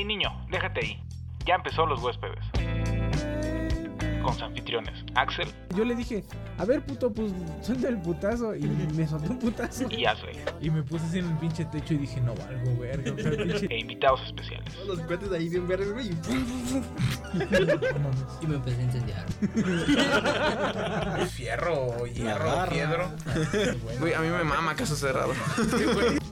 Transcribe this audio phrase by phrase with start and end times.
[0.00, 0.98] Hey niño, déjate ahí.
[1.44, 2.42] Ya empezó los huéspedes.
[4.22, 6.24] Con sus anfitriones, Axel Yo le dije,
[6.58, 8.54] a ver, puto, pues suelta el putazo.
[8.54, 8.62] Y
[8.94, 9.84] me soltó un putazo.
[9.90, 10.38] y Ashley.
[10.60, 13.12] Y me puse así en el pinche techo y dije, no valgo, verga.
[13.14, 14.74] pinche- E invitados especiales.
[14.74, 16.08] Todos los cuates ahí bien verdes, güey.
[18.40, 19.26] y me empecé a incendiar.
[21.28, 23.10] Fierro, hierro, piedro.
[24.00, 25.32] Güey, a mí me mama caso cerrado.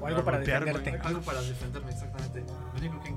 [0.01, 0.99] O algo para defenderte.
[1.03, 2.45] Algo para defenderme, exactamente.
[2.75, 3.09] Lo único que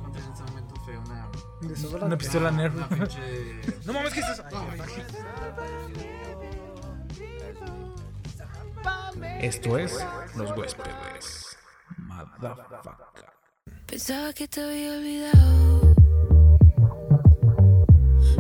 [1.94, 2.06] una.
[2.06, 2.76] Una pistola Nerf.
[2.76, 3.20] Una pinche.
[3.86, 4.44] No mames, ¿qué es eso?
[9.42, 11.58] Esto es Los Huéspedes.
[11.98, 13.32] Motherfucker.
[13.88, 15.96] Pensaba que te había olvidado,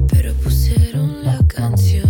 [0.08, 2.09] pero pusieron la canción.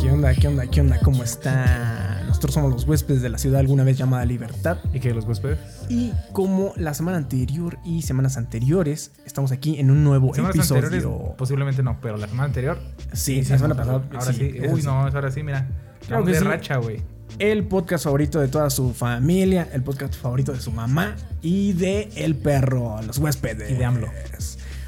[0.00, 0.34] ¿Qué onda?
[0.34, 0.66] ¿Qué onda?
[0.66, 0.98] ¿Qué onda?
[1.00, 2.19] ¿Cómo está?
[2.40, 4.78] Nosotros somos los huéspedes de la ciudad alguna vez llamada Libertad.
[4.94, 5.58] ¿Y qué, los huéspedes?
[5.90, 11.34] Y como la semana anterior y semanas anteriores, estamos aquí en un nuevo Semanas episodio.
[11.36, 12.78] posiblemente no, pero la semana anterior.
[13.12, 14.02] Sí, la semana pasada.
[14.10, 14.54] Ahora sí.
[14.72, 15.68] Uy, no, es ahora sí, mira.
[16.06, 16.44] Claro que de sí.
[16.46, 17.02] racha, güey.
[17.38, 22.08] El podcast favorito de toda su familia, el podcast favorito de su mamá y de
[22.16, 23.70] El Perro, los huéspedes.
[23.70, 24.08] Y de AMLO.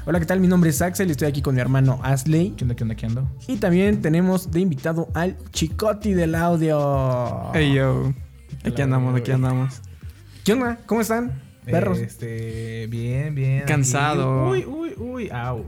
[0.05, 0.39] Hola, ¿qué tal?
[0.41, 2.51] Mi nombre es Axel y estoy aquí con mi hermano Asley.
[2.57, 3.23] ¿Qué onda, qué onda, qué onda?
[3.47, 7.51] Y también tenemos de invitado al Chicoti del audio.
[7.53, 8.13] Hey yo.
[8.65, 9.81] Aquí andamos, aquí andamos.
[10.43, 10.79] ¿Qué onda?
[10.85, 11.41] ¿Cómo están?
[11.65, 11.99] Perros.
[11.99, 13.63] Este, bien, bien.
[13.65, 14.49] Cansado.
[14.49, 15.65] Uy, uy, uy, au.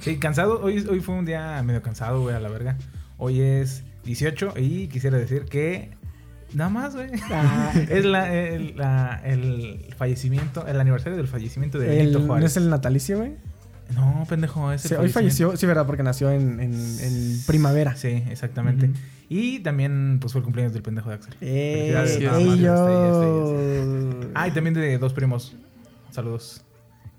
[0.00, 0.60] Sí, cansado.
[0.62, 2.78] Hoy, hoy fue un día medio cansado, güey, a la verga.
[3.18, 5.90] Hoy es 18 y quisiera decir que.
[6.54, 7.10] Nada más, güey.
[7.30, 7.72] Ah.
[7.90, 12.52] es la, el, la- el fallecimiento, el aniversario del fallecimiento de El- Benito ¿No Juárez.
[12.52, 13.32] es el natalicio, güey?
[13.94, 15.86] No, pendejo, es el Sí, hoy falleció, sí, ¿verdad?
[15.86, 17.96] Porque nació en, en- en primavera.
[17.96, 18.90] Sí, exactamente.
[19.30, 21.34] Y también, pues, fue el cumpleaños del pendejo de Axel.
[21.40, 21.92] ¡Eh!
[21.94, 23.58] Más, yo.
[24.34, 25.54] Ah, y también de dos primos.
[26.10, 26.62] Saludos.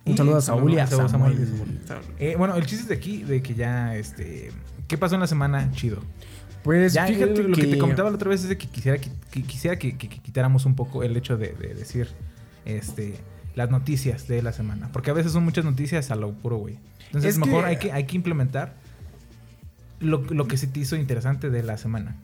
[0.06, 1.38] Un saludo a Saúl y a Samuel.
[2.20, 4.52] Eh, bueno, el chiste es de aquí, de que ya, este...
[4.88, 5.72] ¿Qué pasó en la semana?
[5.74, 6.00] Chido.
[6.64, 8.98] Pues Ya, fíjate lo que, que te comentaba la otra vez es de que quisiera
[8.98, 12.08] que, que quisiera que, que- que quitáramos un poco el hecho de, de decir,
[12.66, 13.16] este...
[13.56, 14.90] Las noticias de la semana.
[14.94, 16.78] Porque a veces son muchas noticias a lo puro, güey.
[17.08, 18.76] Entonces, Es mejor que- hay, que, hay que implementar
[20.00, 22.16] lo, lo que se te hizo interesante de la semana.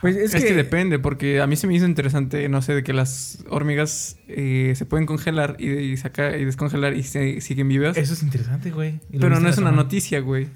[0.00, 2.82] Pues es, Es, que, depende, porque a mí se me hizo interesante, no sé, de
[2.82, 7.68] que las hormigas eh, se pueden congelar y, y sacar y descongelar y se, siguen
[7.68, 7.96] vivas.
[7.96, 9.00] Eso es interesante, güey.
[9.10, 9.76] Pero no es una semana.
[9.76, 10.48] noticia, güey.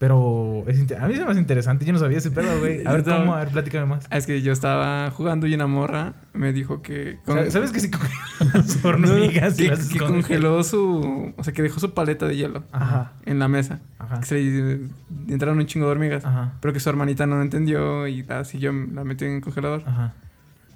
[0.00, 1.84] Pero es a mí se me hace interesante.
[1.84, 2.86] Yo no sabía ese pedo, güey.
[2.86, 3.34] A ver, ¿cómo?
[3.34, 4.06] A ver, platícame más.
[4.10, 7.18] Ah, Es que yo estaba jugando y una morra me dijo que...
[7.26, 8.18] con- ¿Sabes que si congelan
[8.54, 11.34] las hormigas y que, las que congeló su...
[11.36, 13.12] O sea, que dejó su paleta de hielo Ajá.
[13.26, 13.80] en la mesa.
[13.98, 14.20] Ajá.
[14.20, 14.80] Que se le
[15.28, 16.24] entraron un chingo de hormigas.
[16.24, 16.54] Ajá.
[16.62, 19.82] Pero que su hermanita no lo entendió y la siguió, la metió en el congelador.
[19.84, 20.14] Ajá.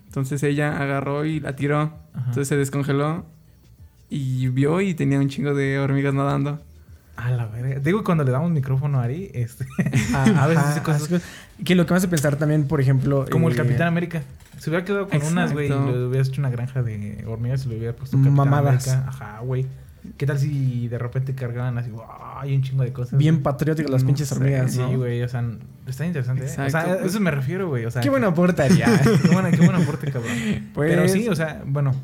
[0.06, 1.80] Entonces ella agarró y la tiró.
[1.80, 1.94] Ajá.
[2.18, 3.24] Entonces se descongeló
[4.10, 6.60] y vio y tenía un chingo de hormigas nadando.
[7.16, 7.78] A la verga.
[7.80, 9.66] Digo, cuando le damos micrófono a Ari, este,
[10.14, 11.16] a veces hace cosas así
[11.64, 13.24] que- lo que me hace pensar también, por ejemplo.
[13.30, 14.22] como el eh, Capitán América.
[14.58, 15.92] Se hubiera quedado con unas, güey, y Exacto.
[15.92, 18.88] le hubieras hecho una granja de hormigas y le hubiera puesto Capitán Mamadas.
[18.88, 19.08] América.
[19.08, 19.66] Ajá, güey.
[20.18, 22.02] ¿Qué tal si de repente cargaban así, wow,
[22.38, 23.18] hay un chingo de cosas?
[23.18, 24.72] Bien patrióticas las No pinches sé, hormigas.
[24.72, 24.96] Sí, ¿no?
[24.98, 25.42] güey, o sea,
[25.86, 26.42] está interesante.
[26.44, 26.46] ¿eh?
[26.46, 27.04] O sea, Exacto.
[27.04, 27.86] a eso me refiero, güey.
[27.86, 30.32] O sea, Qué buen aporte qué buen aporte, cabrón.
[30.74, 31.94] Pues- Pero sí, o sea, bueno.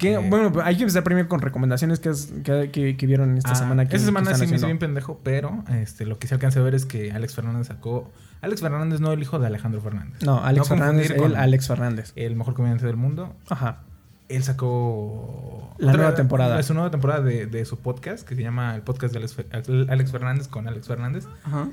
[0.00, 3.36] Que, eh, bueno, hay que empezar primero con recomendaciones que, has- que, que- que vieron
[3.36, 3.86] esta Ah, semana.
[3.86, 6.62] Que, esta semana sí me hizo bien pendejo, pero este, lo que se alcanza a
[6.62, 8.10] ver es que Alex Fernández sacó.
[8.40, 10.22] Alex Fernández, no el hijo de Alejandro Fernández.
[10.24, 12.12] No, Alex No Fernández, con Alex Fernández.
[12.16, 13.36] El mejor comediante del mundo.
[13.50, 13.80] Ajá.
[14.30, 15.74] Él sacó.
[15.78, 16.58] La nueva temporada.
[16.60, 19.36] Es su nueva temporada de, de su podcast, que se llama el podcast de Alex,
[19.90, 21.26] Alex Fernández con Alex Fernández.
[21.44, 21.68] Ajá.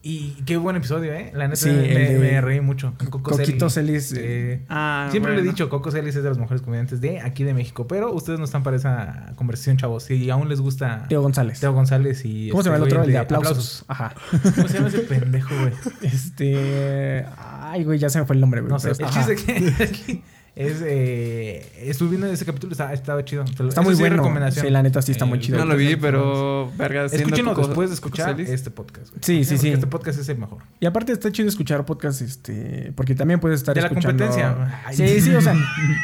[0.00, 1.32] Y qué buen episodio, ¿eh?
[1.34, 2.94] La neta Sí, me, el de- me reí mucho.
[2.98, 4.10] Coco Coquito Celis.
[4.10, 7.20] Celis, Eh, Ah, Siempre le he dicho, Coco Celis es de los mejores comediantes de
[7.20, 10.04] aquí de México, pero ustedes no están para esa conversación, chavos.
[10.04, 11.58] Si aún les gusta Teo González.
[11.58, 12.48] Teo González y...
[12.50, 12.98] ¿Cómo se llama el este otro?
[13.00, 13.84] güey, El de aplausos.
[13.88, 14.14] Ajá.
[14.54, 15.72] ¿Cómo se llama ese pendejo, güey?
[16.02, 17.26] Este.
[17.36, 18.70] Ay, güey, ya se me fue el nombre, güey.
[18.72, 18.90] No sé.
[18.90, 20.22] El chiste que
[20.56, 20.82] es...
[20.84, 23.44] Eh, estuve viendo ese capítulo, estaba, estaba chido.
[23.44, 24.16] Está muy sí, bueno.
[24.16, 24.66] recomendación.
[24.66, 25.58] Sí, la neta sí está muy chido.
[25.58, 26.70] No lo vi, pero...
[26.76, 29.20] Verga, Escúchenlo después de escuchar este podcast, güey.
[29.22, 29.70] Sí, sí, sí.
[29.70, 30.58] Este podcast es el mejor.
[30.80, 34.24] Y aparte está chido escuchar podcasts, este, porque también puedes estar De la escuchando.
[34.26, 34.82] competencia.
[34.84, 34.96] Ay.
[34.96, 35.54] Sí, sí, o sea,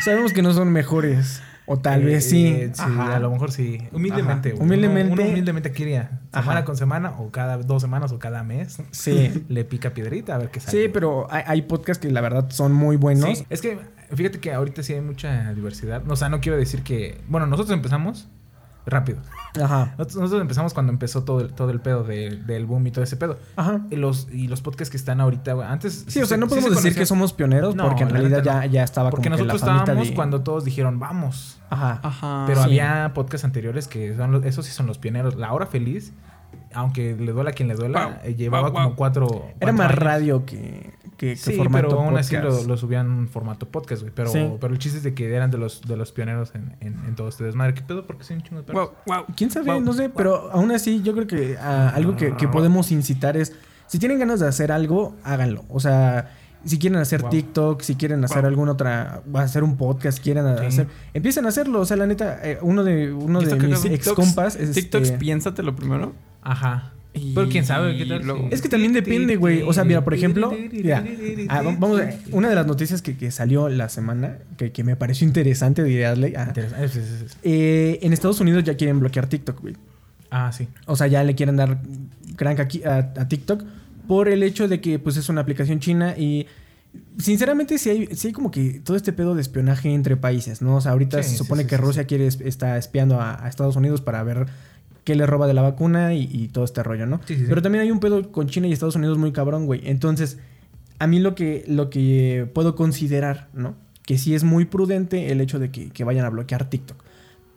[0.04, 1.42] sabemos que no son mejores.
[1.66, 2.46] O tal Eh, vez sí.
[2.46, 3.16] eh, sí, Ajá.
[3.16, 3.78] a lo mejor sí.
[3.90, 4.62] Humildemente, güey.
[4.62, 5.12] Humildemente.
[5.14, 6.20] Uno, uno humildemente quería.
[6.30, 6.64] Semana Ajá.
[6.66, 8.76] con semana, o cada dos semanas, o cada mes.
[8.90, 9.46] Sí.
[9.48, 10.78] Le pica piedrita a ver qué sale.
[10.82, 13.38] Sí, pero hay, hay podcasts que la verdad son muy buenos.
[13.38, 13.78] Sí, es que
[14.12, 16.02] fíjate que ahorita sí hay mucha diversidad.
[16.10, 17.20] O sea, no quiero decir que.
[17.28, 18.28] Bueno, nosotros empezamos
[18.86, 19.18] rápido.
[19.62, 19.94] Ajá.
[19.96, 23.02] Nosotros, nosotros empezamos cuando empezó todo el, todo el pedo de- del boom y todo
[23.02, 23.38] ese pedo.
[23.56, 23.80] Ajá.
[23.90, 26.04] Y los, y los podcasts que están ahorita, güey, antes...
[26.06, 27.02] Sí, o sea, se- no podemos se decir conocían.
[27.02, 28.72] que somos pioneros No, porque en la realidad neta ya, no.
[28.72, 30.14] ya estaba Porque como que nosotros la famita estábamos de...
[30.14, 31.58] cuando todos dijeron, vamos.
[31.70, 31.98] Ajá.
[32.02, 32.44] Ajá.
[32.46, 32.64] Pero sí.
[32.66, 35.36] había podcasts anteriores que son los, esos sí son los pioneros.
[35.36, 36.12] La Hora Feliz,
[36.74, 38.14] aunque le duela a quien le duela, Wow.
[38.24, 39.46] eh, llevaba Wow, como cuatro.
[39.60, 39.98] Era más años.
[39.98, 44.02] radio que, que, que Sí, formato pero aún así lo, lo subían en formato podcast,
[44.02, 44.12] güey.
[44.14, 44.46] Pero, Sí.
[44.60, 47.14] pero el chiste es de que eran de los, de los pioneros en, en, en
[47.14, 47.74] todo este desmadre.
[47.74, 48.06] ¿Qué pedo?
[48.06, 48.90] Porque soy un chingo de perros.
[49.06, 49.26] Wow, wow.
[49.36, 49.70] ¿Quién sabe?
[49.72, 49.80] Wow.
[49.80, 53.52] No sé, pero aún así yo creo que ah, algo que, que podemos incitar es,
[53.86, 55.64] si tienen ganas de hacer algo, háganlo.
[55.68, 56.30] O sea,
[56.64, 57.30] si quieren hacer Wow.
[57.30, 58.48] TikTok, si quieren hacer Wow.
[58.48, 60.64] alguna otra, hacer un podcast, quieren Sí.
[60.64, 61.80] hacer, empiecen a hacerlo.
[61.80, 65.04] O sea, la neta, eh, uno de, uno ¿Y de mis ex compas es TikToks,
[65.08, 66.14] este- piénsatelo primero.
[66.40, 66.93] Ajá.
[67.16, 68.22] Y Pero quién sabe qué tal.
[68.24, 69.62] luego- Es que también depende, güey.
[69.62, 71.04] O sea, mira, por ejemplo, mira,
[71.48, 74.82] ah, va- vamos a, una de las noticias que, que salió la semana, que, que
[74.82, 76.88] me pareció interesante de Adley, ah, Interesante.
[77.44, 79.76] Eh, en Estados Unidos ya quieren bloquear TikTok, güey.
[80.30, 80.66] Ah, sí.
[80.86, 81.80] O sea, ya le quieren dar
[82.34, 83.62] crank aquí a, a TikTok
[84.08, 86.46] por el hecho de que pues es una aplicación china y
[87.18, 90.76] sinceramente sí hay, sí hay como que todo este pedo de espionaje entre países, ¿no?
[90.76, 93.48] O sea, ahorita Sí, se supone sí, que Rusia quiere es- está espiando a, a
[93.48, 94.46] Estados Unidos para ver
[95.04, 97.20] qué le roba de la vacuna y, y todo este rollo, ¿no?
[97.26, 97.46] Sí, sí, sí.
[97.48, 99.82] Pero también hay un pedo con China y Estados Unidos muy cabrón, güey.
[99.84, 100.38] Entonces,
[100.98, 103.74] a mí lo que, lo que puedo considerar, ¿no?
[104.06, 107.02] Que sí es muy prudente el hecho de que, que vayan a bloquear TikTok.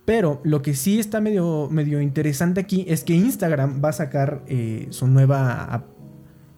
[0.05, 4.41] Pero lo que sí está medio, medio interesante aquí es que Instagram va a sacar
[4.47, 5.83] eh, su nueva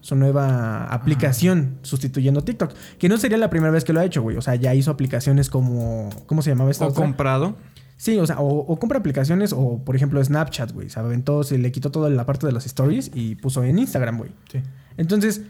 [0.02, 2.72] su nueva aplicación sustituyendo TikTok.
[2.98, 4.36] Que no sería la primera vez que lo ha hecho, güey.
[4.36, 6.08] O sea, ya hizo aplicaciones como...
[6.26, 7.02] ¿Cómo se llamaba esta O otra?
[7.04, 7.56] comprado.
[8.00, 10.88] Sí, o sea, o, o compra aplicaciones o, por ejemplo, Snapchat, güey.
[10.88, 14.16] Se aventó, se le quitó toda la parte de las stories y puso en Instagram,
[14.16, 14.30] güey.
[14.50, 14.62] Sí.
[14.96, 15.42] Entonces,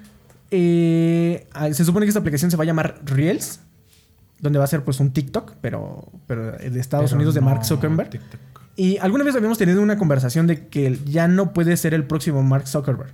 [0.50, 3.60] eh, ah, se supone que esta aplicación se va a llamar Reels,
[4.40, 7.64] donde va a ser pues un TikTok, pero, pero de Estados Pero Unidos de Mark
[7.64, 8.10] Zuckerberg.
[8.10, 8.40] TikTok.
[8.74, 12.42] Y alguna vez habíamos tenido una conversación de que ya no puede ser el próximo
[12.42, 13.12] Mark Zuckerberg.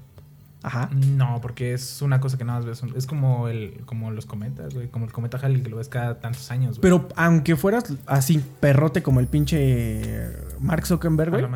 [0.67, 0.91] Ajá.
[0.93, 2.83] No, porque es una cosa que nada más ves.
[2.97, 4.89] Es como el, como los cometas, güey.
[4.89, 6.81] Como el cometa Halley que lo ves cada tantos años, güey.
[6.83, 10.29] Pero aunque fueras así perrote como el pinche
[10.59, 11.47] Mark Zuckerberg, güey,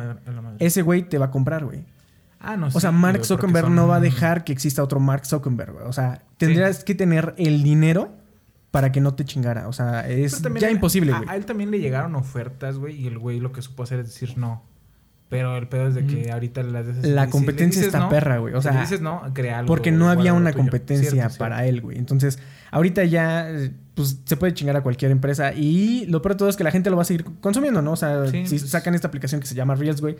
[0.59, 1.83] ese güey te va a comprar, güey.
[2.39, 5.25] Ah, no O sea, Mark Zuckerberg son- no va a dejar que exista otro Mark
[5.25, 5.85] Zuckerberg, güey.
[5.85, 8.13] O sea, tendrías que tener el dinero
[8.71, 9.67] para que no te chingara.
[9.67, 11.29] O sea, es ya imposible, a- güey.
[11.29, 14.05] A, él también le llegaron ofertas, güey, y el güey lo que supo hacer es
[14.07, 14.63] decir no.
[15.31, 18.37] Pero el pedo es de que ahorita las veces- La si competencia está no, perra,
[18.39, 18.53] güey.
[18.53, 19.67] O si sea, le dices no, crea algo.
[19.67, 21.37] Porque no había una competencia Cierto, cierto.
[21.39, 21.97] para él, güey.
[21.97, 22.37] Entonces,
[22.69, 23.47] ahorita ya,
[23.95, 25.53] pues, se puede chingar a cualquier empresa.
[25.53, 27.93] Y lo peor de todo es que la gente lo va a seguir consumiendo, ¿no?
[27.93, 30.17] O sea, Sí, si pues- sacan esta aplicación que se llama Reels, güey,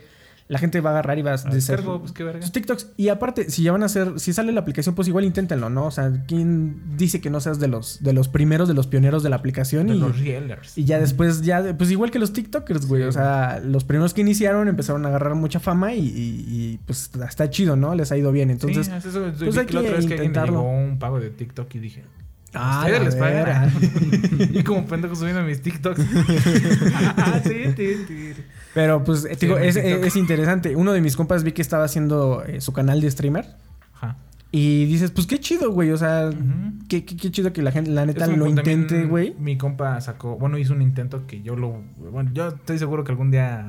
[0.52, 2.42] la gente va a agarrar y va a hacer descargo, pues, qué verga.
[2.42, 2.88] sus TikToks.
[2.98, 5.86] Y aparte, si ya van a hacer, si sale la aplicación, pues igual inténtenlo, ¿no?
[5.86, 9.22] O sea, ¿quién dice que no seas de los, de los primeros, de los pioneros
[9.22, 9.86] de la aplicación?
[9.86, 10.76] De y, los Reelers.
[10.76, 13.02] y ya después, ya, pues igual que los TikTokers, güey.
[13.02, 16.80] Sí, o sea, los primeros que iniciaron empezaron a agarrar mucha fama y, y- y,
[16.86, 17.94] pues está chido, ¿no?
[17.94, 18.50] Les ha ido bien.
[18.50, 20.60] Entonces, sí, es eso, pues hay que la otra vez que alguien me intentarlo.
[20.60, 22.04] un pago de TikTok y dije,
[22.54, 23.72] Ah, les pagan.
[24.52, 25.98] y como pendejo subiendo mis TikToks.
[27.16, 28.34] Ah, sí, sí, sí.
[28.74, 30.74] Pero pues, Sí, digo, es, es interesante.
[30.76, 33.46] Uno de mis compas vi que estaba haciendo eh, su canal de streamer.
[33.94, 34.16] Ajá.
[34.50, 35.90] Y dices, pues qué chido, güey.
[35.92, 36.30] O sea,
[36.88, 39.34] qué, qué- qué chido que la gente, la neta, lo intente, güey.
[39.38, 43.12] Mi compa sacó, bueno, hizo un intento que yo lo, bueno, yo estoy seguro que
[43.12, 43.64] algún día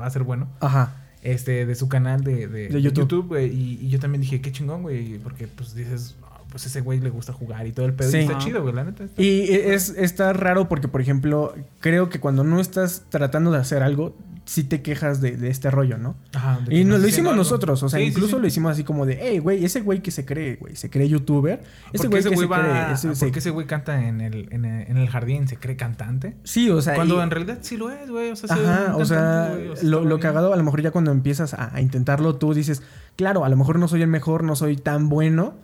[0.00, 0.48] va a ser bueno.
[0.60, 0.94] Ajá.
[1.22, 3.08] Este, de su canal de, de, De YouTube.
[3.32, 5.18] YouTube, y yo también dije, qué chingón, güey.
[5.18, 8.10] Porque, pues, dices, "Ah, pues ese güey le gusta jugar y todo el pedo.
[8.10, 8.18] Sí.
[8.18, 9.04] Y está chido, güey, la neta.
[9.04, 13.58] está- Y es, está raro porque, por ejemplo, creo que cuando no estás tratando de
[13.58, 14.14] hacer algo,
[14.46, 16.16] sí te quejas de, de este rollo, ¿no?
[16.32, 17.42] Ajá, Y no, lo hicimos algo.
[17.42, 18.40] nosotros, o sea, Sí, incluso sí.
[18.42, 21.08] lo hicimos así como de, hey, güey, ese güey que se cree, güey, se cree
[21.08, 21.60] youtuber.
[21.92, 22.92] Ese Porque güey ese que se va, cree.
[22.92, 25.76] ese- se- porque ese güey canta en el, en el, en el jardín, se cree
[25.76, 26.36] cantante.
[26.44, 26.94] Sí, o sea.
[26.94, 28.30] Cuando y- en realidad sí lo es, güey.
[28.30, 31.10] O sea, Ajá, o sea, o sea, lo, lo cagado a lo mejor ya cuando
[31.10, 32.82] empiezas a, a intentarlo tú dices,
[33.16, 35.54] claro, a lo mejor no soy el mejor, no soy tan bueno,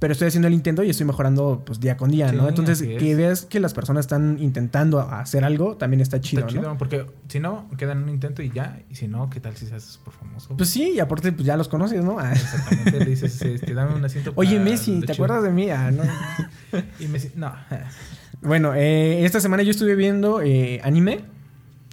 [0.00, 2.48] pero estoy haciendo el intento y estoy mejorando pues día con día, Sí, ¿no?
[2.48, 2.98] Entonces, es.
[2.98, 6.60] que veas que las personas están intentando hacer algo, también está chido, Está ¿no?
[6.62, 8.80] chido, porque si no, queda en un intento y ya.
[8.90, 10.56] Y si no, ¿qué tal si se hace súper famoso?
[10.56, 12.18] Pues sí, y aparte pues ya los conoces, ¿no?
[12.32, 15.12] Exactamente, le dices, este, dame un asiento Oye, para Messi, ¿te chido.
[15.12, 15.70] acuerdas de mí?
[15.70, 16.02] Ah, ¿no?
[16.98, 17.52] Y Messi, no.
[18.42, 21.20] Bueno, eh, esta semana yo estuve viendo eh, anime,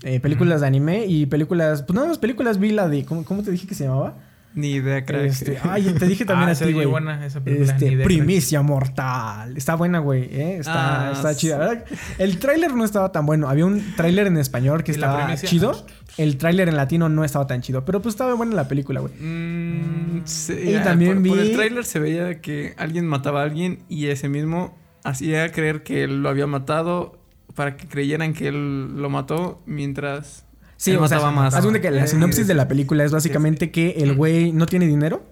[0.03, 3.43] eh, películas de anime y películas, pues nada más películas vi la de, ¿cómo, cómo
[3.43, 4.15] te dije que se llamaba?
[4.57, 5.21] Ni idea, crack.
[5.25, 6.87] Este, ay, te dije también Ah, a ti, güey.
[6.87, 9.55] buena esa película, Este, idea, Primicia Mortal.
[9.55, 10.57] Está buena, güey, ¿eh?
[10.57, 11.41] Está, Ah, está sí.
[11.41, 11.57] chida.
[11.59, 11.85] Verdad,
[12.17, 13.49] El tráiler no estaba tan bueno.
[13.49, 15.85] Había un tráiler en español que ¿Y la estaba chido.
[16.17, 17.85] El tráiler en latino no estaba tan chido.
[17.85, 19.13] Pero pues estaba buena la película, güey.
[19.13, 23.41] Mm, sí, Y ah, también por, por vi- el tráiler se veía que alguien mataba
[23.41, 27.19] a alguien y ese mismo hacía creer que él lo había matado
[27.53, 30.45] para que creyeran que él lo mató mientras
[30.77, 31.53] Sí, Él o sea, mataba más.
[31.55, 34.87] haz que la sinopsis sí, de la película es básicamente que el güey no tiene
[34.87, 35.23] dinero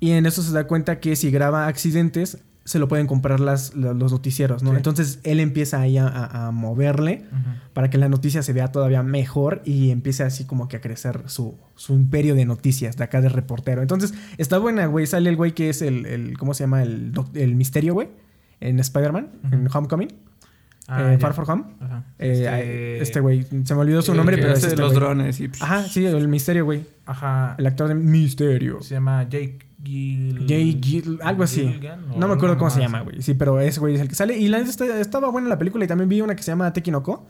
[0.00, 3.74] y en eso se da cuenta que si graba accidentes se lo pueden comprar las,
[3.74, 4.70] la- los noticieros, ¿no?
[4.72, 4.76] Sí.
[4.76, 7.24] Entonces él empieza ahí a, a- a moverle
[7.72, 11.22] para que la noticia se vea todavía mejor y empiece así como que a crecer
[11.26, 13.80] su, su imperio de noticias de acá de reportero.
[13.80, 15.06] Entonces está buena, güey.
[15.06, 16.82] Sale el güey que es el, el- ¿cómo se llama?
[16.82, 18.08] El, el misterio, güey.
[18.60, 20.08] En Spider-Man, en Homecoming,
[20.90, 21.18] Ah, eh.
[21.18, 21.64] Far From Home.
[21.80, 22.04] Ajá.
[22.18, 25.50] Eh, este güey, se me olvidó su nombre, pero es este los drones y...
[25.60, 26.86] Ajá, sí, el misterio, güey.
[27.04, 27.54] Ajá.
[27.58, 28.80] El actor de Misterio.
[28.82, 30.46] Se llama Jake Gil...
[30.48, 31.78] Jay Gil, algo así.
[32.16, 33.20] No me acuerdo cómo se llama, güey.
[33.22, 34.36] Sí, pero ese güey es el que sale.
[34.38, 35.84] Y la neta está- estaba buena la película.
[35.84, 37.26] Y también vi una que se llama Tekinoko.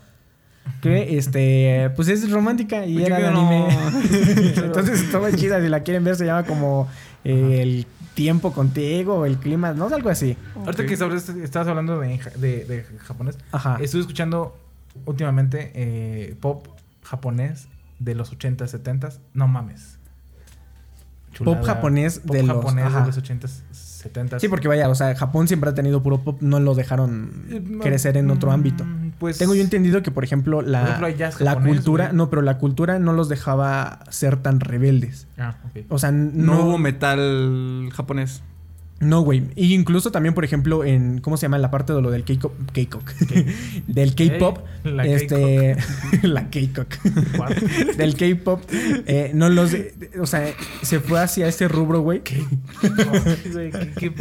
[0.81, 3.49] Que, este, pues es romántica y Oye, era de que no.
[3.49, 3.69] anime.
[4.57, 5.61] Entonces estaba chida.
[5.61, 6.89] Si la quieren ver, se llama como
[7.25, 7.87] eh, El
[8.19, 10.37] tiempo contigo o El clima, no algo así.
[10.57, 13.79] Ahorita que estabas hablando de, de, de japonés, Ajá.
[13.81, 14.59] estuve escuchando
[15.07, 16.67] últimamente eh, pop
[17.05, 17.69] japonés
[18.01, 19.19] de los 80s, 70s.
[19.35, 19.99] No mames.
[21.45, 23.01] Pop japonés Pop de los- japonés ajá.
[23.03, 23.63] de los 80s,
[24.05, 24.39] 70s.
[24.41, 26.39] Sí, porque vaya, o sea, Japón siempre ha tenido puro pop.
[26.41, 28.87] No lo dejaron Eh, crecer en otro mm, ámbito.
[29.19, 32.17] Pues Tengo yo entendido que, por ejemplo, la, Por ejemplo, la japonés, cultura, güey.
[32.17, 35.27] no, pero la cultura no los dejaba ser tan rebeldes.
[35.39, 35.85] Ah, ok.
[35.89, 38.43] O sea, No, no, hubo metal japonés.
[39.01, 39.45] No, güey.
[39.55, 41.57] Y incluso también, por ejemplo, en ¿cómo se llama?
[41.57, 42.53] En la parte de lo del K-pop,
[43.87, 44.59] del K-pop,
[45.05, 45.77] este,
[46.23, 46.93] la K-pop.
[47.39, 47.57] What?
[47.97, 48.63] del K-pop,
[49.07, 49.77] eh, no los,
[50.21, 50.53] o sea,
[50.83, 52.45] se fue hacia ese rubro, güey, ¿Qué,
[53.97, 54.13] qué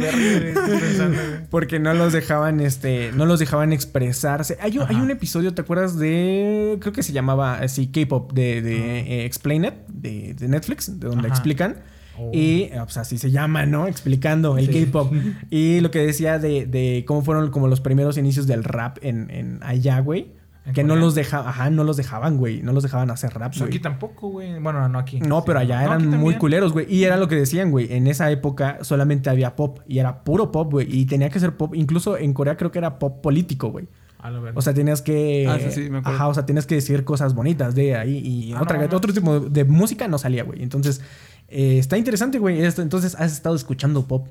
[1.50, 4.58] porque no los dejaban, este, no los dejaban expresarse.
[4.60, 8.62] Hay un, hay un episodio, ¿te acuerdas de, creo que se llamaba así K-pop de,
[8.62, 11.34] de eh, Explain It de, de Netflix, de donde Ajá.
[11.34, 11.76] explican.
[12.18, 12.30] Oh.
[12.32, 13.86] Y, eh, pues así se llama, ¿no?
[13.86, 14.84] Explicando el Sí.
[14.86, 15.12] K-pop.
[15.50, 19.30] Y lo que decía de, de cómo fueron como los primeros inicios del rap en,
[19.30, 20.36] en allá, güey.
[20.66, 22.60] ¿En Que no los dejaban, ajá, no los dejaban, güey.
[22.60, 23.68] No los dejaban hacer rap, Pues güey.
[23.70, 24.58] aquí tampoco, güey.
[24.58, 25.18] Bueno, no aquí.
[25.18, 25.44] No, Sí.
[25.46, 26.84] pero allá No, eran muy culeros, güey.
[26.94, 27.90] Y era lo que decían, güey.
[27.90, 29.78] En esa época solamente había pop.
[29.88, 30.86] Y era puro pop, güey.
[30.94, 31.74] Y tenía que ser pop.
[31.74, 33.88] Incluso en Corea creo que era pop político, güey.
[34.18, 34.58] A la verga.
[34.58, 35.46] O sea, tenías que...
[35.48, 36.16] Ah, sí, sí, me acuerdo.
[36.16, 38.18] Ajá, o sea, tenías que decir cosas bonitas de ahí.
[38.18, 40.62] Y Ah, otra, no otro tipo de música no salía, güey.
[40.62, 41.00] Entonces,
[41.48, 42.62] eh, está interesante, güey.
[42.64, 44.28] Entonces, has estado escuchando pop.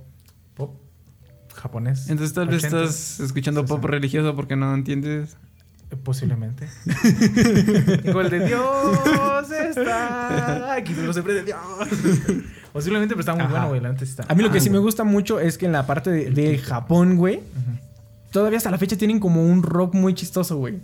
[0.55, 0.75] pop
[1.55, 2.09] japonés.
[2.09, 3.87] Entonces tal vez 80s, estás escuchando pop 60s.
[3.89, 5.37] religioso porque no entiendes.
[5.89, 6.67] Eh, Posiblemente.
[8.03, 11.57] Digo, el de Dios está aquí, pero siempre de Dios.
[12.73, 13.65] Posiblemente, pero está muy Ajá.
[13.67, 13.97] bueno, güey.
[13.97, 14.25] Sí está.
[14.27, 16.29] A mí lo que Ah, sí me gusta mucho es que en la parte de,
[16.29, 17.39] de Japón, güey,
[18.31, 20.79] todavía hasta la fecha tienen como un rock muy chistoso, güey.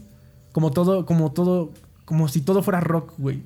[0.53, 1.71] Como todo, como todo,
[2.05, 3.43] como si todo fuera rock, güey.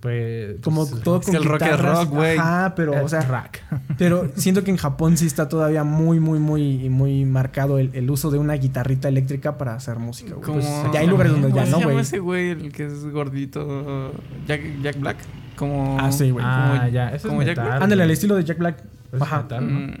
[0.00, 0.56] Pues.
[0.62, 2.38] Como pues, todo Es con que el rock es rock, güey.
[2.38, 3.58] Ajá, pero, es o sea, rock.
[3.98, 8.10] pero siento que en Japón sí está todavía muy, muy, muy, muy marcado el, el
[8.10, 10.42] uso de una guitarrita eléctrica para hacer música, güey.
[10.42, 10.60] Como...
[10.60, 12.02] Pues, ya hay lugares donde ya ¿Cómo no, se llama güey.
[12.02, 14.12] ese güey, el que es gordito?
[14.46, 15.16] Jack, Jack Black.
[15.56, 15.98] Como...
[16.00, 16.44] Ah, sí, güey.
[16.48, 17.10] Ah, como- ya.
[17.10, 17.70] Eso como es Jack metal.
[17.70, 17.82] Black.
[17.82, 18.82] Ándale, al estilo de Jack Black.
[19.10, 19.42] Pero es Ajá.
[19.42, 19.80] metal, ¿no?
[19.80, 19.94] Mm.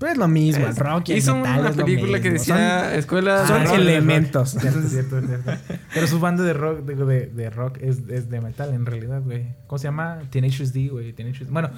[0.00, 2.20] Pero es lo mismo, el Es- rock y el Hizo metal una es lo película
[2.20, 3.46] que decía escuela...
[3.46, 4.54] son Ah, sí, elementos.
[4.54, 4.80] de rock.
[4.88, 4.88] Cierto,
[5.20, 5.78] cierto, cierto.
[5.94, 9.20] Pero su banda de rock, digo, de, de rock es, es de metal en realidad,
[9.22, 9.44] güey.
[9.68, 10.18] ¿Cómo se llama?
[10.30, 11.12] Tenacious D, güey.
[11.12, 11.68] Tenacious Bueno,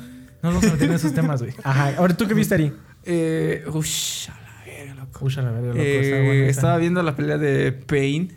[0.42, 1.52] no nos vamos a meter en esos temas, güey.
[1.64, 1.94] Ajá.
[1.98, 2.72] Ahora, ¿tú qué viste, Ari?
[3.04, 5.24] Eh, ush, a la verga, loco.
[5.24, 5.78] Uy, a la verga, loco.
[5.80, 6.50] Eh, está bueno esa.
[6.50, 8.32] estaba viendo la pelea de Pain.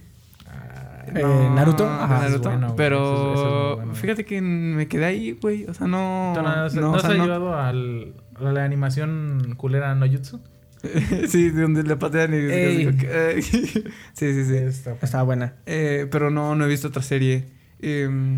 [0.48, 1.84] Ah, Eh, Naruto.
[1.84, 2.20] de Ajá.
[2.24, 3.96] Naruto, bueno, pero Eso es- eso es muy bueno.
[3.96, 5.66] fíjate que me quedé ahí, güey.
[5.66, 6.34] O sea, no.
[6.36, 7.24] ¿tú no, no, no, o has sea, no.
[7.24, 10.40] ayudado al, la animación culera no jutsu?
[11.28, 12.94] sí, de donde le patean y Ey.
[13.42, 13.66] sí,
[14.14, 14.56] sí, sí.
[14.56, 15.54] Está- Estaba buena.
[15.66, 17.46] Eh, pero no, no he visto otra serie.
[17.82, 18.38] Em,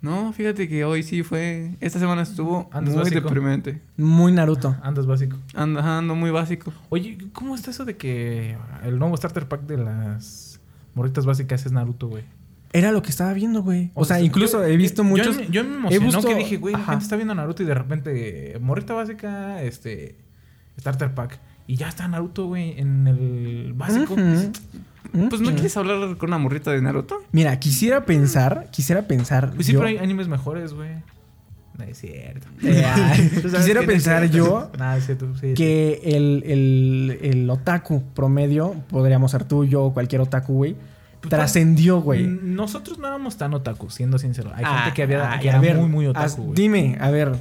[0.00, 1.76] no, fíjate que hoy sí fue.
[1.80, 3.20] Esta semana estuvo Andas muy básico.
[3.20, 3.80] deprimente.
[3.96, 4.76] Muy Naruto.
[4.82, 5.38] Andas básico.
[5.54, 6.72] Ando, ando muy básico.
[6.88, 10.60] Oye, ¿cómo está eso de que el nuevo starter pack de las
[10.94, 12.24] morritas básicas es Naruto, güey?
[12.74, 13.90] Era lo que estaba viendo, güey.
[13.94, 15.36] O sea, yo- incluso he visto yo- muchos.
[15.38, 17.66] Yo, yo me he emocionó visto- que dije, güey, la gente está viendo Naruto y
[17.66, 20.16] de repente, morrita básica, este,
[20.80, 21.38] starter pack.
[21.66, 24.16] Y ya está Naruto, güey, en el básico.
[24.16, 27.18] Pues no quieres hablar con una morrita de Naruto.
[27.32, 29.52] Mira, quisiera pensar, quisiera pensar.
[29.54, 30.90] Pues sí, yo- pero hay animes mejores, güey.
[31.78, 32.46] No es cierto.
[32.62, 32.82] Eh,
[33.42, 35.34] quisiera pensar yo es cierto.
[35.40, 35.54] sí.
[35.54, 40.91] que el, el, el otaku promedio, podríamos ser tú, yo o cualquier otaku, güey, Pues,
[41.28, 42.24] trascendió, güey.
[42.26, 44.50] Mm, Nosotros no éramos tan otaku, siendo sincero.
[44.54, 46.54] Hay Ah, gente que había ay, que a era ver, muy, muy otaku, güey.
[46.54, 47.32] Dime, a ver.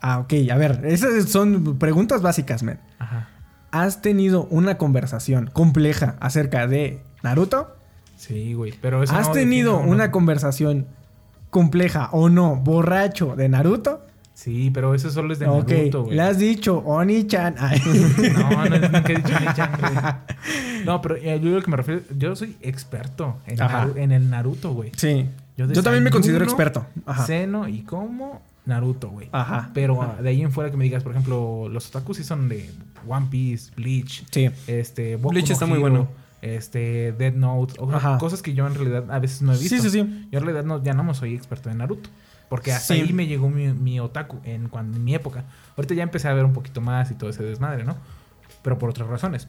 [0.00, 0.80] Ah, ok, a ver.
[0.84, 2.80] Esas son preguntas básicas, man.
[2.98, 3.28] Ajá.
[3.70, 7.76] ¿Has tenido una conversación compleja acerca de Naruto?
[8.16, 8.72] Sí, güey.
[8.80, 10.86] Pero eso ¿Has no tenido una conversación
[11.50, 14.02] compleja o no, borracho de Naruto?
[14.36, 16.14] Sí, pero eso solo es de Naruto, güey.
[16.14, 17.54] le has dicho, Oni-chan.
[18.38, 20.84] No, no, nunca he dicho Oni-chan, güey.
[20.84, 23.86] No, pero eh, yo lo que me refiero, yo soy experto en, Ajá.
[23.86, 24.92] Naru- en el Naruto, güey.
[24.94, 25.26] sí.
[25.56, 26.84] Yo Yo también me considero experto.
[27.06, 27.24] Ajá.
[27.24, 29.30] Seno y como Naruto, güey.
[29.32, 29.70] Ajá.
[29.72, 30.20] Pero Ajá.
[30.20, 32.70] de ahí en fuera que me digas, por ejemplo, los otakus sí son de
[33.08, 34.50] One Piece, Bleach, Sí.
[34.66, 36.08] este, Boku Bleach no está muy bueno.
[36.42, 39.76] Este, Dead Note, o cosas que yo en realidad a veces no he visto.
[39.76, 40.28] Sí, sí, sí.
[40.30, 42.10] Yo en realidad no, ya no soy experto en Naruto.
[42.48, 43.00] Porque hasta Sí.
[43.00, 45.44] ahí me llegó mi, mi otaku en, cuando, en mi época.
[45.76, 47.96] Ahorita ya empecé a ver un poquito más y todo ese desmadre, ¿no?
[48.62, 49.48] Pero por otras razones.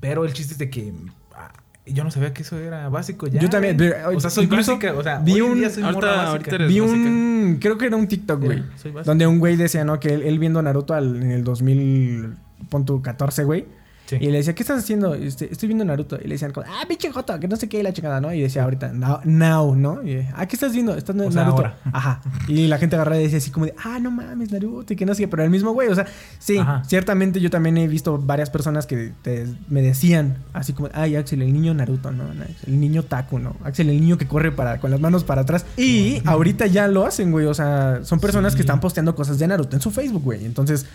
[0.00, 0.92] Pero el chiste es de que
[1.34, 1.50] ah,
[1.86, 3.40] yo no sabía que eso era básico ya.
[3.40, 4.94] Yo también, pero, o sea, soy incluso básica.
[4.94, 6.30] O sea, vi un- día soy ahorita- morra básica.
[6.30, 6.98] ahorita eres- Vi básica.
[6.98, 7.58] un.
[7.60, 8.62] Creo que era un TikTok, güey.
[8.76, 9.10] soy básica.
[9.10, 10.00] Donde un güey decía, ¿no?
[10.00, 13.66] Que él, él viendo Naruto al- en el 2014, güey.
[14.06, 14.16] Sí.
[14.20, 15.14] Y le decía, ¿qué estás haciendo?
[15.14, 16.16] Este, estoy viendo Naruto.
[16.16, 18.32] Y le decían, como, ah, pinche joto, que no sé qué, y la chingada, ¿no?
[18.34, 20.02] Y decía ahorita, now, now, ¿no?
[20.06, 20.94] Y, ah, ¿qué estás viendo?
[20.94, 21.64] Estás sea, Naruto.
[21.92, 22.20] Ajá.
[22.48, 25.06] Y la gente agarraba y decía así como de, ah, no mames, Naruto, y que
[25.06, 25.28] no sé qué.
[25.28, 26.06] Pero el mismo güey, o sea,
[26.38, 26.82] sí, Ajá.
[26.86, 31.40] ciertamente yo también he visto varias personas que te- me decían, así como, ay, Axel,
[31.42, 32.24] el niño Naruto, ¿no?
[32.66, 33.56] El niño Taku, ¿no?
[33.64, 35.64] Axel, el niño que corre para, con las manos para atrás.
[35.78, 37.46] Y ahorita ya lo hacen, güey.
[37.46, 38.56] O sea, son personas Sí.
[38.58, 40.44] que están posteando cosas de Naruto en su Facebook, güey.
[40.44, 40.86] Entonces,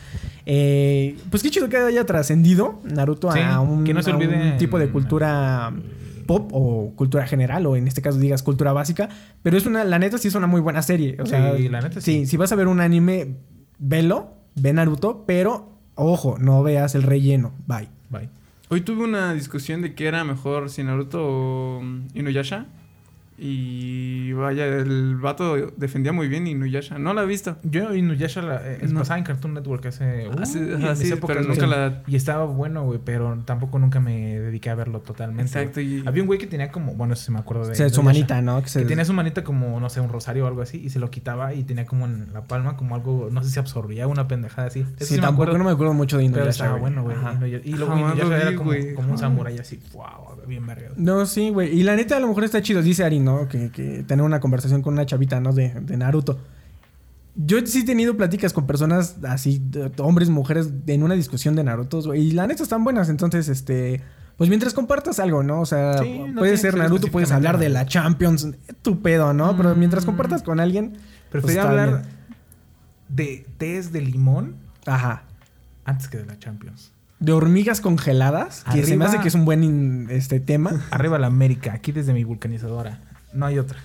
[0.51, 4.15] eh, pues qué chido que haya trascendido Naruto Sí, a un, que no se a
[4.15, 5.71] un olvide- tipo de cultura
[6.25, 9.09] pop o cultura general o en este caso digas cultura básica,
[9.43, 11.81] pero es una la neta sí es una muy buena serie, o Sí, sea, la
[11.81, 12.25] neta sí.
[12.25, 13.35] si vas a ver un anime,
[13.77, 17.87] velo, ve Naruto, pero ojo, no veas el relleno, bye.
[18.09, 18.29] Bye.
[18.69, 21.81] Hoy tuve una discusión de que era mejor si Naruto o
[22.15, 22.65] Inuyasha.
[23.41, 26.97] Y vaya, el vato defendía muy bien Inuyasha.
[26.99, 27.57] No la he visto.
[27.63, 28.99] Yo Inuyasha la, eh, es No.
[28.99, 30.27] pasada en Cartoon Network hace...
[30.37, 32.99] Ah, sí, uy, ajá, en mis sí, épocas, pero nunca la- Y estaba bueno, güey,
[33.03, 35.43] pero tampoco nunca me dediqué a verlo totalmente.
[35.43, 36.93] Exacto, y- Había un güey que tenía como...
[36.95, 37.71] Bueno, eso sí me acuerdo de...
[37.71, 38.61] O sea, su manita, ¿no?
[38.61, 40.89] Que se Que tenía su manita como, no sé, un rosario o algo así, y
[40.89, 44.07] se lo quitaba y tenía como en la palma como algo, no sé si absorbía
[44.07, 44.85] una pendejada así.
[44.99, 46.63] Eso Sí, tampoco acuerdo, no me acuerdo mucho de Pero Inuyasha.
[46.65, 47.15] estaba bueno, güey.
[47.63, 48.93] Y luego Jamás lo Inuyasha era vi, como, güey.
[48.93, 50.89] como un samurái así, wow, bien verga.
[50.97, 51.77] No, sí, güey.
[51.77, 52.81] Y la neta, a lo mejor está chido.
[52.81, 53.47] Dice Ari, ¿no?
[53.47, 55.53] Que, que tener una conversación con una chavita, ¿no?
[55.53, 56.39] De, de Naruto.
[57.35, 61.63] Yo sí he tenido pláticas con personas así, de- hombres, mujeres, en una discusión de
[61.63, 62.13] Naruto.
[62.15, 63.09] Y la neta están buenas.
[63.09, 64.01] Entonces, este.
[64.37, 65.59] Pues mientras compartas algo, ¿no?
[65.61, 68.47] O sea, Sí, no tiene puede ser Naruto, puedes hablar de la Champions,
[68.81, 69.55] tu pedo, ¿no?
[69.57, 70.07] Pero mientras Mm.
[70.07, 70.91] compartas con alguien.
[70.91, 72.01] pues Prefería está hablar bien.
[73.09, 75.23] de tés de limón Ajá.
[75.85, 76.91] antes que de la Champions.
[77.19, 80.71] De hormigas congeladas, que se me hace que es un buen este tema.
[80.89, 83.01] Arriba la América, aquí desde mi vulcanizadora.
[83.33, 83.79] No hay otra.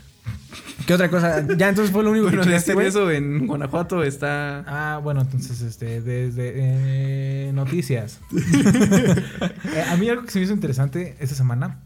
[0.87, 1.46] ¿Qué otra cosa?
[1.57, 2.87] Ya, entonces fue lo único Bueno, que de hacer güey.
[2.87, 4.64] eso en Guanajuato está.
[4.66, 8.20] Ah, bueno, entonces, este, desde eh, noticias.
[9.74, 11.80] Eh, a mí algo que se me hizo interesante esta semana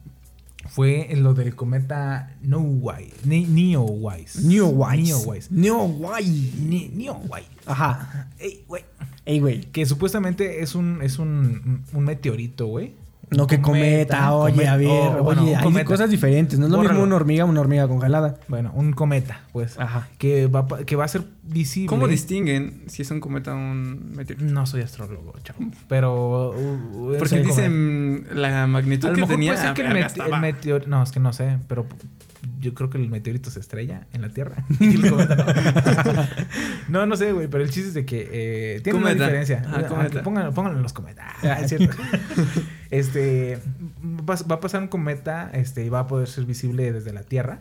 [0.68, 3.14] fue lo del cometa Neowise.
[3.24, 4.42] Ne Neowise.
[4.42, 5.02] Neowise.
[5.02, 5.48] Neowise.
[5.50, 6.52] Neowise.
[6.60, 7.48] Ne Neowise.
[7.66, 8.28] Ajá.
[8.38, 8.84] Ey, güey.
[9.24, 9.60] Ey, güey.
[9.62, 12.92] Que supuestamente es un, es un, un meteorito, güey.
[13.30, 15.84] No, que cometa, oye, cometa, a ver, o, bueno, oye, un hay cometa.
[15.84, 16.58] cosas diferentes.
[16.58, 16.94] No es lo Bórralo.
[16.94, 18.36] mismo una hormiga, una hormiga congelada.
[18.48, 19.78] Bueno, un cometa, pues.
[19.78, 20.08] Ajá.
[20.18, 21.88] Que va, que va a ser visible.
[21.88, 24.50] ¿Cómo distinguen si es un cometa o un meteorito?
[24.50, 25.58] No soy astrólogo, chavo.
[25.88, 26.50] Pero.
[26.56, 29.52] uh, es Porque dicen la magnitud A lo que mejor tenía.
[29.52, 30.90] puede ser que el, verga, mete- estaba- el meteorito.
[30.90, 31.84] No, es que no sé, pero
[32.60, 34.64] yo creo que el meteorito se estrella en la Tierra.
[34.80, 36.28] Y el cometa no.
[37.00, 39.62] no, no sé, güey, pero el chiste es de que eh, tiene una diferencia.
[39.66, 41.26] Ah, pónganlo en los cometas.
[41.42, 41.96] Ah, es cierto.
[42.90, 43.58] este
[44.02, 47.22] va, va a pasar un cometa este, y va a poder ser visible desde la
[47.22, 47.60] Tierra.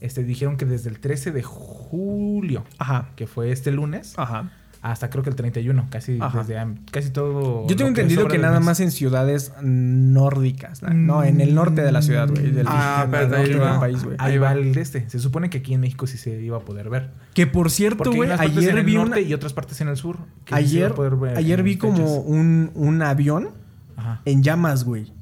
[0.00, 3.10] Este, dijeron que desde el 13 de julio, Ajá.
[3.16, 4.50] que fue este lunes, Ajá.
[4.82, 6.38] Hasta creo que el 31, casi Ajá.
[6.38, 7.66] desde am- casi todo.
[7.68, 10.82] Yo tengo que entendido que del nada más en ciudades nórdicas.
[10.82, 10.90] ¿no?
[10.94, 12.50] No, en el norte de la ciudad, güey.
[12.50, 13.70] del- Ah, del ahí norte va.
[13.72, 14.16] del país, güey.
[14.18, 15.08] Ahí va el este.
[15.08, 17.10] Se supone que aquí en México sí se iba a poder ver.
[17.34, 19.20] Que por cierto, güey, ayer en el vi norte una...
[19.20, 20.18] y otras partes en el sur.
[20.44, 23.50] que sí se iba Ayer, a poder ver ayer vi como un, un avión
[23.96, 24.22] Ajá.
[24.24, 25.12] en llamas, güey.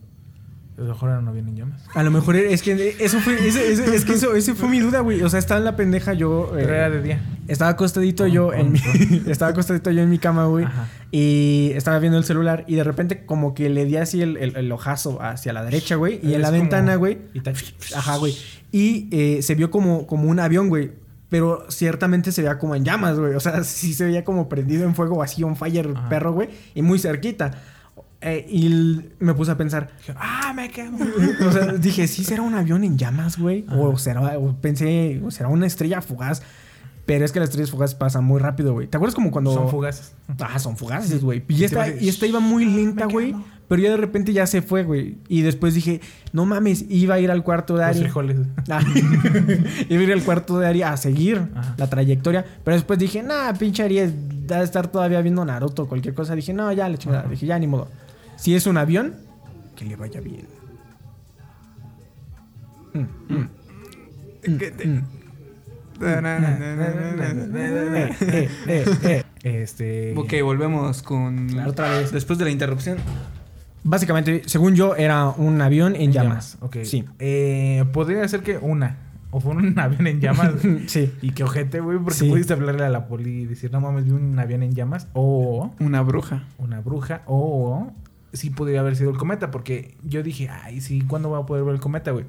[0.79, 1.83] A lo mejor no vienen llamas.
[1.93, 4.79] A lo mejor es que eso fue, ese, ese- es que eso, ese fue mi
[4.79, 5.23] duda, güey.
[5.23, 6.53] O sea, estaba en la pendeja yo.
[6.57, 7.21] eh, Pero era de día.
[7.49, 8.81] Estaba acostadito yo en mi,
[9.27, 10.65] estaba acostadito yo en mi cama, güey.
[10.67, 10.87] Ajá.
[11.11, 14.57] Y estaba viendo el celular y de repente como que le di así el, el-
[14.57, 16.21] el ojazo hacia la derecha, güey.
[16.23, 17.19] Y en la como- ventana, güey.
[17.35, 17.55] y tal.
[17.97, 18.37] Ajá, güey.
[18.71, 20.93] Y eh, se vio como, como un avión, güey.
[21.31, 23.35] Pero ciertamente se veía como en llamas, güey.
[23.35, 26.09] O sea, sí se veía como prendido en fuego, así on fire, el Ajá.
[26.09, 26.49] perro, güey.
[26.75, 27.51] Y muy cerquita.
[28.21, 30.99] Eh, y me puse a pensar, ¡Ah, me quemo!
[31.47, 33.65] o sea, dije, ¿sí será un avión en llamas, güey?
[33.71, 36.43] O será, o pensé, o será una estrella fugaz.
[37.07, 38.87] Pero es que las estrellas fugaces pasan muy rápido, güey.
[38.87, 39.55] ¿Te acuerdas como cuando...
[39.55, 40.13] Son fugaces.
[40.41, 41.43] Ah, son fugaces, güey.
[41.49, 43.35] Y esta, y esta iba muy Me lenta, güey.
[43.67, 45.17] pero ya de repente ya se fue, güey.
[45.27, 46.03] Y después dije,
[46.35, 48.01] no mames, iba a ir al cuarto de Los Ari.
[48.01, 48.37] frijoles.
[48.69, 48.81] Ah,
[49.89, 51.75] iba a ir al cuarto de Ari a seguir Ajá.
[51.79, 52.45] la trayectoria.
[52.63, 54.01] Pero después dije, nah, pinche Ari
[54.47, 56.35] debe estar todavía viendo Naruto o cualquier cosa.
[56.35, 57.27] Dije, no, ya, le chingada.
[57.27, 57.89] Dije, ya, ni modo.
[58.39, 59.15] Si es un avión,
[59.77, 60.47] que le vaya bien.
[62.95, 63.49] Mm, mm.
[66.01, 66.21] Eh,
[68.25, 69.25] eh, eh, eh.
[69.43, 70.15] Este.
[70.17, 71.49] Ok, volvemos con.
[71.49, 72.13] Claro, otra vez.
[72.13, 72.99] Después de la interrupción.
[73.85, 76.57] Básicamente, según yo, era un avión en llamas.
[76.61, 76.79] Ok.
[76.85, 77.05] Sí.
[77.19, 78.97] Eh, podría ser que una.
[79.31, 80.53] O fue un avión en llamas.
[80.87, 81.13] Sí.
[81.21, 82.29] y que ojete, güey, porque Sí.
[82.29, 85.09] pudiste hablarle a la poli y decir, no mames, vi un avión en llamas.
[85.15, 86.45] O Una bruja.
[86.59, 87.23] una bruja.
[87.27, 87.93] O
[88.33, 89.51] sí podría haber sido el cometa.
[89.51, 92.25] Porque yo dije, ay, sí, ¿cuándo voy a poder ver el cometa, güey?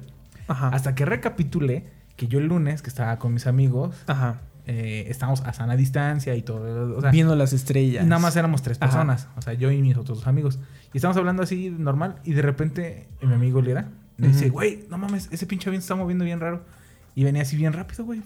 [0.48, 0.68] Ajá.
[0.68, 1.84] Hasta que recapitulé
[2.16, 4.40] que yo el lunes, que estaba con mis amigos, Ajá.
[4.66, 6.96] eh, estábamos a sana distancia y todo.
[6.96, 8.04] O sea, Viendo las estrellas.
[8.06, 8.86] Nada más éramos tres Ajá.
[8.90, 10.58] personas, o sea, yo y mis otros dos amigos.
[10.92, 14.54] Y estábamos hablando así normal y de repente eh, mi amigo Lera me dice, Ujú.
[14.54, 16.62] güey, no mames, ese pinche avión se está moviendo bien raro.
[17.14, 18.22] Y venía así bien rápido, güey.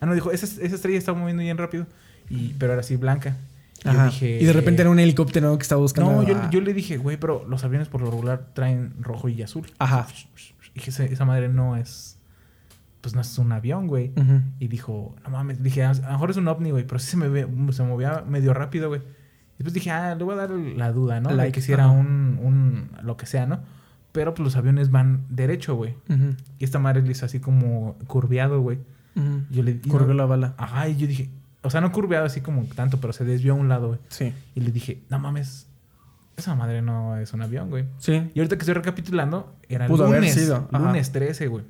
[0.00, 1.86] Ah, no, dijo, esa, esa estrella está moviendo bien rápido.
[2.28, 3.36] Y, pero era así blanca.
[3.84, 4.04] Y Ajá.
[4.06, 4.38] yo dije...
[4.40, 6.10] y de repente era un helicóptero que estaba buscando.
[6.12, 9.66] No, yo, le dije, güey, pero los aviones por lo regular traen rojo y azul.
[9.78, 10.06] Ajá.
[10.74, 12.18] Y dije, "Esa- madre no es...
[13.00, 14.12] Pues no es un avión, güey.
[14.58, 17.16] Y dijo, no mames, dije, a lo mejor es un ovni, güey, pero sí se,
[17.16, 19.00] me ve- se movía medio rápido, güey.
[19.00, 21.28] Y después dije, ah, le voy a dar la duda, ¿no?
[21.30, 23.60] de Like, que si era un, un, lo que sea, ¿no?
[24.10, 25.94] Pero pues los aviones van derecho, güey.
[26.58, 28.78] Y esta madre le hizo así como curveado, güey.
[29.50, 30.54] Yo le no- la bala.
[30.58, 31.30] Ajá, y yo dije,
[31.66, 34.00] o sea, no curveado así como tanto, pero se desvió a un lado, güey.
[34.08, 34.32] Sí.
[34.54, 35.66] Y le dije, no mames,
[36.36, 37.84] esa madre no es un avión, güey.
[37.98, 38.30] Sí.
[38.34, 40.78] Y ahorita que estoy recapitulando, era Pudo haber lunes, sido, ajá.
[40.86, 41.64] lunes 13, güey.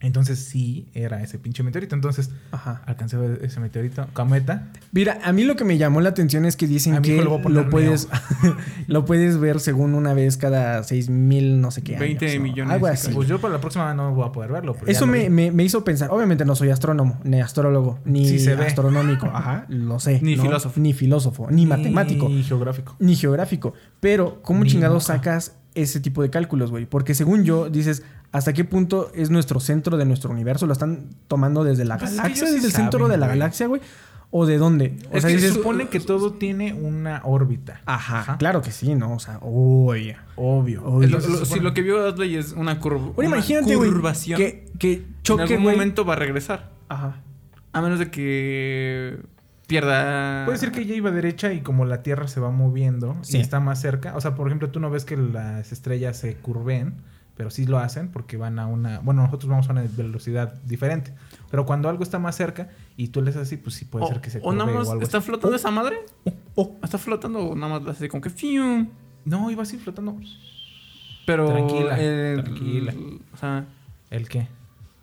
[0.00, 1.94] Entonces sí, era ese pinche meteorito.
[1.94, 2.82] Entonces Ajá.
[2.86, 4.06] alcancé ese meteorito.
[4.12, 4.68] Cometa.
[4.92, 8.08] Mira, a mí lo que me llamó la atención es que dicen que lo puedes,
[8.86, 11.96] lo puedes ver según una vez cada seis mil, no sé qué.
[11.98, 12.42] 20 años, ¿no?
[12.44, 13.10] millones Algo de así.
[13.12, 14.76] Pues yo para la próxima no voy a poder verlo.
[14.86, 16.10] Eso me, me- me hizo pensar.
[16.12, 18.66] Obviamente no soy astrónomo, ni astrólogo, ni Sí se ve.
[18.66, 19.26] astronómico.
[19.34, 20.20] Ajá, lo sé.
[20.22, 20.42] Ni ¿no?
[20.44, 20.80] filósofo.
[20.80, 22.28] Ni filósofo, ni matemático.
[22.28, 22.96] Ni geográfico.
[23.00, 23.74] ni geográfico.
[24.00, 26.86] Pero, ¿cómo Ni chingados sacas ese tipo de cálculos, güey?
[26.86, 30.66] Porque según yo, dices, ¿hasta qué punto es nuestro centro de nuestro universo?
[30.66, 32.46] ¿Lo están tomando desde la Pues galaxia?
[32.46, 33.38] sí ¿Desde el centro de la güey.
[33.38, 33.80] galaxia, güey?
[34.30, 34.94] ¿O de dónde?
[35.10, 37.80] O Es sea, que dices, se supone que todo tiene una órbita.
[37.86, 39.14] Ajá, claro que sí, ¿no?
[39.14, 40.14] O sea, uy.
[40.36, 40.84] Obvio.
[40.84, 41.08] Obvio.
[41.08, 43.12] Lo- lo- si lo que vio Adley es una curva.
[43.24, 44.36] Imagínate, güey, curvación.
[44.36, 46.70] que, que en choque, algún momento va a regresar.
[46.90, 47.22] Ajá.
[47.72, 49.18] A menos de que
[49.68, 50.44] pierda.
[50.46, 53.36] Puede ser que ella iba derecha y como la Tierra se va moviendo Sí.
[53.36, 54.16] y está más cerca.
[54.16, 56.94] O sea, por ejemplo, tú no ves que las estrellas se curven,
[57.36, 58.98] pero sí lo hacen porque van a una...
[58.98, 61.14] Bueno, nosotros vamos a una velocidad diferente.
[61.50, 64.08] Pero cuando algo está más cerca y tú le haces así, pues sí puede O,
[64.08, 65.26] ser que se o curve nada más o algo está así.
[65.26, 65.98] flotando esa madre.
[66.56, 68.30] Oh, Está flotando o nada más hace como que.
[68.30, 68.88] fium.
[69.24, 70.16] No, iba así flotando.
[71.26, 71.46] Pero.
[71.48, 72.94] Tranquila, el- tranquila.
[73.32, 73.66] O sea,
[74.10, 74.48] ¿El qué?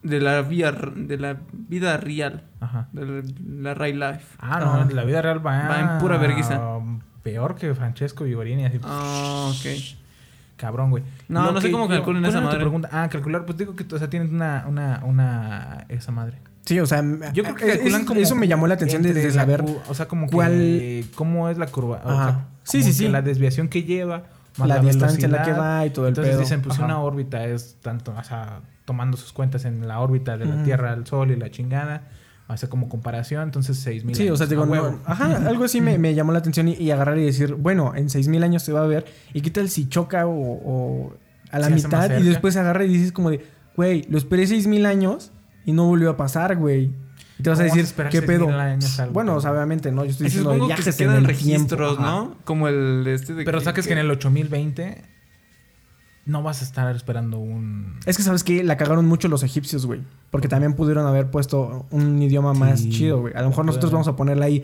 [0.05, 2.43] De la, vía, de la vida real.
[2.59, 2.87] Ajá.
[2.93, 3.23] De la,
[3.61, 4.25] la real life.
[4.39, 4.87] Ah, no, Ah.
[4.91, 6.61] la vida real va, Va en pura vergüenza.
[7.23, 8.79] Peor que Francesco Vigorini, así.
[8.83, 9.65] Ah, ok.
[10.57, 11.03] Cabrón, güey.
[11.27, 12.59] No, Lo no sé cómo calculan ¿cuál esa madre?
[12.59, 12.89] pregunta?
[12.91, 16.37] Ah, calcular, pues digo que, o sea, tienes una, una, una, esa madre.
[16.65, 19.29] Sí, o sea, Yo creo que calculan es- como eso me llamó la atención desde
[19.31, 22.25] saber o sea, como cuál- que cómo es la curva, o Ajá.
[22.25, 23.07] sea, Sí, sí, que sí.
[23.09, 24.23] la desviación que lleva,
[24.57, 26.41] más la, distancia en la que va y todo el Entonces pedo.
[26.41, 26.85] dicen, pues Ajá.
[26.85, 30.63] una órbita es tanto, o sea, tomando sus cuentas en la órbita de la.
[30.63, 32.07] Tierra al Sol y la chingada,
[32.47, 34.99] hace como comparación, entonces 6000 Sí, o sea, años, digo, a no- huevo.
[35.05, 38.09] ajá, algo así me, me llamó la atención y, y agarrar y decir, bueno, en
[38.09, 41.13] 6000 años se va a ver, y qué tal si choca o, o
[41.51, 43.43] a la Se mitad y después agarra y dices como de,
[43.75, 45.31] güey, lo esperé 6000 años
[45.65, 46.91] y no volvió a pasar, güey.
[47.37, 48.59] Y te vas a ¿Cómo vas a decir, ¿qué 6,000 pedo?
[48.59, 50.05] años algo, bueno, o sea, obviamente, ¿no?
[50.05, 52.03] Yo estoy Y diciendo que se viajes en quedan el registros, tiempo.
[52.03, 52.11] ajá.
[52.15, 52.35] ¿no?
[52.45, 55.01] Como el de este de Pero saques que en el 8020
[56.25, 57.99] no vas a estar esperando un...
[58.05, 60.01] Es que sabes que la cagaron mucho los egipcios, güey.
[60.31, 62.89] Porque también pudieron haber puesto un idioma más Sí.
[62.89, 63.33] chido, güey.
[63.35, 64.63] A lo mejor nosotros vamos a ponerle ahí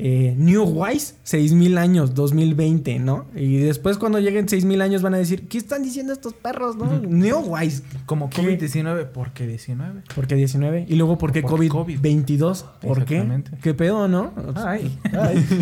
[0.00, 3.26] eh, New Wise, 6000 años, 2020, ¿no?
[3.34, 7.00] Y después cuando lleguen 6000 años van a decir, ¿qué están diciendo estos perros, no?
[7.00, 7.82] New Wise.
[8.06, 8.42] Como ¿Qué?
[8.42, 10.02] COVID-19, ¿por qué 19?
[10.14, 10.86] ¿Por qué 19?
[10.88, 12.64] Y luego, ¿por qué ¿Por qué COVID, 22?
[12.80, 13.42] ¿Por qué?
[13.60, 14.32] ¿Qué pedo, no?
[14.54, 14.96] Ay.
[15.12, 15.44] Ay.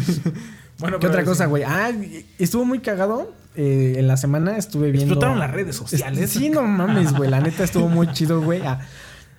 [0.78, 1.62] Bueno, ¿Qué otra cosa, güey?
[1.62, 1.90] Ah,
[2.38, 3.32] estuvo muy cagado.
[3.56, 5.14] Eh, en la semana estuve viendo.
[5.14, 6.30] Explotaron las redes sociales.
[6.30, 7.30] Sí, no mames, güey.
[7.30, 8.60] La neta estuvo muy chido, güey.
[8.62, 8.80] Ah,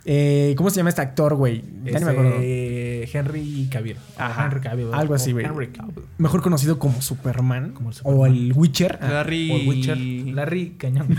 [0.04, 1.62] eh, ¿Cómo se llama este actor, güey?
[1.84, 2.36] Ya ni me acuerdo.
[2.40, 3.96] Henry Cavill.
[4.16, 4.94] Ajá, Henry Cavill.
[4.94, 5.44] algo así, güey.
[5.44, 6.04] Henry Cavill.
[6.18, 7.72] Mejor conocido como Superman.
[7.72, 8.98] Como el O el Witcher.
[9.02, 9.50] Ah, Larry.
[9.50, 9.98] O el Witcher.
[9.98, 11.08] Larry Cañón.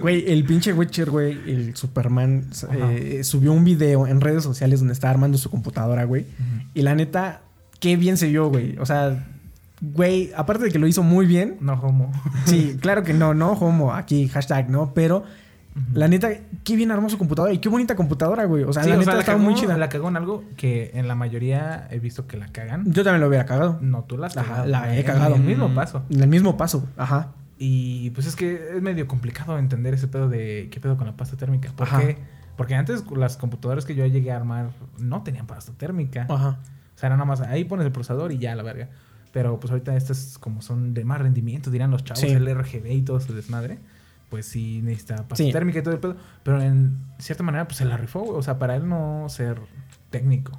[0.00, 4.94] Güey, el pinche Witcher, güey, el Superman, eh, subió un video en redes sociales donde
[4.94, 6.26] estaba armando su computadora, güey.
[6.74, 7.42] Y la neta,
[7.78, 8.76] qué bien se vio, güey.
[8.78, 9.26] O sea,
[9.82, 12.10] güey, aparte de que lo hizo muy bien, No homo.
[12.46, 14.94] sí, claro que no, no, homo, aquí, hashtag, ¿no?
[14.94, 15.24] Pero,
[15.94, 16.28] la neta,
[16.64, 18.62] qué bien armó su computadora y qué bonita computadora, güey.
[18.64, 19.76] O sea, Sí, la neta sea, la cagó, muy chida.
[19.78, 22.92] La cagó en algo que en la mayoría he visto que la cagan.
[22.92, 23.78] Yo también lo hubiera cagado.
[23.80, 24.66] No, tú la has cagado.
[24.66, 25.34] la he en cagado.
[25.34, 25.74] el mismo Mm.
[25.74, 26.02] paso.
[26.10, 27.32] En el mismo paso, ajá.
[27.58, 31.16] Y pues es que es medio complicado entender ese pedo de qué pedo con la
[31.16, 31.70] pasta térmica.
[31.74, 32.00] ¿Por Ajá.
[32.00, 32.18] qué?
[32.56, 36.26] Porque antes las computadoras que yo llegué a armar no tenían pasta térmica.
[36.28, 36.58] Ajá.
[36.94, 38.88] O sea, era nada más ahí pones el procesador y ya la verga.
[39.32, 42.26] Pero pues ahorita estas como son de más rendimiento, dirán los chavos, Sí.
[42.28, 43.78] el RGB y todo su desmadre.
[44.28, 45.52] Pues sí necesita pasta Sí.
[45.52, 46.16] térmica y todo el pedo.
[46.42, 48.38] Pero en cierta manera pues se la rifó, güey.
[48.38, 49.58] O sea, para él no ser
[50.10, 50.58] técnico.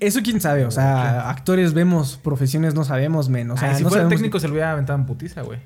[0.00, 3.50] Eso quién sabe, o sea, actores vemos, profesiones no sabemos, men.
[3.50, 5.58] O sea, Ay, si no fuera técnico se lo hubiera aventado en putiza, güey.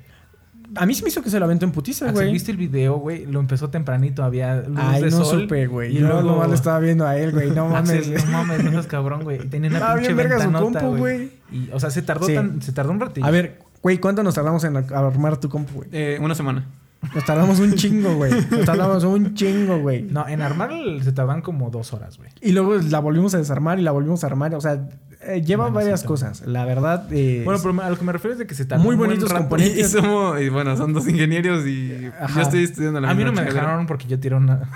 [0.75, 2.31] A mí se me hizo que se lo aventó en putiza, Ah, güey.
[2.33, 3.25] ¿Viste el video, güey?
[3.25, 5.43] Lo empezó tempranito, había luz Ay, de no sol.
[5.43, 5.95] supe, güey.
[5.95, 7.51] Y luego nomás lo estaba viendo a él, güey.
[7.51, 7.99] No mames.
[8.09, 9.37] Axel, no mames, no seas cabrón, güey.
[9.47, 11.31] Tenía una Estaba pinche bien verga su compu, güey.
[11.51, 12.33] Y, o sea, se tardó, Sí.
[12.35, 13.25] tan, se tardó un ratito.
[13.25, 15.89] A ver, güey, ¿cuánto nos tardamos en armar tu compu, güey?
[15.91, 16.65] Eh, una semana.
[17.13, 18.31] Nos tardamos un chingo, güey.
[18.49, 20.01] Nos tardamos un chingo, güey.
[20.03, 20.71] No, en armar
[21.03, 22.31] se tardan como dos horas, güey.
[22.41, 24.55] Y luego la volvimos a desarmar y la volvimos a armar.
[24.55, 24.89] O sea,
[25.21, 26.41] eh, lleva Bueno, varias sí, cosas.
[26.47, 28.83] La verdad, eh, Bueno, pero a lo que me refiero es de que se tardó
[28.83, 29.41] Muy buen bonitos rato.
[29.43, 29.77] componentes.
[29.95, 32.37] Y somos, y bueno, son dos ingenieros y Ajá.
[32.37, 34.67] yo estoy estudiando la A mí no me dejaron porque yo tiré una...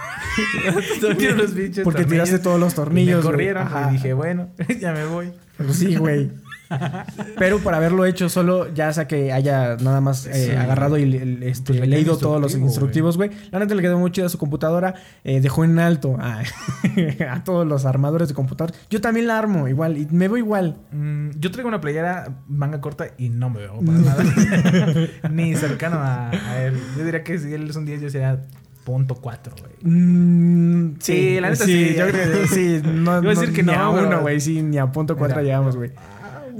[1.02, 3.16] yo tiré los bichos porque tornillos tiraste todos los y tornillos.
[3.18, 3.32] me güey.
[3.32, 3.90] corrieron Ajá.
[3.90, 5.32] y dije, bueno, ya me voy.
[5.58, 6.30] Pues sí, güey.
[7.38, 10.52] Pero por haberlo hecho solo, ya sea que haya nada más eh, Sí.
[10.52, 13.32] agarrado y este, Pues le leído todos los instructivo, instructivos, güey.
[13.52, 14.94] La neta le quedó muy chida su computadora.
[15.24, 16.42] eh, dejó en alto a,
[17.32, 18.80] a todos los armadores de computadoras.
[18.90, 20.78] Yo también la armo igual y me veo igual.
[20.92, 24.24] Mm, yo traigo una playera manga corta y no me veo para nada.
[25.32, 26.78] Ni cercano a, a él.
[26.98, 28.42] Yo diría que si él es un 10, yo sería
[28.84, 29.74] punto 4, güey.
[29.94, 31.96] Mm, Sí, la neta sí.
[31.98, 32.82] Yo creo que sí.
[32.84, 34.40] No, Iba a decir que ni no, a uno, güey.
[34.40, 35.92] Sí, ni a punto cuatro llegamos, güey.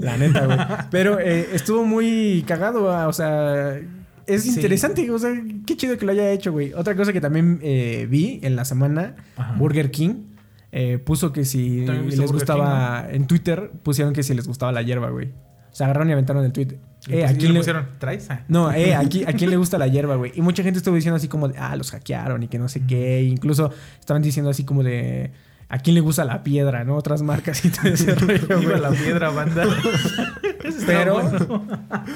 [0.00, 0.58] La neta, güey.
[0.90, 3.78] Pero eh, estuvo muy cagado, ah, o sea...
[4.26, 4.50] Es Sí.
[4.50, 5.30] interesante, o sea,
[5.66, 6.72] qué chido que lo haya hecho, güey.
[6.74, 9.54] Otra cosa que también eh, vi en la semana, Ajá.
[9.54, 10.26] Burger King
[10.70, 13.06] eh, puso que si les Burger gustaba...
[13.10, 15.28] En Twitter pusieron que si les gustaba la hierba, güey.
[15.72, 16.78] O sea, agarraron y aventaron el tweet.
[17.08, 17.86] Eh, pus- ¿a quién le pusieron?
[17.98, 18.30] ¿Traes?
[18.30, 18.42] Ah.
[18.46, 20.30] no, eh, aquí, ¿a quién le gusta la hierba, güey?
[20.36, 22.82] Y mucha gente estuvo diciendo así como de, ah, los hackearon y que no sé
[22.86, 23.22] qué.
[23.22, 25.32] Incluso estaban diciendo así como de,
[25.70, 26.96] ¿a quién le gusta la piedra, no?
[26.96, 29.64] Otras marcas y todo ese rollo, Viva la piedra, banda.
[30.64, 31.64] Eso Pero, bueno.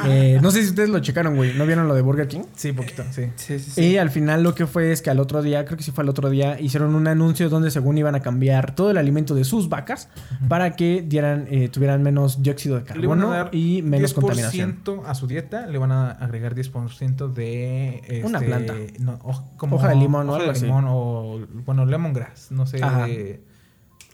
[0.07, 1.55] eh, no sé si ustedes lo checaron, güey.
[1.55, 2.43] ¿No vieron lo de Burger King?
[2.55, 3.31] Sí, poquito, sí.
[3.37, 3.83] Sí, sí, sí.
[3.83, 6.03] Y al final lo que fue es que al otro día, creo que sí fue
[6.05, 9.45] al otro día, hicieron un anuncio donde según iban a cambiar todo el alimento de
[9.45, 10.09] sus vacas
[10.49, 14.79] para que dieran, eh, tuvieran menos dióxido de carbono y menos 10% contaminación.
[15.07, 17.97] a su dieta, le van a agregar 10% de...
[18.07, 18.75] Este, Una planta.
[18.99, 20.67] No, hoj- como Hoja de limón o hoja algo de así.
[20.67, 22.83] limón o, bueno, lemongrass, no sé.
[22.83, 23.09] Ajá.
[23.09, 23.41] eh,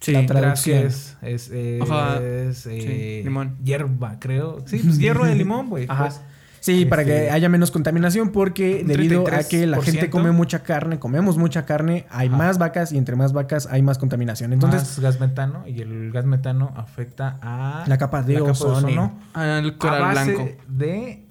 [0.00, 0.86] Sí, la traducción.
[0.86, 2.80] Es, es, eh, Hoja- es, eh,
[3.20, 3.56] sí, limón.
[3.62, 4.58] Hierba, creo.
[4.66, 5.86] Sí, pues hierro de limón, güey.
[5.88, 6.04] Ajá.
[6.04, 6.20] pues.
[6.62, 9.82] Sí, para que Este, haya menos contaminación porque debido a que la 33%.
[9.82, 12.36] gente come mucha carne, comemos mucha carne, hay Ajá.
[12.36, 14.52] más vacas y entre más vacas hay más contaminación.
[14.52, 19.18] Entonces, más gas metano y el gas metano afecta a La capa de ozono.
[19.32, 20.50] Al a coral base blanco.
[20.68, 21.24] de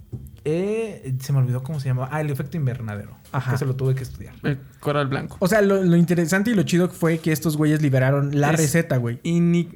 [0.45, 3.51] eh, se me olvidó cómo se llamaba ah el efecto invernadero Ajá.
[3.51, 5.37] que se lo tuve que estudiar El coral blanco.
[5.39, 8.59] o sea, lo, lo interesante y lo chido fue que estos güeyes liberaron la Es-
[8.59, 9.19] receta, güey.
[9.23, 9.69] Y ni...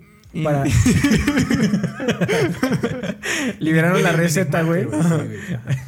[0.43, 0.63] Para...
[3.59, 4.87] liberaron la receta, güey.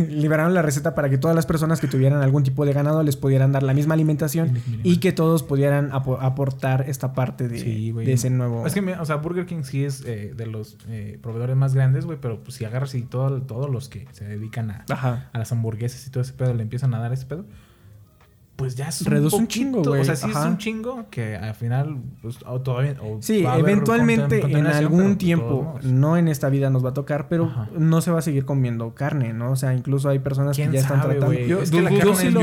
[0.10, 3.16] liberaron la receta para que todas las personas que tuvieran algún tipo de ganado les
[3.16, 7.92] pudieran dar la misma alimentación y que todos pudieran apo- aportar esta parte de, Sí,
[7.92, 8.66] de ese nuevo...
[8.68, 11.74] Es que, me- o sea, Burger King sí es eh, de los eh, proveedores más
[11.74, 14.86] grandes, güey, pero pues si agarras y todo, todos los que se dedican a,
[15.34, 17.46] a las hamburguesas y todo ese pedo le empiezan a dar ese pedo,
[18.56, 20.02] pues ya es Reduce un poquito, chingo, güey.
[20.02, 20.40] O sea, sí Ajá.
[20.42, 22.96] es un chingo que al final, pues, o todavía.
[23.02, 26.84] o Sí, va a haber eventualmente en algún pues, tiempo, no en esta vida nos
[26.86, 27.68] va a tocar, pero Ajá.
[27.78, 29.52] no se va a seguir comiendo carne, ¿no?
[29.52, 31.40] O sea, incluso hay personas que ¿Quién ya están sabe, tratando.
[31.40, 32.42] Yo, Es que la dudo, sí lo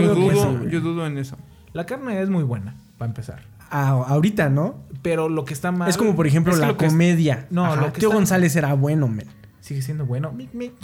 [0.68, 1.36] yo dudo en eso.
[1.72, 3.40] La carne es muy buena, para empezar.
[3.70, 4.74] Ah, ahorita, ¿no?
[5.00, 5.88] Pero lo que está mal.
[5.88, 7.46] es como, por ejemplo, es que la que es- comedia.
[7.50, 9.26] No, Ajá, lo que Tío está- González era bueno, men.
[9.62, 10.32] Sigue siendo bueno.
[10.32, 10.72] Mic, mic.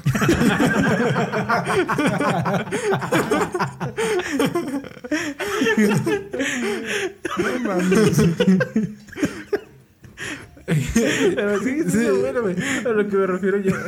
[11.34, 12.54] Pero sigue siendo bueno, güey.
[12.86, 13.72] A lo que me refiero yo.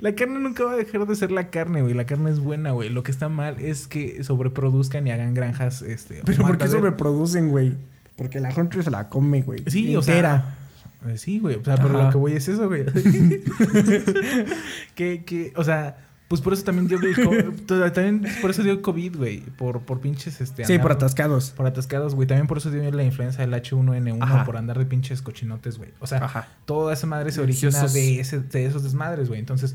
[0.00, 1.94] La carne nunca va a dejar de ser la carne, güey.
[1.94, 2.88] La carne es buena, güey.
[2.88, 6.22] Lo que está mal es que sobreproduzcan y hagan granjas, este...
[6.24, 7.74] Pero ¿por qué sobreproducen, güey?
[8.14, 9.64] Porque la gente se la come, güey.
[9.66, 10.57] Sí, o sea.
[11.06, 11.56] Eh, Sí, güey.
[11.56, 12.04] O sea, pero Ajá.
[12.06, 12.84] lo que voy es eso, güey.
[14.94, 18.72] que, que, o sea, Pues por eso también dio el co- también por eso dio
[18.72, 19.40] el COVID, güey.
[19.40, 20.64] Por, por pinches este.
[20.66, 21.52] Sí, por atascados.
[21.52, 22.28] Por atascados, güey.
[22.28, 24.44] También por eso dio la influenza del H1N1 Ajá.
[24.44, 25.90] por andar de pinches cochinotes, güey.
[26.00, 26.48] O sea, Ajá.
[26.66, 29.40] toda esa madre se origina de, ese, de esos desmadres, güey.
[29.40, 29.74] Entonces,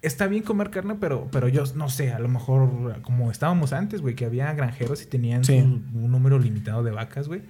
[0.00, 4.00] está bien comer carne, pero, pero yo no sé, a lo mejor como estábamos antes,
[4.00, 5.58] güey, que había granjeros y tenían Sí.
[5.60, 5.66] su-
[5.98, 7.42] un número limitado de vacas, güey.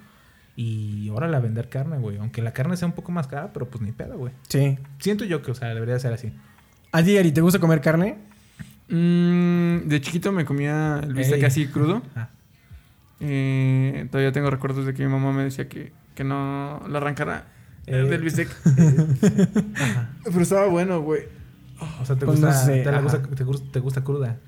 [0.56, 2.18] Y ahora a vender carne, güey.
[2.18, 4.32] Aunque la carne sea un poco más cara, pero pues ni pedo, güey.
[4.48, 4.78] Sí.
[4.98, 6.32] Siento yo que, o sea, debería ser así.
[6.92, 8.18] ¿A ti, Ari, te gusta comer carne?
[8.88, 11.44] Mm, de chiquito me comía el bistec Ey.
[11.44, 12.02] así crudo.
[12.14, 12.28] Ah.
[13.20, 17.46] Eh, todavía tengo recuerdos de que mi mamá me decía que, que no la arrancara
[17.86, 18.08] eh, Eh.
[18.08, 18.48] del bistec.
[19.76, 20.10] Ajá.
[20.24, 21.22] Pero estaba bueno, güey.
[22.00, 24.38] O sea, te Pues gusta, no sé, te, gusta, te, gus- te gusta cruda.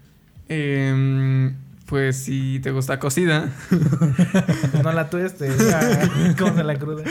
[0.49, 1.55] Em,
[1.87, 3.49] pues si te gusta cocida.
[4.83, 5.49] no la tueste.
[6.39, 7.05] ¿Cómo se la cruda?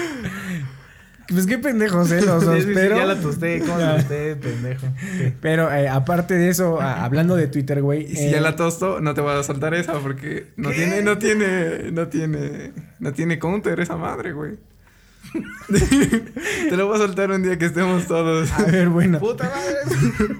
[1.28, 2.22] Pues qué pendejos, ¿eh?
[2.22, 2.98] Los dos, Sí, pero...
[2.98, 3.60] Ya la tosté.
[3.62, 4.86] ¿Cómo la tosté, pendejo?
[5.42, 8.08] Pero eh, aparte de eso, a- hablando de Twitter, güey...
[8.16, 11.18] Si eh, ya la tosto, no te voy a soltar esa porque no tiene, no
[11.18, 14.58] tiene, no tiene, no tiene counter esa madre, güey.
[16.70, 18.52] te lo voy a soltar un día que estemos todos.
[18.52, 19.20] A ver, bueno.
[19.20, 20.36] ¡Puta madre!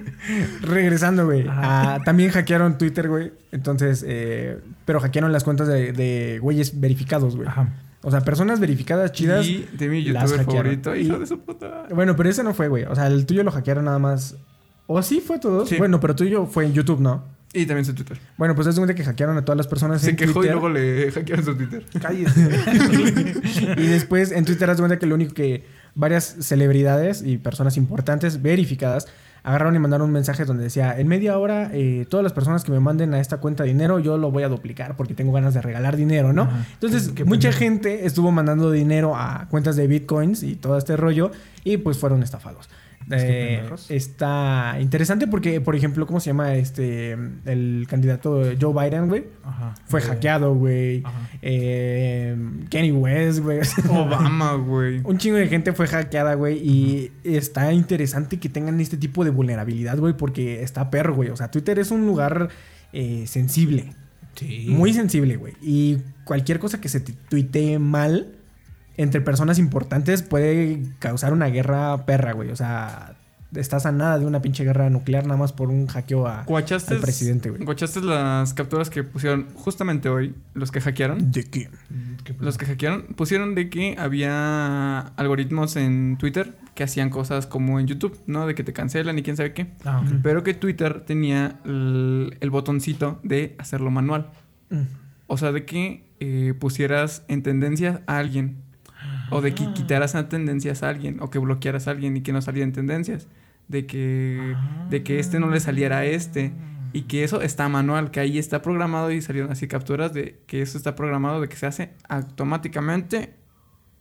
[0.62, 1.46] Regresando, güey.
[1.48, 3.32] Ah, también hackearon Twitter, güey.
[3.52, 7.48] Entonces, eh, pero hackearon las cuentas de, de güeyes verificados, güey.
[7.48, 7.68] Ajá.
[8.02, 9.44] O sea, personas verificadas chidas.
[9.46, 11.86] Y de mi youtuber favorito, hijo de su puta.
[11.92, 12.84] Bueno, pero ese no fue, güey.
[12.84, 14.36] O sea, el tuyo lo hackearon nada más.
[14.86, 15.68] ¿O sí fue todos?
[15.68, 15.76] Sí.
[15.76, 17.24] Bueno, pero tuyo fue en YouTube, ¿no?
[17.52, 18.18] Y también su Twitter.
[18.36, 20.34] Bueno, pues es de cuenta que hackearon a todas las personas Se en quejó y
[20.48, 20.52] Twitter.
[20.52, 21.86] luego le hackearon su Twitter.
[22.00, 22.50] Cállese.
[23.78, 28.42] y después en Twitter de cuenta que lo único que varias celebridades y personas importantes
[28.42, 29.06] verificadas
[29.42, 32.72] agarraron y mandaron un mensaje donde decía, en media hora eh, todas las personas que
[32.72, 35.62] me manden a esta cuenta dinero yo lo voy a duplicar porque tengo ganas de
[35.62, 36.42] regalar dinero, ¿no?
[36.42, 36.66] Ajá.
[36.74, 37.58] Entonces Qué- qué mucha pendejo.
[37.58, 41.30] gente estuvo mandando dinero a cuentas de bitcoins y todo este rollo
[41.62, 42.68] y pues fueron estafados.
[43.10, 47.12] Eh, está interesante porque, por ejemplo, ¿cómo se llama este
[47.44, 49.26] el candidato Joe Biden, güey?
[49.44, 49.74] Ajá.
[49.86, 51.04] Fue hackeado, güey.
[51.40, 52.36] Eh,
[52.68, 53.60] Kenny West, güey.
[53.90, 55.00] Obama, güey.
[55.04, 56.58] Un chingo de gente fue hackeada, güey.
[56.58, 61.30] Y está interesante que tengan este tipo de vulnerabilidad, güey, porque está perro, güey.
[61.30, 62.48] O sea, Twitter es un lugar
[62.92, 63.94] eh, sensible.
[64.34, 64.66] Sí.
[64.68, 65.54] Muy sensible, güey.
[65.62, 68.35] Y cualquier cosa que se te tuitee mal
[68.96, 72.50] entre personas importantes puede causar una guerra perra, güey.
[72.50, 73.16] O sea,
[73.54, 76.94] estás a nada de una pinche guerra nuclear nada más por un hackeo a, ¿Guachaste,
[76.94, 77.64] al presidente, güey.
[77.64, 81.30] ¿Guachaste las capturas que pusieron justamente hoy los que hackearon?
[81.30, 81.68] ¿De qué?
[82.24, 82.44] ¿Qué pedo?
[82.44, 87.86] Los que hackearon pusieron de que había algoritmos en Twitter que hacían cosas como en
[87.86, 88.46] YouTube, ¿no?
[88.46, 89.68] De que te cancelan y quién sabe qué.
[89.84, 90.04] Ah.
[90.22, 94.30] Pero que Twitter tenía el, el botoncito de hacerlo manual.
[94.68, 94.82] Mm.
[95.26, 98.62] O sea, de que eh, pusieras en tendencias a alguien.
[99.30, 101.18] O de que quitaras a tendencias a alguien.
[101.20, 103.28] O que bloquearas a alguien y que no saliera en tendencias.
[103.68, 104.54] De que,
[104.90, 106.52] de que este no le saliera a este.
[106.92, 108.10] Y que eso está manual.
[108.10, 111.56] Que ahí está programado y salieron así capturas de que eso está programado de que
[111.56, 113.34] se hace automáticamente.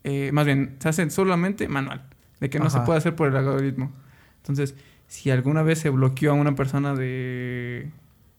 [0.04, 2.04] eh, más bien, se hace solamente manual.
[2.40, 3.92] De que no se puede hacer por el algoritmo.
[4.38, 4.76] Entonces,
[5.08, 7.90] si alguna vez se bloqueó a una persona de,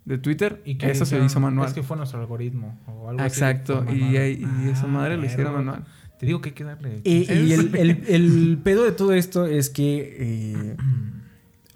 [0.04, 1.66] de Twitter, Y que eso se hizo manual.
[1.68, 2.78] Es que fue nuestro algoritmo.
[2.86, 5.58] O algo así, Exacto, fue y, ahí- y esa Ah, madre lo hicieron verga.
[5.72, 5.84] manual.
[6.18, 7.00] Te digo que hay que darle.
[7.04, 10.76] Y, y el, el- el pedo de todo esto es que eh,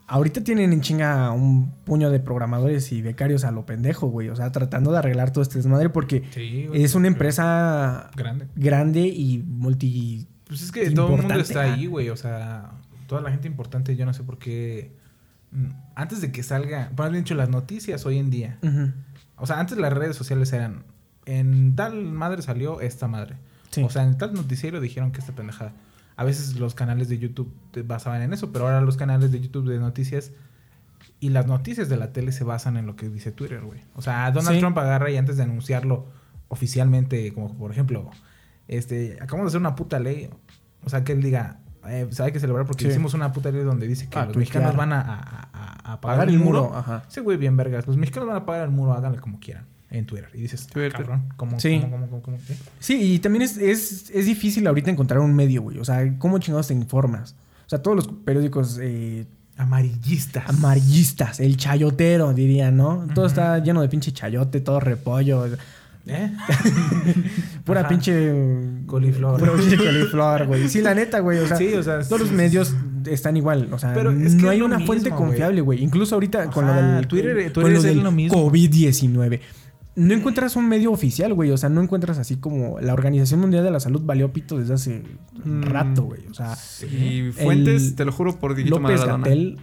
[0.07, 4.29] ahorita tienen en chinga un puño de programadores y becarios a lo pendejo, güey.
[4.29, 6.83] O sea, tratando de arreglar todo este desmadre porque Sí, güey.
[6.83, 8.47] es una empresa grande.
[8.57, 10.27] grande y multi...
[10.49, 11.75] Pues es que todo el mundo está ah.
[11.75, 12.09] ahí, güey.
[12.09, 12.73] O sea,
[13.07, 14.91] toda la gente importante, yo no sé por qué.
[15.53, 18.59] mm, Antes de que salga, bien dicho, las noticias hoy en día.
[19.37, 20.83] O sea, antes las redes sociales eran.
[21.27, 23.37] En tal madre salió esta madre.
[23.71, 23.83] Sí.
[23.83, 25.73] O sea, en tal noticiero dijeron que esta pendejada.
[26.17, 29.41] A veces los canales de YouTube te basaban en eso, pero ahora los canales de
[29.41, 30.33] YouTube de noticias
[31.19, 33.81] y las noticias de la tele se basan en lo que dice Twitter, güey.
[33.95, 34.61] O sea, Donald Sí.
[34.61, 36.07] Trump agarra y antes de anunciarlo
[36.49, 38.11] oficialmente, como por ejemplo,
[38.69, 40.29] este, acabamos de hacer una puta ley.
[40.85, 42.91] O sea, que él diga, eh, pues hay que celebrar porque Sí.
[42.91, 46.19] hicimos una puta ley donde dice que los mexicanos van a, a- a- a pagar
[46.19, 46.65] Pagar el el muro.
[46.65, 47.03] muro, ajá.
[47.23, 47.87] Güey bien vergas.
[47.87, 49.65] Los mexicanos van a pagar el muro, háganle como quieran.
[49.91, 50.29] En Twitter.
[50.35, 50.93] Y dices, ah, Twitter.
[50.93, 51.79] cabrón, ¿cómo, Sí.
[51.81, 52.55] cómo, cómo, cómo, qué?
[52.79, 55.79] Sí, y también es, es, es difícil ahorita encontrar un medio, güey.
[55.79, 57.35] O sea, ¿cómo chingados te informas?
[57.67, 59.27] O sea, todos los periódicos eh,
[59.57, 60.49] Amarillistas.
[60.49, 63.07] amarillistas, el chayotero, diría, ¿no?
[63.15, 65.47] Todo está lleno de pinche chayote, todo repollo.
[66.07, 66.33] ¿Eh?
[67.65, 67.89] Pura Ajá.
[67.89, 68.33] pinche.
[68.87, 69.39] Coliflor.
[69.39, 70.69] Pura pinche coliflor, güey.
[70.69, 71.39] Sí, la neta, güey.
[71.39, 72.75] O sea, Sí, o sea, todos los medios
[73.07, 73.69] están igual.
[73.73, 75.83] O sea, Pero es que no hay una mismo, fuente confiable, güey.
[75.83, 78.51] Incluso ahorita con lo del Twitter- con Twitter lo es del lo mismo.
[78.51, 79.41] COVID-19.
[79.97, 81.51] No encuentras un medio oficial, güey.
[81.51, 84.75] O sea, no encuentras así como la Organización Mundial de la Salud valió pito desde
[84.75, 85.03] hace
[85.45, 85.63] un Mm.
[85.65, 86.27] rato, güey.
[86.29, 89.05] O sea, Y fuentes, te lo juro por Dieguito López.
[89.05, 89.59] Gatel.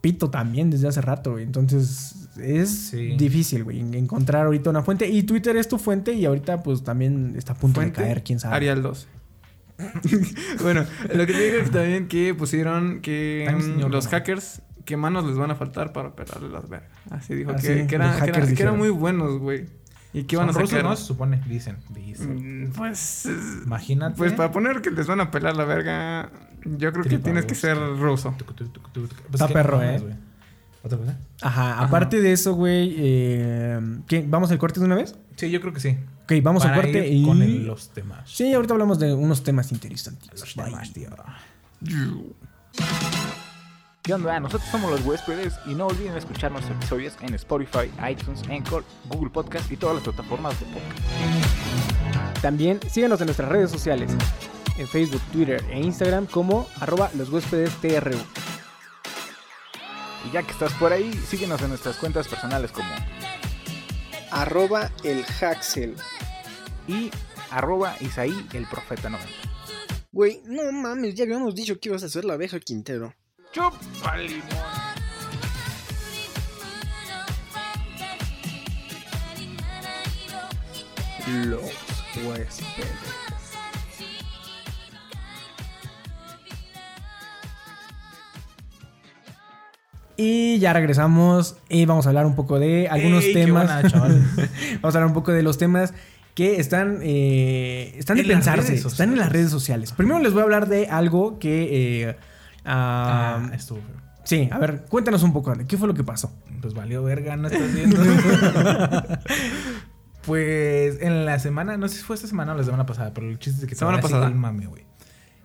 [0.00, 1.44] pito también desde hace rato, güey.
[1.44, 3.16] Entonces es Sí.
[3.18, 5.06] difícil, güey, en- encontrar ahorita una fuente.
[5.08, 8.22] Y Twitter es tu fuente y ahorita pues también está a punto Fuente, de caer,
[8.24, 8.56] quién sabe.
[8.56, 9.06] Arial 2.
[10.62, 15.24] bueno, lo que te digo es también que pusieron que mm, los hackers, ¿qué manos
[15.24, 16.90] les van a faltar para pelarle las vergas?
[17.10, 19.66] Así dijo, Ah, que, sí, que, que, que eran muy buenos, güey.
[20.12, 20.82] ¿Y qué Son van a rusos?
[20.82, 20.96] ¿no?
[20.96, 21.76] Se supone, dicen.
[21.90, 22.64] dicen.
[22.66, 23.28] Mm, Pues,
[23.64, 24.16] Imagínate.
[24.16, 26.30] pues para poner que les van a pelar la verga,
[26.64, 28.34] yo creo que tienes que ser ruso.
[29.32, 30.02] Está que perro, ¿eh?
[30.82, 31.16] ¿Otra cosa?
[31.42, 33.78] Ajá, aparte de eso, güey, eh,
[34.08, 34.24] ¿qué?
[34.26, 35.14] ¿Vamos al corte de una vez?
[35.36, 35.96] Sí, yo creo que sí.
[36.24, 37.24] Ok, vamos al corte ir y...
[37.24, 38.28] Con el- los temas.
[38.30, 40.28] Sí, ahorita hablamos de unos temas interesantes.
[40.40, 41.08] Los temas, tío.
[44.02, 44.40] ¿Qué onda?
[44.40, 49.30] Nosotros somos los huéspedes y no olviden escuchar nuestros episodios en Spotify, iTunes, Anchor, Google
[49.30, 52.40] Podcast y todas las plataformas de podcast.
[52.40, 54.10] También síganos en nuestras redes sociales,
[54.78, 58.16] en Facebook, Twitter e Instagram como arroba los huéspedes TRU.
[60.26, 62.88] Y ya que estás por ahí, síguenos en nuestras cuentas personales como
[64.30, 65.94] arroba el Haxel.
[66.88, 67.10] y
[67.50, 69.30] arroba Isaí el Profeta 90.
[70.12, 73.14] Güey, no mames, ya habíamos dicho que ibas a hacer la abeja Quintero.
[73.52, 75.00] ¡Chupa limón!
[81.46, 81.60] Los
[82.24, 82.88] huéspedes.
[90.16, 93.82] Y ya regresamos y vamos a hablar un poco de algunos Ey, qué temas.
[93.82, 93.88] buena,
[94.82, 95.94] vamos a hablar un poco de los temas
[96.34, 99.92] que están, eh, están de pensarse, están en las redes sociales.
[99.92, 102.08] Primero les voy a hablar de algo que...
[102.08, 102.16] eh,
[102.64, 103.96] ah, Ah, estuvo feo.
[104.24, 106.32] sí, a ver, cuéntanos un poco, ¿qué fue lo que pasó?
[106.60, 107.96] Pues valió verga, no estás viendo.
[110.26, 113.28] pues en la semana, no sé si fue esta semana o la semana pasada, pero
[113.28, 114.26] el chiste es que Semana pasada.
[114.26, 114.84] el mame, güey.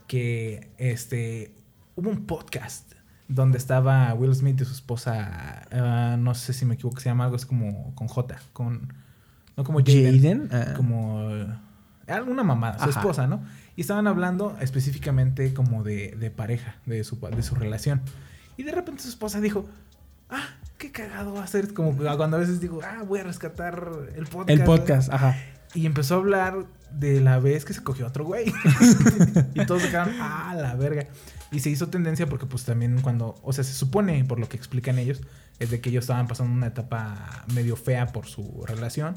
[0.08, 1.56] Que este
[1.96, 2.92] hubo un podcast
[3.28, 7.24] donde estaba Will Smith y su esposa, ah, no sé si me equivoco, se llama
[7.24, 8.94] algo así como con J, con
[9.58, 11.28] no como Jaden, ah, como
[12.08, 13.42] alguna mamada, su esposa, ¿no?
[13.76, 18.02] Y estaban hablando específicamente como de, de pareja, de su, de su relación.
[18.58, 19.66] Y de repente su esposa dijo,
[20.30, 20.48] ah,
[20.78, 21.74] qué cagado va a ser.
[21.74, 24.50] Como cuando a veces digo, ah, voy a rescatar el podcast.
[24.50, 24.66] el ¿no?
[24.66, 25.36] podcast, ajá.
[25.74, 28.46] Y empezó a hablar de la vez que se cogió otro güey.
[29.54, 31.08] y todos se quedaron, ah, la verga.
[31.52, 34.56] Y se hizo tendencia porque pues también cuando, o sea, se supone, por lo que
[34.56, 35.22] explican ellos,
[35.60, 39.16] es de que ellos estaban pasando una etapa medio fea por su relación.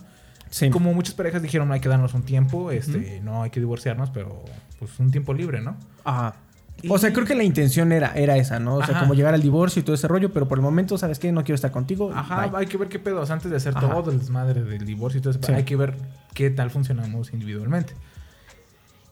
[0.50, 0.70] Sí.
[0.70, 4.44] Como muchas parejas dijeron, hay que darnos un tiempo, este, no hay que divorciarnos, pero
[4.78, 5.76] pues un tiempo libre, ¿no?
[6.04, 6.36] Ajá.
[6.80, 8.76] Y- O sea, creo que la intención era, era esa, ¿no?
[8.76, 11.18] O sea, como llegar al divorcio y todo ese rollo, pero por el momento, ¿sabes
[11.18, 11.32] qué?
[11.32, 12.12] No quiero estar contigo.
[12.14, 12.60] Ajá, bye.
[12.60, 13.88] hay que ver qué pedos antes de hacer Ajá.
[13.88, 15.40] todo el desmadre del divorcio y todo eso.
[15.44, 15.52] Sí.
[15.52, 15.96] Hay que ver
[16.34, 17.94] qué tal funcionamos individualmente.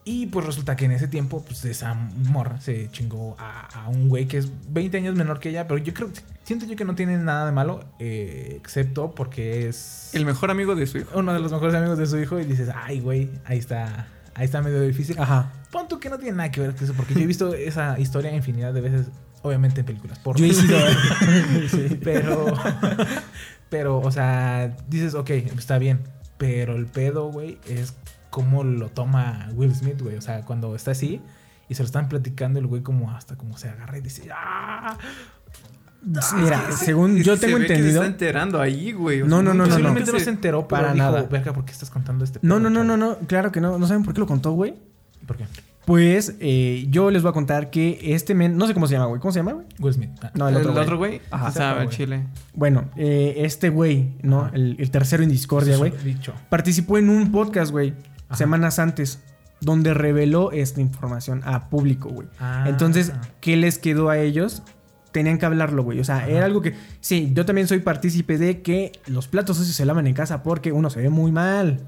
[0.09, 4.09] Y pues resulta que en ese tiempo, pues esa morra se chingó a, a un
[4.09, 6.09] güey que es 20 años menor que ella, pero yo creo,
[6.44, 10.76] siento yo que no tiene nada de malo, eh, excepto porque es El mejor amigo
[10.76, 11.11] de su hijo.
[11.18, 14.44] uno de los mejores amigos de su hijo y dices, ay güey, ahí está, ahí
[14.44, 15.18] está medio difícil.
[15.18, 15.52] Ajá.
[15.72, 17.98] Pon tú que no tiene nada que ver con eso, porque yo he visto esa
[17.98, 19.07] historia infinidad de veces,
[19.42, 20.20] obviamente en películas.
[20.20, 20.78] Por Yo he sido.
[21.68, 21.98] Sí.
[22.04, 22.54] pero,
[23.68, 25.98] pero, o sea, dices, ok, está bien.
[26.38, 27.94] Pero el pedo, güey, es
[28.37, 30.16] cómo lo toma Will Smith, güey.
[30.16, 31.22] O sea, cuando está así
[31.70, 34.99] y se lo están platicando, el güey como hasta como se agarra y dice, ¡ah!
[36.37, 38.03] Mira, según Es yo se tengo ve que se entendido.
[38.03, 39.20] está enterando ahí, güey.
[39.22, 41.22] No, sea, no, no, no, no, se- se enteró, pero para dijo, nada.
[41.22, 43.18] verga, ¿por qué estás contando este No, no, no, chavo?" no, no.
[43.26, 43.78] Claro que no.
[43.78, 44.74] ¿No saben por qué lo contó, güey?
[45.26, 45.47] ¿Por qué?
[45.87, 48.57] Pues eh, yo les voy a contar que este men.
[48.57, 49.20] No sé cómo se llama, güey.
[49.20, 49.66] ¿Cómo se llama, güey?
[49.80, 50.11] Will Smith.
[50.22, 50.30] Ah.
[50.34, 50.68] No, el otro.
[50.68, 50.84] El güey.
[50.84, 51.20] otro güey.
[51.30, 51.74] Ajá.
[51.74, 51.89] Güey.
[51.89, 52.26] chile.
[52.55, 54.51] Bueno, eh, este güey, ¿no?
[54.53, 55.93] El, el tercero en discordia, güey.
[56.51, 57.95] Participó en un podcast, güey.
[58.28, 58.36] Ajá.
[58.36, 59.20] Semanas antes.
[59.60, 62.28] Donde reveló esta información a público, güey.
[62.38, 62.66] Ah.
[62.68, 64.62] Entonces, ¿qué les quedó a ellos?
[65.12, 65.98] Tenían que hablarlo, güey.
[65.98, 66.28] O sea, Ajá.
[66.28, 66.74] era algo que.
[67.00, 70.72] Sí, yo también soy partícipe de que los platos sucios se lavan en casa porque
[70.72, 71.80] uno se ve muy mal.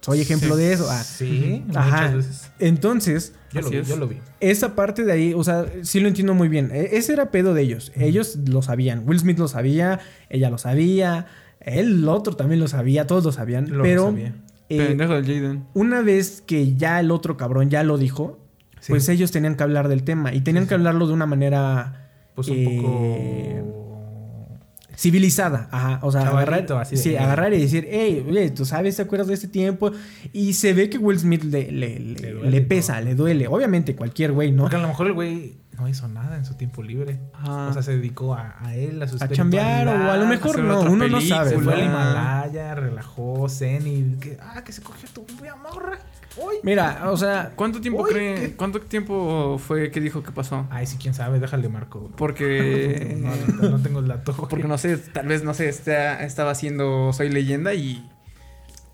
[0.00, 0.86] Soy ejemplo Sí, de eso.
[0.90, 1.84] Ah, Sí, Ajá.
[2.08, 2.50] muchas veces.
[2.58, 4.18] Entonces, Yo lo vi, yo lo vi.
[4.40, 6.70] esa parte de ahí, o sea, sí lo entiendo muy bien.
[6.74, 7.92] E- Ese era pedo de ellos.
[7.94, 9.04] Ellos lo sabían.
[9.08, 11.26] Will Smith lo sabía, ella lo sabía,
[11.60, 13.70] el otro también lo sabía, todos lo sabían.
[13.70, 14.34] Lo pero sabía.
[14.68, 15.64] Eh, Pendejo del Jaden.
[15.74, 18.38] una vez que ya el otro cabrón ya lo dijo,
[18.80, 18.92] Sí.
[18.92, 22.10] pues ellos tenían que hablar del tema y tenían Sí, que hablarlo de una manera
[22.34, 24.58] Pues un eh, poco.
[24.96, 25.68] civilizada.
[25.72, 25.98] Ajá.
[26.02, 29.26] O sea, agarrar, así de- sí, agarrar y decir, hey, oye, tú sabes, ¿te acuerdas
[29.28, 29.90] de este tiempo?
[30.32, 33.04] Y se ve que Will Smith le, le- pesa, todo.
[33.06, 33.48] le duele.
[33.48, 34.62] Obviamente, cualquier güey, ¿no?
[34.64, 37.20] Porque a lo mejor el güey no hizo nada en su tiempo libre.
[37.34, 37.68] Ajá.
[37.68, 40.58] O sea, se dedicó a, a él, a su A chambear o a lo mejor
[40.60, 41.50] no, uno no sabe.
[41.50, 41.84] Se fue al.
[41.84, 45.26] Himalaya, relajó, zen y que, ah, que se cogió tu
[45.62, 45.98] morra.
[46.36, 46.56] Uy.
[46.64, 50.66] Mira, o sea, ¿Cuánto tiempo Uy, cree, cuánto tiempo fue que dijo que pasó?
[50.70, 52.10] Ay, sí, quién sabe, déjale marco.
[52.16, 53.30] Porque No,
[53.62, 54.32] no, no tengo el dato.
[54.48, 58.10] porque no sé, tal vez no sé, está- estaba haciendo Soy leyenda y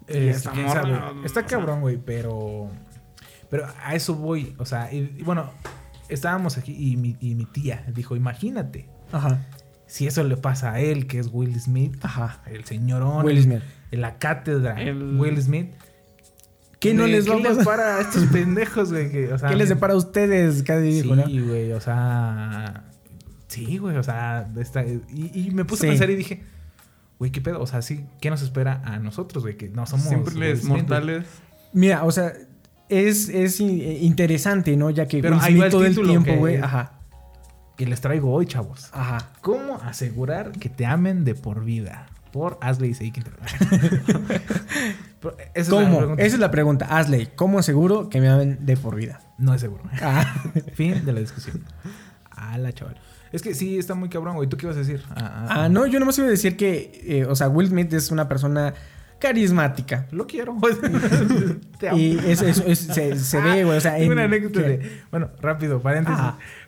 [0.06, 1.00] Eh, esta morra, sabe.
[1.24, 2.68] Está cabrón, güey, pero.
[3.48, 4.54] Pero a eso voy.
[4.58, 5.50] O sea, y, y bueno,
[6.10, 9.46] estábamos aquí y mi, y mi tía dijo: Imagínate, ajá,
[9.86, 12.42] si eso le pasa a él, que es Will Smith, ajá.
[12.46, 13.62] el señorón, Will Smith.
[13.90, 15.72] en la cátedra, El- Will Smith.
[16.78, 17.64] ¿Qué no ¿qué les va a les pasar?
[17.64, 19.10] para a estos pendejos, güey?
[19.10, 20.62] Que, o sea, ¿Qué les depara a ustedes?
[20.62, 21.02] Casi.
[21.02, 22.84] Sí, güey, o sea.
[23.48, 24.48] Sí, güey, o sea.
[25.12, 25.86] y, y me puse Sí.
[25.88, 26.42] a pensar y dije,
[27.18, 27.60] güey, ¿qué pedo?
[27.60, 29.56] O sea, sí, ¿qué nos espera a nosotros, güey?
[29.58, 30.06] Que no somos.
[30.08, 31.26] simples mortales.
[31.74, 32.32] Mira, o sea,
[32.90, 33.64] es, es eh,
[34.02, 34.90] interesante, ¿no?
[34.90, 36.56] Ya que Pero Will Smith todo el tiempo, güey.
[36.56, 36.92] Ajá,
[37.76, 38.90] Que les traigo hoy, chavos.
[38.92, 39.30] ajá.
[39.40, 42.06] ¿Cómo asegurar que te amen de por vida?
[42.32, 43.24] Por Ashley Seikin.
[45.20, 45.98] Esa es ¿Cómo?
[45.98, 46.22] pregunta.
[46.22, 46.86] Esa es la pregunta.
[46.98, 49.20] Asley, ¿cómo aseguro que me amen de por vida?
[49.38, 49.82] No es seguro.
[50.00, 50.42] Ah,
[50.74, 51.64] fin de la discusión.
[52.30, 52.96] A la chaval.
[53.32, 54.48] Es que sí, está muy cabrón, güey.
[54.48, 55.02] ¿Tú qué ibas a decir?
[55.10, 57.92] Ah, ah, ah, no, yo nomás iba a decir que, eh, o sea, Will Smith
[57.92, 58.74] es una persona
[59.20, 60.08] carismática.
[60.10, 60.56] Lo quiero.
[61.78, 61.98] Te amo.
[61.98, 63.78] Y eso, eso- eso se, se ve, güey.
[63.78, 65.02] O sea, en- una anécdota de.
[65.10, 66.20] Bueno, rápido, paréntesis.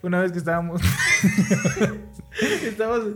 [0.02, 0.80] Una vez que estábamos.
[2.64, 3.06] estábamos.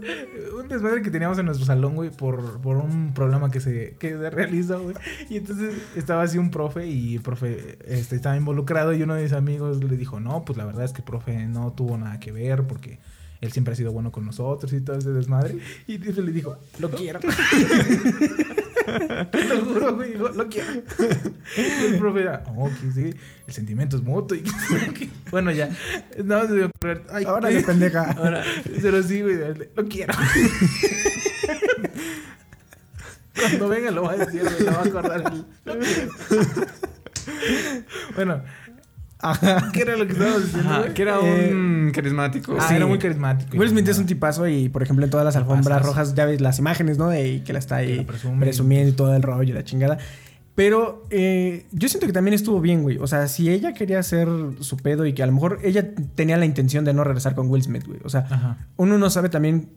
[0.59, 4.11] Un desmadre que teníamos en nuestro salón, güey, por, por un programa que se, que
[4.11, 4.97] se realizó, güey.
[5.29, 9.23] Y entonces estaba así un profe y el profe este, estaba involucrado y uno de
[9.23, 12.19] mis amigos le dijo: No, pues la verdad es que el profe no tuvo nada
[12.21, 12.99] que ver porque.
[13.43, 15.59] Él siempre ha sido bueno con nosotros y todo ese desmadre.
[15.87, 17.21] Y le dijo, lo quiero.
[19.31, 20.73] Te lo juro, güey, dijo, lo quiero.
[21.57, 23.15] Y el profe era, oh, que sí,
[23.47, 24.37] el sentimiento es mutuo.
[24.37, 25.69] Y que- bueno, ya.
[26.25, 26.71] No, se dio
[27.11, 28.13] Ay, Ahora de pendeja.
[28.19, 28.43] Ahora,
[28.81, 29.37] pero sí, güey,
[29.75, 30.15] lo quiero.
[33.39, 35.33] Cuando venga lo va a decir, lo va a acordar.
[35.65, 36.11] Lo quiero.
[38.15, 38.43] Bueno,
[39.19, 39.71] Ajá.
[39.73, 42.57] ¿qué era lo que estábamos diciendo, Ajá, que era Eh, un carismático.
[42.59, 42.75] Ah, sí.
[42.75, 43.57] era muy carismático.
[43.57, 46.41] Will Smith es un tipazo y, por ejemplo, en todas las alfombras rojas ya ves
[46.41, 47.09] las imágenes, ¿no?
[47.09, 48.07] De que la está ahí
[48.39, 49.99] presumiendo y todo el rollo y la chingada.
[50.55, 52.97] Pero eh, yo siento que también estuvo bien, güey.
[52.99, 54.27] O sea, si ella quería hacer
[54.61, 57.49] su pedo y que a lo mejor ella tenía la intención de no regresar con
[57.51, 58.01] Will Smith, güey.
[58.05, 58.57] O sea, Ajá.
[58.77, 59.69] uno no sabe también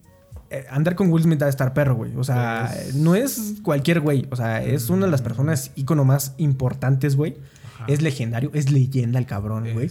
[0.51, 2.15] eh, andar con Will Smith a estar perro, güey.
[2.15, 4.25] O sea, Pues- no es cualquier güey.
[4.31, 7.35] O sea, es una de las personas ícono más importantes, güey.
[7.79, 7.85] Ajá.
[7.87, 9.89] Es legendario, es leyenda el cabrón, güey.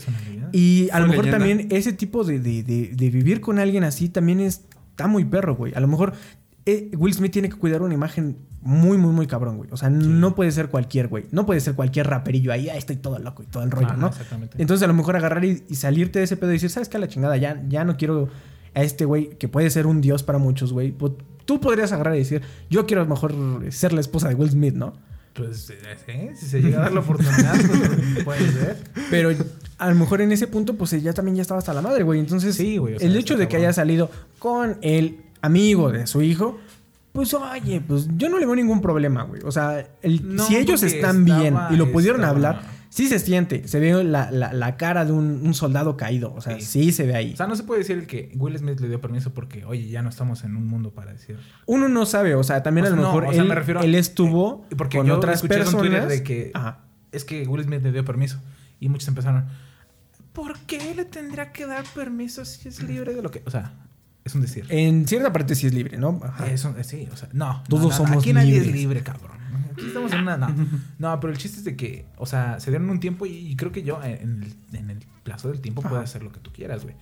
[0.52, 1.38] Y a lo mejor leyenda.
[1.46, 5.56] también ese tipo de, de- de- de vivir con alguien así también está muy perro,
[5.56, 5.72] güey.
[5.74, 6.12] A lo mejor
[6.66, 9.70] eh, Will Smith tiene que cuidar una imagen muy, muy, muy cabrón, güey.
[9.72, 11.24] O sea, no puede ser cualquier, güey.
[11.30, 13.96] No puede ser cualquier raperillo ahí, "Ah, estoy todo loco y todo el rollo, Ajá,
[13.96, 14.08] ¿no?
[14.08, 14.56] Exactamente.
[14.60, 16.96] Entonces a lo mejor agarrar y, y salirte de ese pedo y decir, ¿sabes qué?
[16.98, 18.28] A la chingada, ya, ya no quiero
[18.74, 20.92] a este güey que puede ser un dios para muchos, güey.
[20.92, 21.12] Pues,
[21.46, 23.34] Tú podrías agarrar y decir, yo quiero a lo mejor
[23.70, 24.92] ser la esposa de Will Smith, ¿no?
[25.38, 28.76] Pues, eh, si se llega a dar la oportunidad, pues, puede ser.
[29.10, 29.30] Pero
[29.78, 32.18] a lo mejor en ese punto, pues ella también ya estaba hasta la madre, güey.
[32.20, 36.06] Entonces, Sí, güey, o sea, el hecho de que haya salido con el amigo de
[36.06, 36.58] su hijo,
[37.12, 39.40] pues oye, pues yo no le veo ningún problema, güey.
[39.44, 42.62] O sea, el- No, si ellos están bien y lo pudieron estaba- hablar,
[42.98, 43.66] sí se siente.
[43.68, 46.34] Se ve la, la- la cara de un, un soldado caído.
[46.34, 46.66] O sea, sí.
[46.86, 46.92] Sí.
[46.92, 47.32] se ve ahí.
[47.32, 50.02] O sea, no se puede decir que Will Smith le dio permiso porque, oye, ya
[50.02, 51.38] no estamos en un mundo para decir.
[51.66, 53.54] Uno no sabe, o sea, también O a lo no, mejor o sea, él, me
[53.54, 55.80] refiero a- él estuvo eh, porque con yo otras escuché personas.
[55.80, 56.80] Twitter de que- Ajá.
[57.12, 58.40] Es que Will Smith le dio permiso.
[58.80, 59.46] Y muchos empezaron.
[60.32, 63.42] ¿Por qué le tendría que dar permiso si es libre de lo que.?
[63.46, 63.72] O sea,
[64.24, 64.66] es un decir.
[64.68, 66.20] En cierta parte sí es libre, ¿no?
[66.22, 66.46] Ajá.
[66.48, 67.62] Es un- eh, sí, o sea, no.
[67.68, 68.74] Todos no, no, somos Aquí nadie es libres.
[68.82, 69.37] libre, cabrón.
[69.72, 70.36] Aquí estamos en una.
[70.36, 70.48] No.
[70.98, 73.56] no, pero el chiste es de que, o sea, se dieron un tiempo y, y
[73.56, 75.90] creo que yo, en el, en el plazo del tiempo, Ajá.
[75.90, 76.94] puedes hacer lo que tú quieras, güey.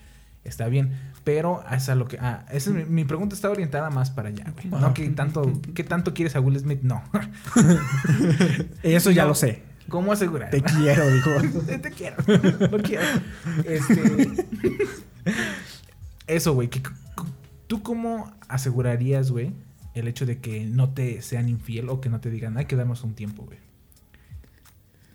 [0.44, 0.92] Está bien.
[1.24, 2.18] Pero esa es lo que.
[2.20, 4.68] Ah, esa es mi, mi pregunta está orientada más para allá, güey.
[4.80, 5.60] No que tanto.
[5.74, 6.82] ¿Qué tanto quieres a Will Smith?
[6.82, 7.02] No.
[8.82, 9.28] Eso ya No.
[9.30, 9.62] lo sé.
[9.88, 10.50] ¿Cómo asegurar?
[10.50, 11.30] Te quiero, dijo.
[11.82, 12.16] Te, quiero.
[12.70, 13.04] Lo quiero.
[13.64, 14.46] Este.
[16.26, 16.70] Eso, güey.
[17.66, 19.52] ¿Tú cómo asegurarías, güey,
[19.96, 22.76] el hecho de que no te sean infiel o que no te digan, hay que
[22.76, 23.58] darnos un tiempo, güey?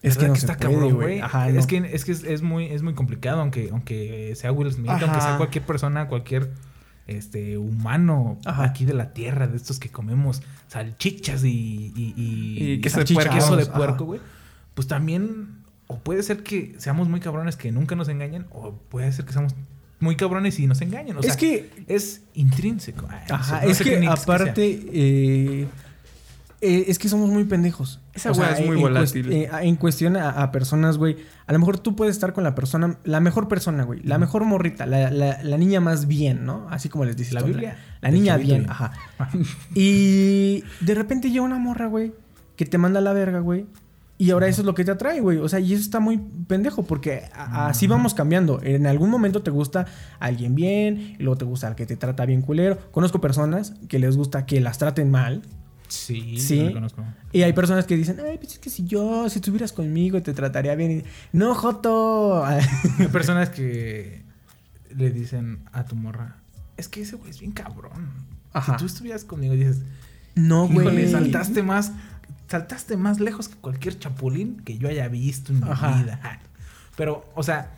[0.01, 1.19] Es que ¿Verdad no se puede, güey.
[1.19, 1.67] Ajá, es no.
[1.67, 5.05] que, es, que es, es muy, es muy complicado, aunque, aunque sea Will Smith, Ajá.
[5.05, 6.51] aunque sea cualquier persona, cualquier
[7.05, 8.63] este humano Ajá.
[8.63, 13.05] aquí de la tierra, de estos que comemos salchichas y, y, y- Y queso de
[13.05, 13.35] salchicha, puerco.
[13.35, 13.73] queso de Ajá.
[13.73, 14.21] puerco, güey.
[14.73, 19.11] Pues también, o puede ser que seamos muy cabrones que nunca nos engañen, o puede
[19.11, 19.53] ser que seamos
[20.01, 21.15] muy cabrones y nos engañen.
[21.15, 23.07] O Es que- es intrínseco.
[23.09, 25.67] Ay, no Ajá, sé, no es sé que aparte, eh,
[26.63, 27.99] Eh, es que somos muy pendejos.
[28.13, 29.25] Esa weá es muy en volátil.
[29.25, 31.17] cuest- eh, en cuestión a, a personas, güey.
[31.47, 33.99] A lo mejor tú puedes estar con la persona, la mejor persona, güey.
[34.03, 36.67] La mejor morrita, la, la- la niña más bien, ¿no?
[36.69, 37.33] Así como les dices.
[37.33, 38.69] La Biblia La, niña bien, bien.
[38.69, 38.91] ajá.
[39.73, 42.13] Y de repente llega una morra, güey,
[42.55, 43.65] que te manda a la verga, güey.
[44.21, 45.39] Y ahora eso es lo que te atrae, güey.
[45.39, 48.61] O sea, y eso está muy pendejo porque así vamos cambiando.
[48.61, 49.87] En algún momento te gusta
[50.19, 52.77] alguien bien, y luego te gusta al que te trata bien culero.
[52.91, 55.41] Conozco personas que les gusta que las traten mal.
[55.87, 56.61] Sí, Sí.
[56.65, 57.03] lo conozco.
[57.31, 60.33] Y hay personas que dicen, ay, pues es que si yo, si estuvieras conmigo, te
[60.33, 60.91] trataría bien.
[60.99, 61.03] Y,
[61.35, 62.45] no, Joto.
[62.45, 62.61] Hay
[63.11, 64.23] personas que
[64.95, 66.35] le dicen a tu morra,
[66.77, 68.11] es que ese güey es bien cabrón.
[68.53, 68.73] Ajá.
[68.73, 69.81] Si tú estuvieras conmigo dices,
[70.35, 70.85] no, güey.
[70.85, 71.91] híjole, saltaste más,
[72.51, 75.97] saltaste más lejos que cualquier chapulín que yo haya visto en mi Ajá.
[75.97, 76.41] vida.
[76.95, 77.71] Pero, o sea,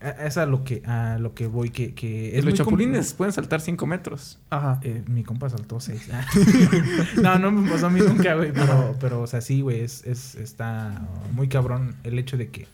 [0.00, 3.32] es a lo que, a lo que voy, que, que es Los muy chapulines pueden
[3.32, 4.38] saltar 5 metros.
[4.50, 4.80] Ajá.
[4.82, 6.08] Eh, mi compa saltó seis.
[7.22, 8.52] no, no me pasó a mí nunca, güey.
[8.52, 9.80] Pero, pero, o sea, sí, güey.
[9.80, 12.66] Es, es, está muy cabrón el hecho de que,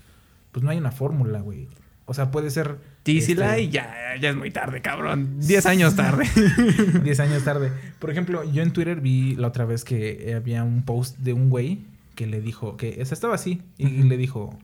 [0.52, 1.68] pues no hay una fórmula, güey.
[2.06, 2.78] O sea, puede ser.
[3.02, 5.40] Tísila este, y ya, ya es muy tarde, cabrón.
[5.40, 6.28] 10 años tarde.
[7.02, 7.72] 10 años tarde.
[7.98, 11.48] Por ejemplo, yo en Twitter vi la otra vez que había un post de un
[11.48, 11.80] güey
[12.14, 14.58] que le dijo, que o sea, estaba así, y le dijo,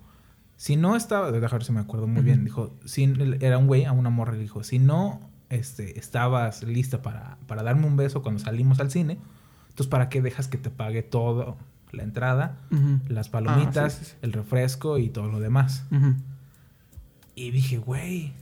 [0.56, 3.84] si no estaba, de dejar si me acuerdo muy bien, dijo, si, era un güey
[3.84, 8.22] a una morra, le dijo, si no este, estabas lista para, para darme un beso
[8.22, 9.18] cuando salimos al cine,
[9.68, 11.56] entonces ¿para qué dejas que te pague todo?
[11.92, 12.58] La entrada,
[13.08, 14.16] las palomitas, sí, sí, sí.
[14.22, 15.84] el refresco y todo lo demás.
[17.36, 18.32] Y dije, güey.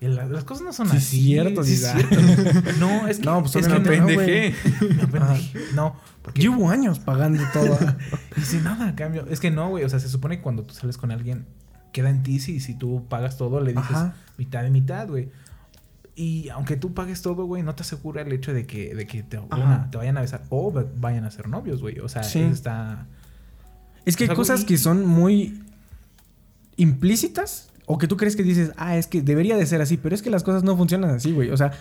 [0.00, 1.22] la- Las cosas no son Sí, así.
[1.22, 1.90] cierto, sí, dice.
[1.92, 2.70] cierto.
[2.78, 4.54] No, es que, No, pues es que me no, apendejé.
[4.78, 4.94] güey.
[4.96, 5.58] Me apendejé.
[5.74, 7.78] No, porque Llevo años pagando todo.
[8.36, 9.26] y sin nada a cambio.
[9.30, 9.82] Es que no, güey.
[9.84, 11.46] O sea, se supone que cuando tú sales con alguien,
[11.92, 14.14] queda en ti si, si tú pagas todo, le dices Ajá.
[14.36, 15.30] mitad de mitad, güey.
[16.16, 19.22] Y aunque tú pagues todo, güey, no te asegura el hecho de que, de que
[19.22, 21.98] te, una, te vayan a besar o va- vayan a ser novios, güey.
[22.00, 22.40] O sea, Sí.
[22.40, 23.06] eso está.
[24.04, 24.66] Es que hay O sea, cosas güey.
[24.66, 25.62] que son muy
[26.76, 30.14] implícitas o que tú crees que dices, ah, es que debería de ser así, pero
[30.14, 31.50] es que las cosas no funcionan así, güey.
[31.50, 31.72] O sea,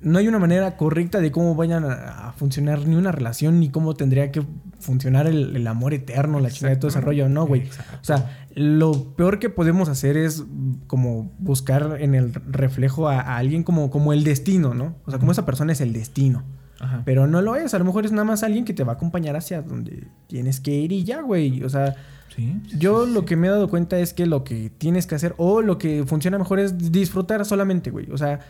[0.00, 3.70] no hay una manera correcta de cómo vayan a, a funcionar ni una relación, ni
[3.70, 4.42] cómo tendría que
[4.78, 7.62] funcionar el, el amor eterno, la chingada de todo ese rollo, no, güey.
[8.00, 10.44] O sea, lo peor que podemos hacer es
[10.86, 14.96] como buscar en el reflejo a, a alguien como, como el destino, ¿no?
[15.06, 16.44] O sea, como esa persona es el destino.
[16.78, 17.02] Ajá.
[17.06, 18.96] Pero no lo es, a lo mejor es nada más alguien que te va a
[18.96, 21.62] acompañar hacia donde tienes que ir y ya, güey.
[21.64, 21.94] O sea,
[22.36, 23.26] Sí, yo sí, lo sí.
[23.26, 26.04] que me he dado cuenta es que lo que tienes que hacer o lo que
[26.06, 28.10] funciona mejor es disfrutar solamente, güey.
[28.10, 28.40] O sea,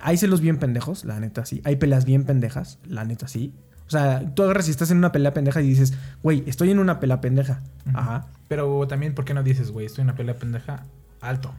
[0.00, 1.60] hay celos bien pendejos, la neta sí.
[1.64, 3.52] Hay peleas bien pendejas, la neta sí.
[3.86, 6.80] O sea, tú agarras y estás en una pelea pendeja y dices, güey, estoy en
[6.80, 7.62] una pelea pendeja.
[7.94, 8.26] Ajá.
[8.48, 10.84] Pero también, ¿por qué no dices, güey, estoy en una pelea pendeja?
[11.20, 11.54] Alto.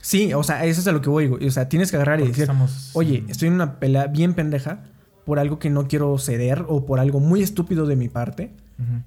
[0.00, 1.46] Sí, o sea, eso es a lo que voy, güey.
[1.46, 4.84] O sea, tienes que agarrar y decir, estamos- oye, estoy en una pelea bien pendeja
[5.24, 8.52] por algo que no quiero ceder o por algo muy estúpido de mi parte.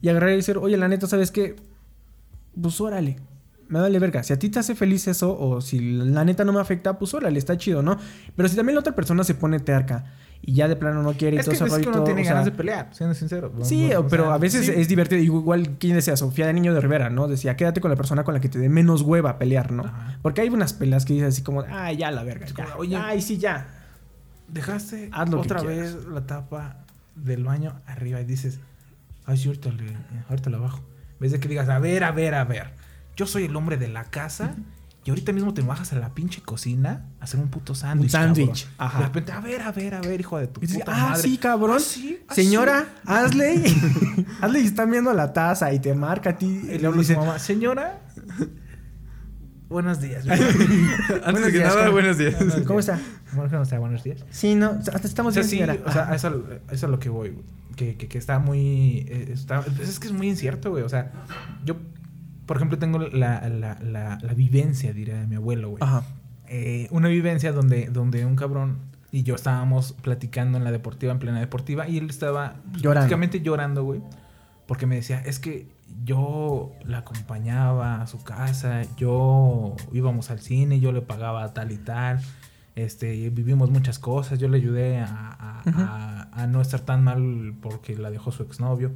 [0.01, 1.57] Y agarrar y decir, oye, la neta, ¿sabes qué?
[2.59, 3.17] Pues órale.
[3.67, 4.21] Me vale verga.
[4.23, 7.13] Si a ti te hace feliz eso, o si la neta no me afecta, pues
[7.13, 7.97] órale, está chido, ¿no?
[8.35, 10.05] Pero si también la otra persona se pone terca
[10.41, 12.03] y ya de plano no quiere y Es todo que, ese es que uno todo,
[12.03, 13.51] tiene sea, ganas de pelear, siendo sincero.
[13.63, 14.71] Sí, pero sea, a veces sí.
[14.75, 15.19] es divertido.
[15.19, 16.15] Igual, ¿quién decía?
[16.15, 17.27] Sofía de Niño de Rivera, ¿no?
[17.27, 19.85] Decía, quédate con la persona con la que te dé menos hueva pelear, ¿no?
[19.85, 20.19] Ajá.
[20.21, 22.53] Porque hay unas peleas que dices así como, ay, ya la verga, ya.
[22.53, 23.67] como, oye, ay, sí, ya.
[24.47, 26.85] Dejaste otra vez la tapa
[27.15, 28.59] del baño arriba y dices,
[29.25, 29.97] ay, sí, ahorita, le,
[30.29, 30.81] ahorita la bajo.
[31.16, 32.72] En vez de que digas, a ver, a ver, a ver,
[33.16, 34.55] yo soy el hombre de la casa
[35.05, 38.11] y ahorita mismo te bajas a la pinche cocina a hacer un puto sándwich.
[38.11, 38.76] sándwich, cabrón.
[38.80, 38.99] ajá.
[38.99, 41.22] De repente, a ver, a ver, a ver, hijo de tu puta ah, madre.
[41.22, 41.78] sí, cabrón.
[41.78, 43.63] Ah, sí, ah, Señora, hazle.
[44.41, 46.61] hazle y están viendo la taza y te marca a ti.
[46.63, 46.72] sí.
[46.74, 48.01] Y le hablo a su mamá, señora,
[49.70, 50.26] buenos días.
[50.28, 52.36] Antes Buenos que días, nada, ¿cómo- buenos días.
[52.66, 52.99] ¿Cómo está?
[53.34, 53.80] Bueno, está?
[53.80, 54.24] Buenos días.
[54.30, 55.78] Sí, no, hasta estamos O sea, bien, sí, señora.
[55.86, 56.28] o sea, a eso,
[56.70, 57.45] a eso es lo que voy, güey.
[57.76, 59.05] Que, que, que está muy...
[59.09, 60.84] eh, Está, pues es que es muy incierto, güey.
[60.84, 61.11] O sea,
[61.65, 61.76] yo,
[62.45, 65.84] por ejemplo, tengo la, la, la, la vivencia, diría de mi abuelo, güey.
[65.84, 66.03] Ajá.
[66.47, 68.78] Eh, una vivencia donde, donde un cabrón
[69.11, 73.07] y yo estábamos platicando en la deportiva, en plena deportiva, y él estaba pues, Llorando.
[73.07, 74.01] prácticamente llorando, güey.
[74.67, 75.67] Porque me decía, es que
[76.03, 81.78] yo la acompañaba a su casa, yo íbamos al cine, yo le pagaba tal y
[81.78, 82.19] tal,
[82.76, 87.55] este, vivimos muchas cosas, yo le ayudé a, a- a- a no estar tan mal
[87.61, 88.91] porque la dejó su exnovio.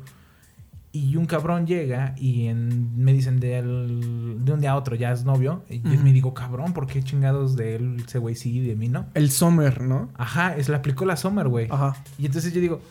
[0.92, 4.96] Y un cabrón llega y en- me dicen de, él- de un día a otro
[4.96, 5.64] ya es novio.
[5.70, 6.04] Y yo Ujú.
[6.04, 9.06] me digo, cabrón, ¿por qué chingados de él ese güey sí y de mí no?
[9.14, 10.10] El Summer, ¿no?
[10.18, 11.68] Ajá, es, le aplicó la Summer, güey.
[11.70, 11.96] Ajá.
[12.18, 12.82] Y entonces yo digo,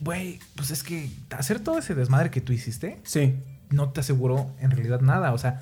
[0.00, 3.34] güey, pues es que hacer todo ese desmadre que tú hiciste Sí.
[3.70, 5.32] no te aseguró en realidad nada.
[5.34, 5.60] O sea,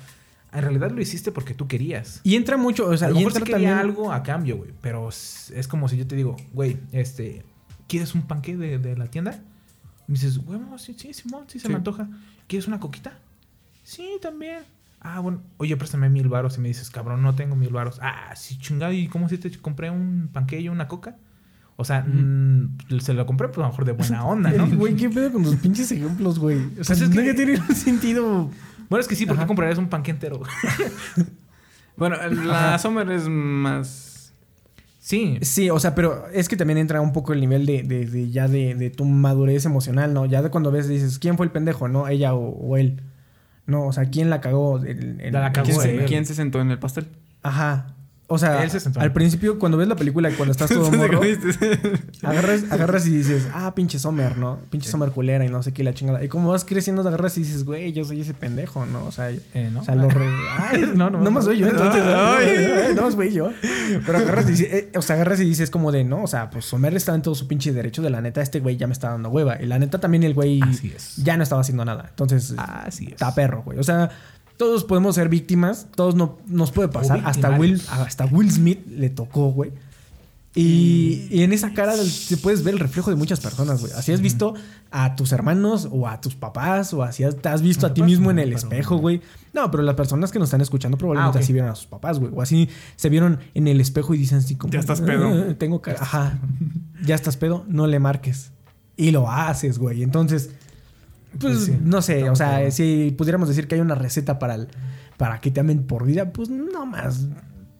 [0.53, 2.21] en realidad lo hiciste porque tú querías.
[2.23, 3.89] Y entra mucho, o sea, a lo y mejor sí entra quería también.
[3.89, 4.71] algo a cambio, güey.
[4.81, 7.43] Pero es como si yo te digo, güey, este,
[7.91, 9.31] ¿quieres un panque de, de la tienda?
[10.07, 11.69] Me dices, huevo, sí, sí, Simón, sí se Sí.
[11.69, 12.07] me antoja.
[12.47, 13.13] ¿Quieres una coquita?
[13.83, 14.59] Sí, también.
[15.01, 16.57] Ah, bueno, oye, préstame mil varos.
[16.57, 17.99] Y me dices, cabrón, no tengo mil varos.
[18.01, 18.93] Ah, sí, chingado.
[18.93, 21.17] ¿Y cómo si te compré un panquillo, una coca?
[21.75, 24.67] O sea, mm, se lo compré, pues a lo mejor de buena onda, ¿no?
[24.69, 26.57] Güey, ¿qué pedo con tus pinches ejemplos, güey?
[26.79, 28.49] O sea, Pues es no que- que tiene un sentido.
[28.89, 29.47] Bueno, es que sí, porque Ajá.
[29.47, 30.41] comprarías un panque entero.
[31.97, 34.10] Bueno, la Summer es más.
[35.01, 35.37] Sí.
[35.41, 38.29] Sí, o sea, pero es que también entra un poco el nivel de, de- de
[38.29, 40.25] ya de, de tu madurez emocional, ¿no?
[40.25, 42.07] Ya de cuando ves, dices, ¿quién fue el pendejo, no?
[42.07, 43.01] Ella o, o él.
[43.65, 44.77] No, o sea, ¿quién la cagó?
[44.79, 45.99] El- el- La cagó ¿Quién él.
[46.01, 47.07] se, quién se sentó en el pastel?
[47.43, 47.95] Ajá.
[48.33, 51.19] O sea, se al principio, cuando ves la película y cuando estás todo morro,
[52.23, 54.57] agarras, agarras y dices, ah, pinche Sommer, ¿no?
[54.69, 56.23] Pinche Sommer culera y no sé qué, la chingada.
[56.23, 59.03] Y como vas creciendo, agarras y dices, güey, yo soy ese pendejo, ¿no?
[59.05, 59.81] O sea, Eh, ¿no?
[59.81, 60.25] o sea lo re...
[60.59, 62.03] Ay, no, no, no más soy yo, entonces.
[62.95, 63.51] No más soy yo.
[64.05, 66.49] Pero agarras y dices, eh, o sea, agarras y dices como de, no, o sea,
[66.49, 68.93] pues Sommer está en todo su pinche derecho de la neta, este güey ya me
[68.93, 69.61] está dando hueva.
[69.61, 70.61] Y la neta también el güey
[71.17, 72.05] ya no estaba haciendo nada.
[72.09, 73.11] Entonces, Así es.
[73.13, 73.77] está perro, güey.
[73.77, 74.09] O sea,
[74.61, 77.23] todos podemos ser víctimas, todos no, nos puede pasar.
[77.25, 79.71] Hasta Will, hasta Will Smith le tocó, güey.
[80.53, 81.93] Y, y en esa cara
[82.29, 83.91] te puedes ver el reflejo de muchas personas, güey.
[83.93, 84.53] Así has visto
[84.91, 88.03] a tus hermanos o a tus papás o así has- te has visto a ti
[88.03, 89.21] mismo en el pero- espejo, güey.
[89.53, 92.19] No, pero las personas que nos están escuchando probablemente Ah, así vieron a sus papás,
[92.19, 92.31] güey.
[92.35, 94.71] O así se vieron en el espejo y dicen así como...
[94.71, 95.27] Ya estás pedo.
[95.27, 95.97] "Ah, Tengo cara...
[96.01, 96.37] Ajá.
[97.03, 98.51] Ya estás pedo, no le marques.
[98.95, 100.03] Y lo haces, güey.
[100.03, 100.51] Entonces...
[101.39, 104.55] Pues, Pues sí, no sé, o sea, si pudiéramos decir que hay una receta para
[104.55, 104.67] el,
[105.17, 107.27] para que te amen por vida, pues no más.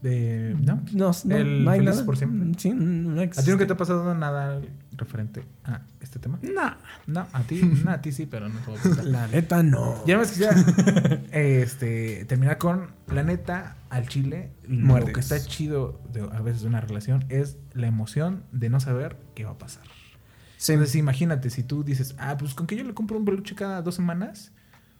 [0.03, 0.81] ¿No?
[0.93, 2.03] No, no, El no hay nada.
[2.05, 2.51] por siempre.
[2.57, 4.59] Sí, no ¿A ti nunca te ha pasado nada
[4.93, 6.39] referente a este tema?
[6.41, 6.73] Nah.
[7.05, 9.05] No, a ti, no, a ti sí, pero no a preguntar.
[9.05, 10.03] La neta no.
[10.07, 10.55] Ya me quisiera
[11.31, 14.51] este, terminar con la neta al chile.
[14.67, 18.79] Lo que está chido de, a veces de una relación es la emoción de no
[18.79, 19.83] saber qué va a pasar.
[20.61, 20.73] Sí.
[20.73, 23.81] Entonces, imagínate, si tú dices, ah, pues con que yo le compro un peluche cada
[23.81, 24.51] dos semanas,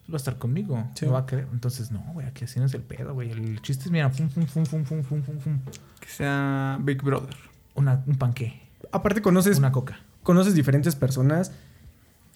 [0.09, 0.83] va a estar conmigo.
[0.95, 1.05] Sí.
[1.05, 1.47] No va a querer.
[1.53, 3.29] Entonces, no, güey, aquí así no es el pedo, güey.
[3.29, 5.59] El chiste es, mira, fum, fum, fum, fum, fum, fum, fum, fum.
[5.99, 7.35] Que sea Big Brother.
[7.75, 8.59] Una, un panqué,
[8.91, 9.99] Aparte conoces, una coca.
[10.23, 11.51] conoces diferentes personas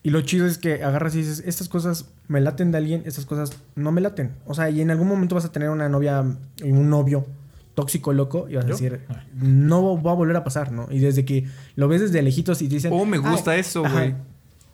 [0.03, 3.25] y lo chido es que agarras y dices, estas cosas me laten de alguien, estas
[3.25, 4.35] cosas no me laten.
[4.45, 6.23] O sea, y en algún momento vas a tener una novia
[6.57, 7.25] y un novio
[7.75, 9.23] tóxico loco y vas a decir, Ah.
[9.35, 10.87] no va a volver a pasar, ¿no?
[10.89, 11.45] Y desde que
[11.75, 13.93] lo ves desde lejitos y te dicen, Oh, me "Ay, gusta eso, ajá".
[13.93, 14.15] güey.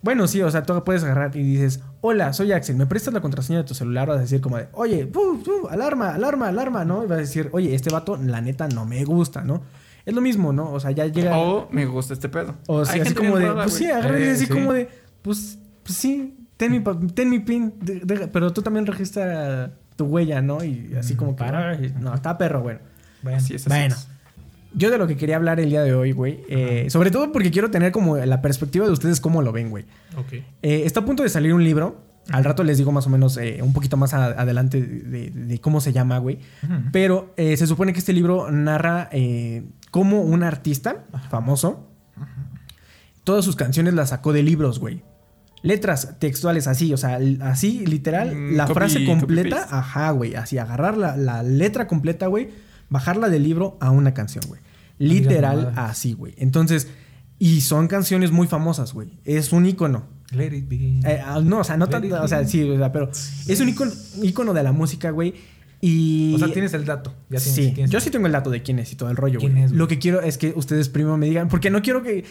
[0.04, 3.22] Bueno, sí, o sea, tú puedes agarrar y dices, hola, soy Axel, ¿me prestas la
[3.22, 4.08] contraseña de tu celular?
[4.08, 5.08] Vas a decir como de, oye,
[5.70, 7.04] alarma, alarma, alarma, ¿no?
[7.04, 9.62] Y vas a decir, oye, este vato, la neta, no me gusta, ¿no?
[10.04, 10.72] Es lo mismo, ¿no?
[10.72, 11.38] O sea, ya llega...
[11.38, 12.56] O me gusta este pedo.
[12.68, 13.96] O sea, Hay así como de, pues sí, güey.
[13.96, 14.52] agarras y Eh, así sí.
[14.54, 14.90] como de,
[15.22, 16.80] pues, pues sí, ten mi,
[17.14, 20.64] ten mi pin, de- pero tú también registra tu huella, ¿no?
[20.64, 21.70] Y así Mm, como que, para.
[21.72, 22.80] ay, no, está perro, bueno.
[23.22, 23.96] Bueno, Así es, así Bueno.
[23.96, 24.08] es.
[24.74, 27.52] Yo de lo que quería hablar el día de hoy, güey, eh, sobre todo porque
[27.52, 29.84] quiero tener como la perspectiva de ustedes cómo lo ven, güey.
[30.18, 30.34] ok.
[30.62, 32.10] Eh, está a punto de salir un libro.
[32.30, 35.30] Al rato les digo más o menos eh, un poquito más a- adelante de, de-
[35.32, 36.40] de cómo se llama, güey.
[36.94, 39.10] Pero se supone que este libro narra
[39.92, 41.88] cómo un artista famoso
[43.24, 45.04] todas sus canciones las sacó de libros, güey.
[45.64, 50.58] Letras textuales así, o sea, así, literal, Mm, la copy- frase completa, ajá, güey, así,
[50.58, 52.50] agarrar la, la letra completa, güey,
[52.90, 54.60] bajarla del libro a una canción, güey.
[54.98, 55.92] Literal, mamadas.
[55.92, 56.34] así, güey.
[56.38, 56.88] Entonces,
[57.40, 59.20] y son canciones muy famosas, güey.
[59.26, 60.04] Es un ícono.
[60.32, 61.00] Let it be.
[61.04, 63.10] Eh, ah, no, o sea, no tanto, o sea, sí, o sea, pero
[63.48, 63.92] es un ícono,
[64.24, 65.34] ícono de la música, güey.
[65.84, 66.34] Y...
[66.36, 67.12] o sea, tienes el dato.
[67.30, 69.18] Ya tienes, sí, tienes- yo sí tengo el dato de quién es y todo el
[69.18, 69.72] rollo, ¿Quién es?
[69.72, 72.24] Lo que quiero es que ustedes primero me digan, porque no quiero que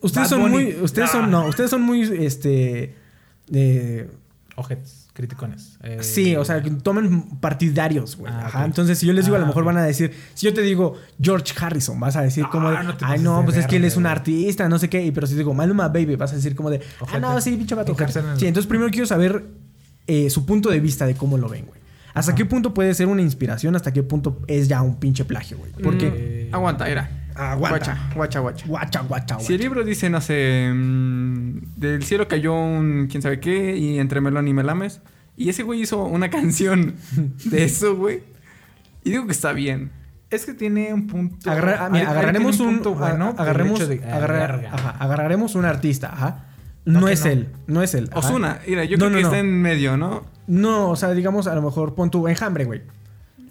[0.00, 0.52] ustedes Bad son Bunny.
[0.54, 1.28] muy ustedes son Ah.
[1.28, 2.94] no, ustedes son muy este
[4.56, 5.78] Ojetes, criticones.
[5.82, 8.32] Eh, sí, o sea, que tomen partidarios, güey.
[8.32, 10.46] Ah, Ajá, entonces si yo les digo, a lo Ah, mejor van a decir, si
[10.46, 13.56] yo te digo George Harrison, vas a decir Ah, como de, no ay no, pues
[13.56, 16.14] es que él es un artista, no sé qué, y pero si digo Maluma Baby,
[16.14, 17.20] vas a decir como de, ah Ojete.
[17.20, 17.90] no, sí, pinche vato.
[17.92, 18.38] Encárcelenlo.
[18.38, 19.44] Sí, entonces primero quiero saber
[20.06, 21.80] eh, su punto de vista de cómo lo ven, güey.
[22.14, 22.36] ¿Hasta Ajá.
[22.36, 23.74] qué punto puede ser una inspiración?
[23.76, 25.72] ¿Hasta qué punto es ya un pinche plagio, güey?
[25.82, 26.48] Porque...
[26.50, 27.10] Mm, aguanta, era.
[27.34, 27.68] Aguanta.
[28.14, 28.66] Guacha, guacha, guacha.
[28.66, 29.62] Guacha, guacha, Si el guacha.
[29.64, 34.46] libro dice, no sé, mm, del cielo cayó un quién sabe qué y entre melón
[34.46, 35.00] y melames.
[35.36, 36.94] Y ese güey hizo una canción
[37.46, 38.22] de eso, güey.
[39.02, 39.90] Y digo que está bien.
[40.30, 41.50] Es que tiene un punto.
[41.50, 43.26] Agarra- mira, agarraremos un, punto bueno.
[43.26, 46.44] a- del agarremos, de- ah, ajá, agarraremos un artista, ajá.
[46.84, 47.30] No, es no.
[47.30, 48.10] él, no es él.
[48.14, 49.28] Osuna, mira, yo No, creo no, que no.
[49.28, 50.22] está en medio, ¿no?
[50.46, 52.82] No, o sea, digamos, a lo mejor pon tu enjambre, güey.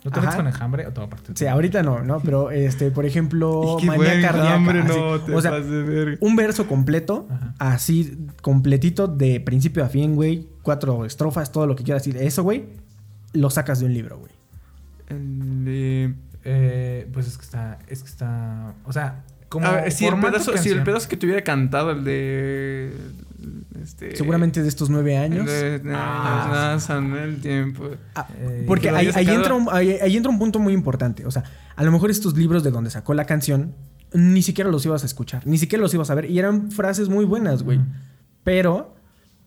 [0.04, 1.32] ¿No te metes con enjambre o todo aparte?
[1.34, 2.20] Sí, ahorita no, ¿no?
[2.20, 4.54] Pero, este, por ejemplo, Y manía cardíaca.
[4.56, 5.54] hambre, no te o sea,
[6.20, 7.56] un verso completo, Ajá.
[7.58, 10.48] así, completito, de principio a fin, güey.
[10.62, 12.22] Cuatro estrofas, todo lo que quieras decir.
[12.22, 12.66] Eso, güey,
[13.32, 14.32] lo sacas de un libro, güey.
[16.46, 17.80] Eh, pues es que está.
[17.88, 18.74] Es que está.
[18.86, 19.24] O sea,
[19.54, 19.68] como.
[19.68, 22.91] A ver, si, el pedazo, si el pedazo que tuviera cantado el de.
[23.82, 25.45] Este, Seguramente de estos nueve años.
[25.45, 26.72] de- de- Ah.
[26.74, 27.89] pasan el tiempo.
[28.16, 31.26] Ah, Eh, porque ahí, ahí entra un, ahí, ahí entra un punto muy importante.
[31.26, 31.43] O sea,
[31.76, 33.76] a lo mejor estos libros de donde sacó la canción,
[34.14, 36.30] ni siquiera los ibas a escuchar, ni siquiera los ibas a ver.
[36.32, 37.80] Y eran frases muy buenas, güey.
[38.43, 38.95] Pero,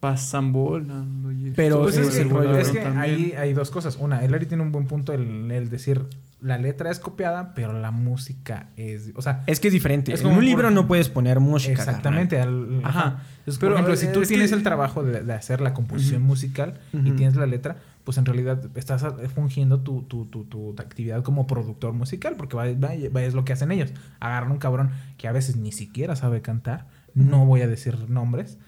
[0.01, 1.33] Pasan volando.
[1.33, 3.97] y Pero Pues es, es que, el rollo es que hay dos cosas.
[3.97, 6.03] Una, el Larry tiene un buen punto el, el decir
[6.43, 9.11] la letra es copiada, pero la música es.
[9.17, 10.13] O sea, es que es diferente.
[10.13, 11.73] Es en como un libro por- no puedes poner música.
[11.73, 12.39] exactamente.
[12.41, 12.99] al- Ajá.
[13.01, 13.23] ajá.
[13.39, 15.73] Entonces, Pero, por ejemplo, si tú es tienes que- el trabajo de, de hacer la
[15.73, 20.45] composición musical y tienes la letra, pues en realidad estás a- fungiendo tu, tu, tu,
[20.45, 23.93] tu actividad como productor musical, porque va, va- va- es lo que hacen ellos.
[24.21, 28.59] Agarran un cabrón que a veces ni siquiera sabe cantar, no voy a decir nombres,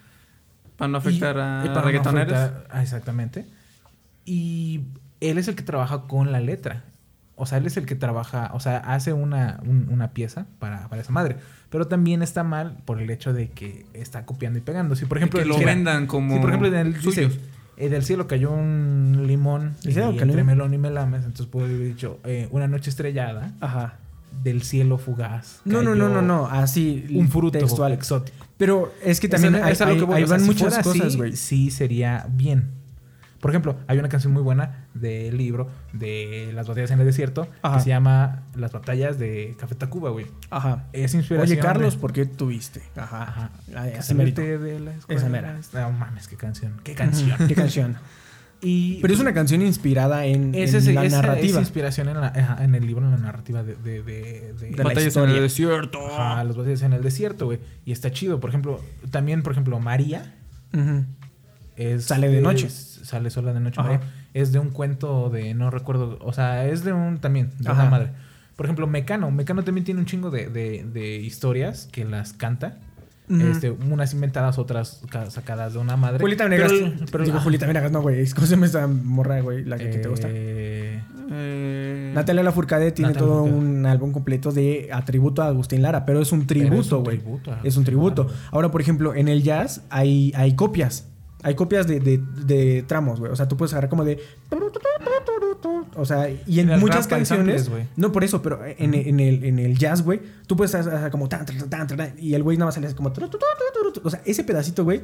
[0.78, 2.32] Para no afectar y a para no reggaetoneros.
[2.32, 3.46] afectar- ah, exactamente.
[4.24, 4.82] Y
[5.20, 6.84] él es el que trabaja con la letra.
[7.36, 10.88] O sea, él es el que trabaja, o sea, hace una, un- una pieza para,
[10.88, 11.36] para esa madre.
[11.70, 14.96] Pero también está mal por el hecho de que está copiando y pegando.
[14.96, 17.30] Si, por ejemplo, que lo dijera- vendan como si, por ejemplo, en el, dice,
[17.76, 21.20] eh, del cielo cayó un limón ¿Del y cielo entre melón y melames.
[21.24, 23.98] Entonces puede haber dicho, eh, una noche estrellada Ajá.
[24.42, 25.60] del cielo fugaz.
[25.64, 26.46] No, no, no, no, no.
[26.46, 27.06] Así.
[27.14, 27.92] Un fruto textual.
[27.92, 28.46] exótico.
[28.58, 31.34] Pero es que también hay, es hay- van muchas cosas, güey.
[31.36, 32.76] Sí, sería bien.
[33.40, 37.46] Por ejemplo, hay una canción muy buena del libro de Las batallas en el desierto
[37.62, 37.76] Ajá.
[37.76, 40.26] que se llama Las batallas de Café Tacuba, güey.
[40.50, 40.86] Ajá.
[40.92, 41.52] Es inspiración.
[41.52, 42.82] Oye, Carlos, de- ¿por qué tuviste?
[42.96, 43.22] Ajá.
[43.22, 43.50] Ajá.
[43.76, 43.92] Ay,
[44.58, 45.20] de la escuela.
[45.20, 45.56] Esa mera.
[45.72, 46.80] No mames, qué canción.
[46.82, 47.38] Qué canción.
[47.46, 47.96] ¿Qué canción?
[48.60, 51.58] y Pero es una canción inspirada en, esa en es, la esa narrativa.
[51.60, 54.70] es inspiración en, la- ajá, en el libro, en la narrativa de, de, de, de-
[54.70, 55.98] De la Batallas en el desierto.
[56.06, 57.60] Ajá, las batallas en el desierto, güey.
[57.84, 58.40] Y está chido.
[58.40, 58.80] Por ejemplo,
[59.10, 60.34] también, por ejemplo, María.
[61.76, 62.66] Es, Sale de noche.
[62.66, 63.80] es- sale sola de noche.
[63.80, 64.00] María.
[64.34, 67.82] Es de un cuento de, no recuerdo, o sea, es de un también, de Ajá.
[67.82, 68.10] una madre.
[68.56, 69.30] Por ejemplo, Mecano.
[69.30, 72.78] Mecano también tiene un chingo de, de- de historias que las canta.
[73.30, 76.18] Este, unas inventadas, otras ca- sacadas de una madre.
[76.20, 76.72] Julieta Venegas.
[76.72, 78.28] Pero- pero- Digo, ah, Julieta Venegas, no, güey.
[78.30, 79.64] ¿Cómo se llama esta morra, güey?
[79.64, 80.28] La que, que te gusta.
[80.30, 81.02] eh,
[82.14, 83.68] Natalia Lafourcade tiene Natalia todo Lafourcade.
[83.68, 87.02] un álbum completo de atributo a Agustín Lara, pero es un Pero es un tributo,
[87.02, 87.20] güey.
[87.64, 88.26] Es un tributo.
[88.50, 91.06] Ahora, por ejemplo, en el jazz hay, hay copias.
[91.42, 93.30] Hay copias de, de- de tramos, güey.
[93.30, 94.18] O sea, tú puedes agarrar como de.
[95.98, 97.64] O sea, y en muchas canciones.
[97.64, 101.10] samples, no por eso, pero en, en el, en el jazz, güey, tú puedes hacer
[101.10, 103.12] como tan, tan, tan, tan, y el güey nada más sale así como.
[104.04, 105.02] O sea, ese pedacito, güey,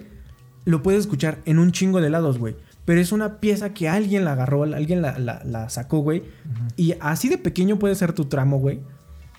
[0.64, 2.56] lo puedes escuchar en un chingo de lados, güey.
[2.84, 6.22] Pero es una pieza que alguien la agarró, alguien la, la- la sacó, güey.
[6.76, 8.80] Y así de pequeño puede ser tu tramo, güey.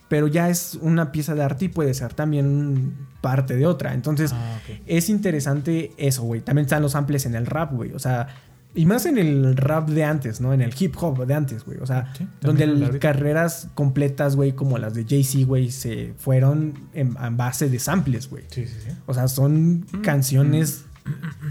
[0.07, 3.93] Pero ya es una pieza de arte y puede ser también parte de otra.
[3.93, 4.81] Entonces, Ah, ok.
[4.85, 6.41] es interesante eso, güey.
[6.41, 7.91] También están los samples en el rap, güey.
[7.93, 8.27] O sea,
[8.75, 10.53] y más en el rap de antes, ¿no?
[10.53, 11.79] En el hip hop de antes, güey.
[11.79, 16.73] O sea, Sí, donde el carreras completas, güey, como las de Jay-Z, güey, se fueron
[16.93, 18.43] en, en base de samples, güey.
[18.49, 18.89] Sí, sí, sí.
[19.05, 20.85] O sea, son canciones.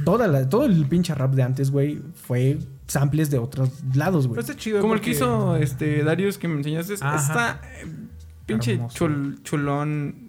[0.05, 4.37] Toda la- todo el pinche rap de antes, güey, fue samples de otros lados, güey.
[4.37, 4.81] Pero está chido.
[4.81, 6.95] Como el que hizo este Darius que me enseñaste.
[7.01, 7.17] Ajá.
[7.17, 7.87] Está eh,
[8.47, 10.24] pinche chul- chulón,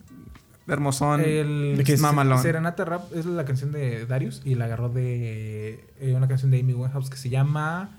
[0.67, 1.21] hermosón.
[1.21, 2.01] El ¿De qué es?
[2.01, 2.41] mamalón.
[2.41, 6.59] Serenata Rap es la canción de Darius y la agarró de eh, una canción de
[6.59, 7.89] Amy Winehouse que se llama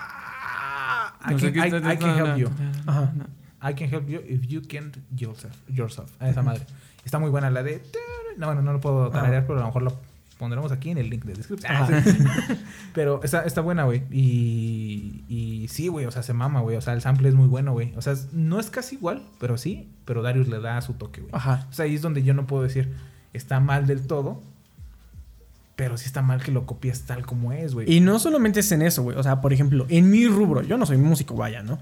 [0.00, 2.48] Ah, I, can, qué I- está- I can help you.
[2.86, 3.12] Ajá.
[3.60, 5.54] I can help you if you can't yourself.
[5.68, 6.10] yourself.
[6.20, 6.64] A esa madre.
[7.04, 7.82] Está muy buena la de.
[8.36, 10.00] No, bueno, no lo puedo tararear, pero a lo mejor lo
[10.38, 11.72] pondremos aquí en el link de descripción.
[12.94, 14.04] Pero está, está buena, güey.
[14.10, 16.76] Y, y sí, güey, o sea, se mama, güey.
[16.76, 17.92] O sea, el sample es muy bueno, güey.
[17.96, 19.90] O sea, no es casi igual, pero sí.
[20.04, 21.32] Pero Darius le da su toque, güey.
[21.34, 21.66] Ajá.
[21.68, 22.94] O sea, ahí es donde yo no puedo decir
[23.32, 24.40] está mal del todo.
[25.76, 27.92] Pero sí está mal que lo copies tal como es, güey.
[27.92, 29.16] Y no solamente es en eso, güey.
[29.16, 31.78] O sea, por ejemplo, en mi rubro, yo no soy músico, vaya, ¿no?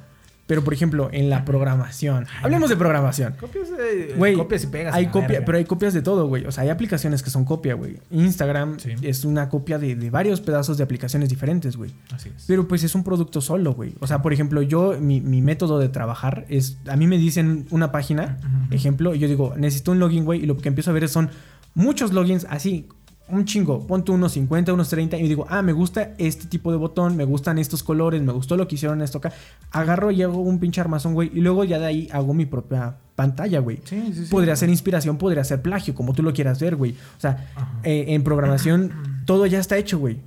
[0.47, 2.27] Pero, por ejemplo, en la programación.
[2.41, 3.35] Hablemos de programación.
[3.41, 4.95] Copias, eh, Güey, copias y pegas.
[4.95, 5.45] hay copia, verga.
[5.47, 6.45] pero hay copias de todo, güey.
[6.47, 7.97] O sea, hay aplicaciones que son copia, güey.
[8.13, 8.93] Instagram Sí.
[9.03, 11.91] es una copia de, de varios pedazos de aplicaciones diferentes, güey.
[12.15, 12.45] Así es.
[12.47, 13.95] Pero pues es un producto solo, güey.
[13.99, 17.67] O sea, por ejemplo, yo, mi, mi método de trabajar es, a mí me dicen
[17.71, 18.39] una página,
[18.71, 21.29] ejemplo, y yo digo, necesito un login, güey, y lo que empiezo a ver son
[21.75, 22.87] muchos logins así,
[23.29, 26.77] un chingo, ponte unos 50, unos 30, y digo, ah, me gusta este tipo de
[26.77, 29.33] botón, me gustan estos colores, me gustó lo que hicieron esto acá.
[29.73, 32.97] Agarro y hago un pinche armazón, güey, y luego ya de ahí hago mi propia
[33.17, 33.81] pantalla, güey.
[33.85, 34.31] Sí, sí, sí.
[34.31, 36.93] Podría ser inspiración, podría ser plagio, como tú lo quieras ver, güey.
[36.93, 37.51] O sea,
[37.83, 38.93] eh, en programación
[39.27, 40.19] todo ya está hecho, güey.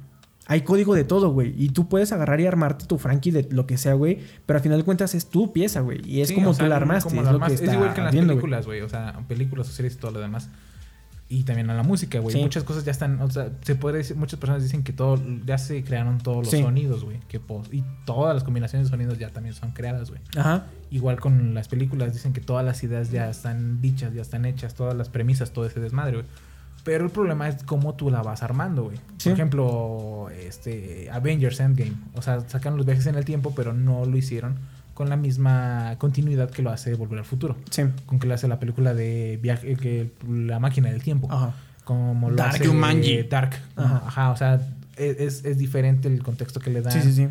[0.48, 1.54] Hay código de todo, güey.
[1.64, 4.18] Y tú puedes agarrar y armarte tu Frankie de lo que sea, güey.
[4.48, 6.02] Pero al final de cuentas es tu pieza, güey.
[6.04, 7.08] Y es como o tú la armaste.
[7.08, 7.66] como es la lo que armaste.
[7.66, 8.82] está Es igual que en las viendo, películas, güey.
[8.82, 10.50] O sea, películas o series y todo lo demás.
[11.32, 12.36] Y también en la música, güey.
[12.36, 12.42] Sí.
[12.42, 13.22] Muchas cosas ya están.
[13.22, 14.18] O sea, se puede decir.
[14.18, 15.22] Muchas personas dicen que todo.
[15.46, 16.62] Ya se crearon todos los Sí.
[16.64, 17.20] sonidos, güey.
[17.28, 17.40] Que
[17.72, 20.22] y todas las combinaciones de sonidos ya también son creadas, güey.
[20.36, 20.66] Ajá.
[20.90, 22.14] Igual con las películas.
[22.14, 24.74] Dicen que todas las ideas ya están dichas, ya están hechas.
[24.74, 26.26] Todas las premisas, todo ese desmadre, güey.
[26.84, 28.98] Pero el problema es cómo tú la vas armando, güey.
[29.18, 29.30] Sí.
[29.30, 31.94] Por ejemplo, este Avengers Endgame.
[32.16, 34.56] O sea, sacan los viajes en el tiempo, pero no lo hicieron
[35.00, 37.56] con la misma continuidad que lo hace Volver al Futuro.
[37.70, 37.84] Sí.
[38.06, 41.32] Con que lo hace la película de viaje, que la máquina del tiempo.
[41.32, 41.54] Ajá.
[41.86, 43.24] Como lo Dark hace.
[43.30, 43.56] Dark.
[43.78, 44.04] Ajá.
[44.06, 44.32] Ajá.
[44.32, 44.60] o sea,
[44.98, 46.92] es, es diferente el contexto que le dan.
[46.92, 47.30] Sí, sí, sí.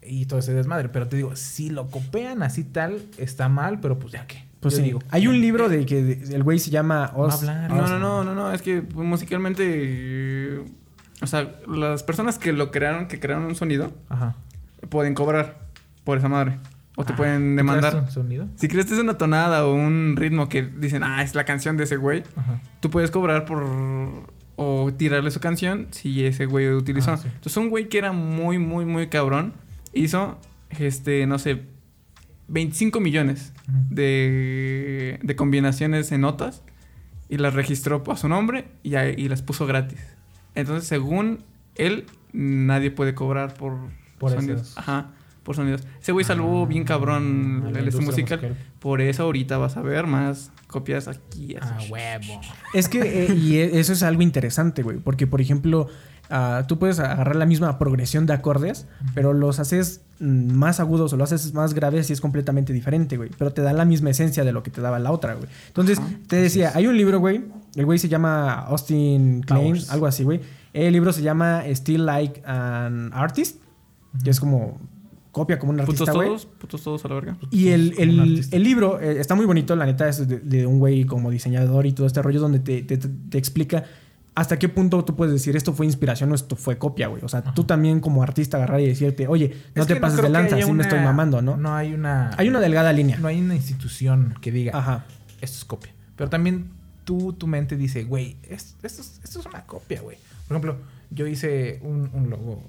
[0.00, 0.90] Y todo ese desmadre.
[0.90, 4.44] Pero te digo, si lo copian así tal, está mal, pero pues ya que.
[4.60, 4.82] Pues sí.
[4.82, 5.00] digo.
[5.10, 7.40] Hay un libro de que el güey se llama Oz.
[7.40, 7.68] hablar.
[7.68, 9.64] No, no, no, no, no, es que musicalmente.
[9.66, 10.64] eh,
[11.20, 14.36] o sea, las personas que lo crearon, que crearon un sonido, Ajá.
[14.88, 15.58] pueden cobrar
[16.04, 16.58] por esa madre.
[17.00, 17.94] O te Ah, pueden ¿tú demandar.
[17.96, 18.48] un sonido?
[18.56, 21.76] Si crees que es una tonada o un ritmo que dicen, ah, es la canción
[21.76, 22.60] de ese güey, Ajá.
[22.80, 23.62] tú puedes cobrar por.
[24.60, 27.12] o tirarle su canción si ese güey lo utilizó.
[27.12, 27.28] Ah, sí.
[27.28, 29.52] Entonces, un güey que era muy, muy, muy cabrón
[29.92, 30.40] hizo,
[30.70, 31.62] este, no sé,
[32.48, 33.52] 25 millones
[33.90, 36.62] de, de combinaciones en notas
[37.28, 40.00] y las registró a su nombre y, a- y las puso gratis.
[40.56, 41.44] Entonces, según
[41.76, 43.76] él, nadie puede cobrar por,
[44.18, 44.62] Por sonidos.
[44.62, 44.78] esos.
[44.78, 45.12] Ajá,
[45.48, 45.82] por sonidos.
[45.98, 48.38] Ese güey salvó bien cabrón Ah, el la este musical.
[48.38, 48.56] musical.
[48.80, 51.56] Por eso ahorita vas a ver más copias aquí.
[51.56, 51.70] así.
[51.72, 52.40] Ah, huevo.
[52.74, 54.98] Es que, eh, y e- eso es algo interesante, güey.
[54.98, 55.88] Porque, por ejemplo,
[56.28, 61.14] ah, tú puedes agarrar la misma progresión de acordes, pero los haces mm, más agudos
[61.14, 63.30] o lo haces más graves y es completamente diferente, güey.
[63.38, 65.48] Pero te da la misma esencia de lo que te daba la otra, güey.
[65.68, 67.42] Entonces, te decía, hay un libro, güey.
[67.74, 69.90] El güey se llama Austin Klein, Powers.
[69.90, 70.40] algo así, güey.
[70.74, 73.62] El libro se llama Still Like an Artist,
[74.22, 74.78] que es como
[75.32, 76.28] copia como un Putos artista, güey.
[76.28, 77.36] todos, putos todos a la verga.
[77.50, 80.78] Y el, el- el libro eh, está muy bonito, la neta, es de, de un
[80.78, 83.84] güey como diseñador y todo este rollo donde te, te- te explica
[84.34, 87.24] hasta qué punto tú puedes decir esto fue inspiración o esto fue copia, güey.
[87.24, 90.28] O sea, tú también como artista agarrar y decirte, oye, no Es te pases de
[90.28, 91.56] lanza, así me estoy mamando, ¿no?
[91.56, 92.30] No hay una.
[92.38, 93.18] Hay una delgada línea.
[93.18, 95.06] No hay una institución que diga, Ajá.
[95.40, 95.92] esto es copia.
[96.14, 96.66] Pero también
[97.04, 100.18] tú, tu mente dice, güey, es- esto, es, esto es una copia, güey.
[100.46, 100.76] Por ejemplo,
[101.10, 102.62] yo hice un, un logo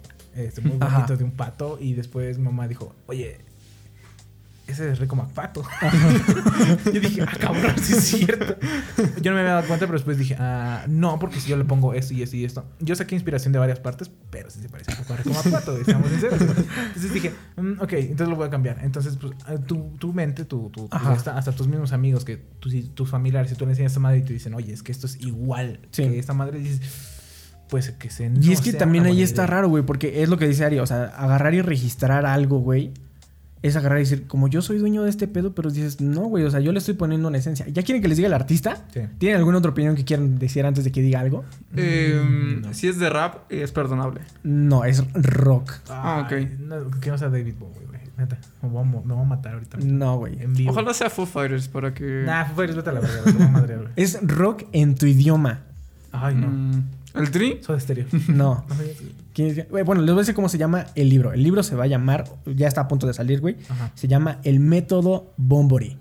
[0.46, 0.96] este, muy Ajá.
[0.98, 3.40] bonito de un pato y después mamá dijo, oye,
[4.68, 5.64] ese es Rico McPato.
[6.94, 8.56] yo dije, ah, cabrón, sí es cierto.
[9.20, 11.66] Yo no me había dado cuenta, pero después dije, ah, no, porque si yo le
[11.66, 12.66] pongo esto y esto y esto.
[12.80, 15.76] Yo saqué inspiración de varias partes, pero sí se parece un poco a Rico McPato,
[15.76, 16.40] estamos sinceros.
[16.42, 18.78] Entonces dije, mm, ok, entonces lo voy a cambiar.
[18.84, 22.94] Entonces, pues, ah, tu, tu mente, tu, tu- hasta, hasta tus mismos amigos, que tus,
[22.94, 24.92] tus familiares, si tú le enseñas a esta madre y te dicen, oye, es que
[24.92, 26.04] esto es igual Sí.
[26.04, 26.82] que esta madre, dices,
[27.70, 29.48] pues que se Y no es que sea también ahí está idea.
[29.56, 32.92] raro, güey, porque es lo que dice Ari, o sea, agarrar y registrar algo, güey.
[33.62, 36.46] Es agarrar y decir, como yo soy dueño de este pedo, pero dices, no, güey,
[36.46, 37.68] o sea, yo le estoy poniendo una esencia.
[37.68, 38.86] ¿Ya quieren que les diga el artista?
[38.94, 39.02] Sí.
[39.18, 41.44] ¿Tienen alguna otra opinión que quieran decir antes de que diga algo?
[41.76, 42.74] Eh, no.
[42.74, 44.22] Si es de rap, es perdonable.
[44.44, 45.74] No, es rock.
[45.90, 46.32] Ah, ok.
[46.32, 48.00] Ay, no, que no sea David Bowie, güey.
[48.18, 49.78] Neta, me voy a, mo- me voy a matar ahorita.
[49.84, 50.38] No, güey.
[50.68, 52.24] Ojalá sea Foo Fighters para que.
[52.26, 53.92] Nah, Foo Fighters, vete a la verga.
[53.98, 55.64] Es rock en tu idioma.
[56.14, 56.48] Ay, no.
[56.48, 56.84] Mm,
[57.16, 57.60] ¿El tri?
[57.62, 58.06] Soy de estéreo.
[58.28, 58.66] No.
[59.36, 61.34] Güey, Bueno, les voy a decir cómo se llama el libro.
[61.34, 63.58] El libro se va a llamar, ya está a punto de salir, güey.
[63.70, 63.92] Ajá.
[63.96, 65.98] Se llama El Método Bombori.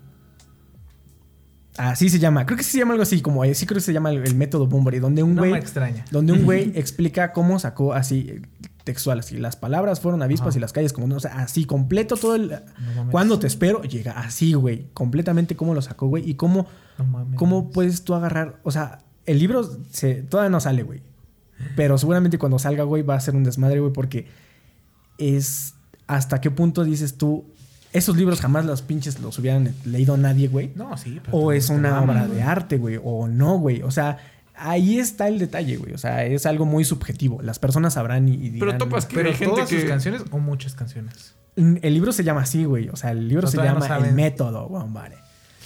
[1.77, 2.45] Así se llama.
[2.45, 4.67] Creo que se llama algo así, como sí creo que se llama el, el Método
[4.67, 6.05] Bombori, donde un güey extraña.
[6.11, 8.43] donde un güey explica cómo sacó así eh,
[8.83, 10.59] textual, así las palabras fueron avispas Ajá.
[10.59, 12.59] y las calles como no, o sea, así completo todo el
[13.13, 16.67] cuando te espero llega así, güey, completamente cómo lo sacó, güey, y cómo
[16.99, 17.39] No mames.
[17.39, 18.99] cómo puedes tú agarrar, o sea,
[19.29, 21.01] el libro se todavía no sale, güey.
[21.76, 24.26] Pero seguramente cuando salga, güey, va a ser un desmadre, güey, porque
[25.18, 25.74] es
[26.07, 27.45] hasta qué punto dices tú
[27.93, 30.72] esos libros jamás los pinches los hubieran leído nadie, güey.
[30.74, 31.20] No, sí.
[31.24, 33.01] pero O es una obra de arte, güey.
[33.03, 33.83] O no, güey.
[33.83, 34.18] O sea,
[34.55, 35.95] ahí está el detalle, güey.
[35.95, 37.41] O sea, es algo muy subjetivo.
[37.43, 39.87] Las personas sabrán y, y Pero dirán- topas que Pero hay gente todas sus que.
[39.89, 41.35] canciones o muchas canciones.
[41.57, 42.89] El libro se llama así, güey.
[42.91, 44.14] O sea, el libro Pero se no llama El.
[44.14, 45.16] Método, Bombare.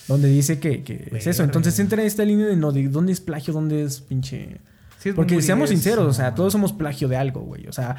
[0.09, 1.45] Donde dice que, que es eso.
[1.45, 4.59] Entonces entra en esta línea de no, de dónde es plagio, dónde es pinche...
[4.99, 7.67] Sí, es Porque seamos sinceros, o sea, todos somos plagio de algo, güey.
[7.67, 7.97] O sea,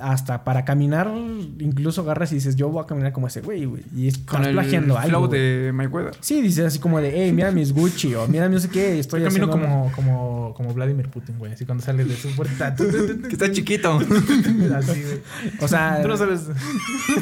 [0.00, 1.10] hasta para caminar,
[1.58, 3.82] incluso agarras y dices, yo voy a caminar como ese güey, güey.
[3.94, 5.28] Y estás Con el flow algo.
[5.28, 6.14] de Mayweather.
[6.20, 9.20] Sí, dices así como de, hey, mira mis Gucci o mira no sé qué, estoy
[9.20, 11.52] Yo camino como, como, como Vladimir Putin, güey.
[11.52, 12.74] Así cuando sales de su puerta.
[12.74, 13.98] Que está chiquito.
[13.98, 15.20] Así, güey.
[15.60, 16.42] O sea, Tú no sabes.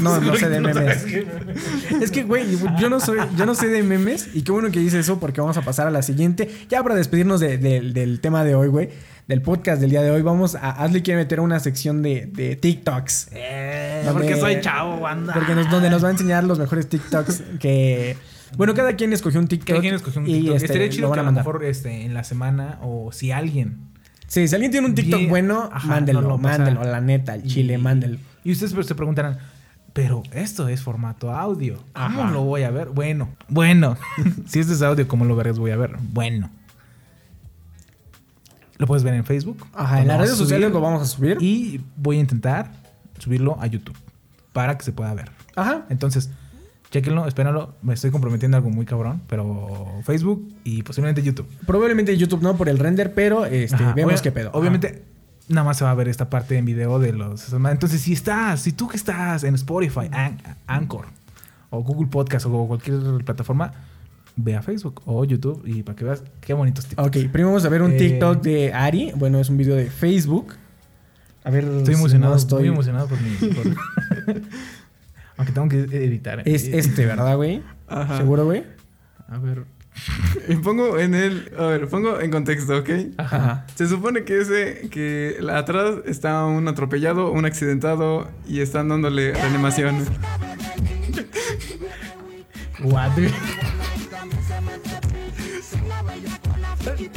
[0.01, 1.05] no, no sé de memes.
[2.01, 2.45] Es que, güey,
[2.79, 5.41] yo no soy, yo no sé de memes y qué bueno que dice eso porque
[5.41, 6.49] vamos a pasar a la siguiente.
[6.69, 8.91] Ya para despedirnos de- de- del tema de hoy, güey,
[9.27, 12.55] del podcast del día de hoy, vamos a Ashley quiere meter una sección de, de
[12.57, 13.29] TikToks.
[13.33, 15.35] Eh, Donde- porque soy chavo, banda.
[15.35, 18.17] Porque nos, donde nos va a enseñar los mejores TikToks que...
[18.57, 19.69] Bueno, cada quien escogió un TikTok.
[19.69, 20.55] Cada quien escogió un y, TikTok.
[20.55, 23.11] este, Estaría lo chido van que a a lo mejor este, en la semana o
[23.11, 23.79] si alguien.
[24.29, 27.43] Sí, si alguien tiene un TikTok bueno, Ajá, mándelo, no lo mándelo, la neta, el
[27.43, 28.19] chile, y- mándelo.
[28.45, 29.39] Y ustedes pues, se preguntarán,
[29.93, 31.83] pero esto es formato audio.
[31.95, 32.31] ¿Cómo Ajá.
[32.31, 32.89] lo voy a ver?
[32.91, 33.97] Bueno, bueno.
[34.47, 35.59] si esto es audio, ¿cómo lo verás?
[35.59, 35.97] Voy a ver.
[36.13, 36.51] Bueno.
[38.79, 39.67] Lo puedes ver en Facebook.
[39.75, 41.39] Ajá, en las redes sociales lo vamos a subir.
[41.41, 42.73] Y voy a intentar
[43.19, 43.97] subirlo a YouTube
[44.53, 45.31] para que se pueda ver.
[45.55, 45.87] Ajá.
[45.89, 46.31] Entonces,
[46.91, 47.75] chequenlo, espérenlo.
[47.83, 51.47] Me estoy comprometiendo a algo muy cabrón, pero Facebook y posiblemente YouTube.
[51.67, 54.51] Probablemente YouTube no por el render, pero este, Ajá, vemos obvia- qué pedo.
[54.53, 55.03] Obviamente,
[55.49, 57.53] nada más se va a ver esta parte en video de los.
[57.53, 61.07] Entonces, si estás, si tú que estás en Spotify, An- Anchor
[61.71, 63.73] o Google Podcast o cualquier plataforma,
[64.37, 67.01] ve a Facebook o YouTube y para que veas qué bonitos tips.
[67.03, 69.13] Ok, primero vamos a ver un Eh, TikTok de Ari.
[69.17, 70.55] Bueno, es un video de Facebook.
[71.45, 71.65] A ver.
[71.65, 73.31] Estoy si emocionado, no estoy- muy emocionado por mi.
[73.55, 73.73] por-
[75.39, 76.43] Aunque tengo que editar.
[76.47, 77.63] Es este, ¿verdad, güey?
[77.89, 78.17] Ajá.
[78.19, 78.65] ¿Seguro, güey?
[79.29, 79.65] A ver.
[80.49, 81.51] Y pongo en el.
[81.59, 82.91] A ver, pongo en contexto, ¿ok?
[83.17, 83.65] Ajá.
[83.75, 84.89] Se supone que ese.
[84.91, 90.05] Que atrás está un atropellado, un accidentado y están dándole reanimación.
[92.85, 93.13] What,
[96.95, 97.11] dude?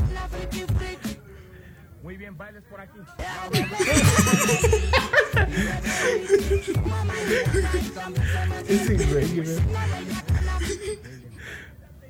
[8.67, 9.59] Ese güey, güey.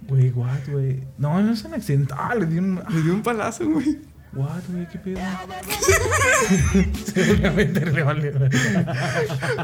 [0.07, 1.03] Güey, what, güey.
[1.17, 2.39] No, no es un accidental.
[2.39, 2.83] Le dio un.
[2.89, 3.99] Le dio un palazo, güey.
[4.33, 5.19] What, güey, qué pedo.
[7.13, 8.31] Seguramente le valió.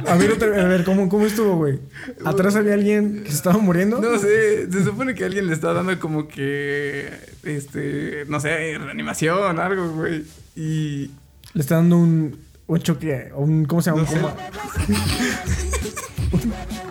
[0.07, 1.79] A ver, otra- a ver ¿cómo, ¿cómo estuvo, güey?
[2.25, 4.01] ¿Atrás había alguien que se estaba muriendo?
[4.01, 7.09] No sé, se supone que alguien le está dando como que.
[7.43, 8.25] Este.
[8.27, 10.23] No sé, reanimación, algo, güey.
[10.55, 11.11] Y.
[11.53, 12.37] Le está dando un,
[12.67, 14.01] un choque, un, ¿cómo se llama?
[14.03, 14.35] No un coma.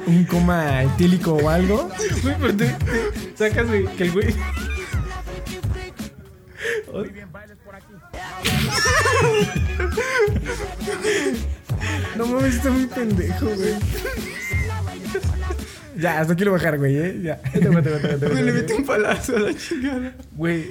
[0.06, 1.90] un, un coma etílico o algo.
[2.22, 4.34] Güey, pero te, te sacas, güey, que el güey.
[12.16, 13.74] No mames, está muy pendejo, güey.
[15.96, 17.20] Ya, hasta aquí a bajar, güey, ¿eh?
[17.22, 17.40] Ya.
[17.52, 20.14] Güey, le metí un palazo a la chingada.
[20.32, 20.66] Güey.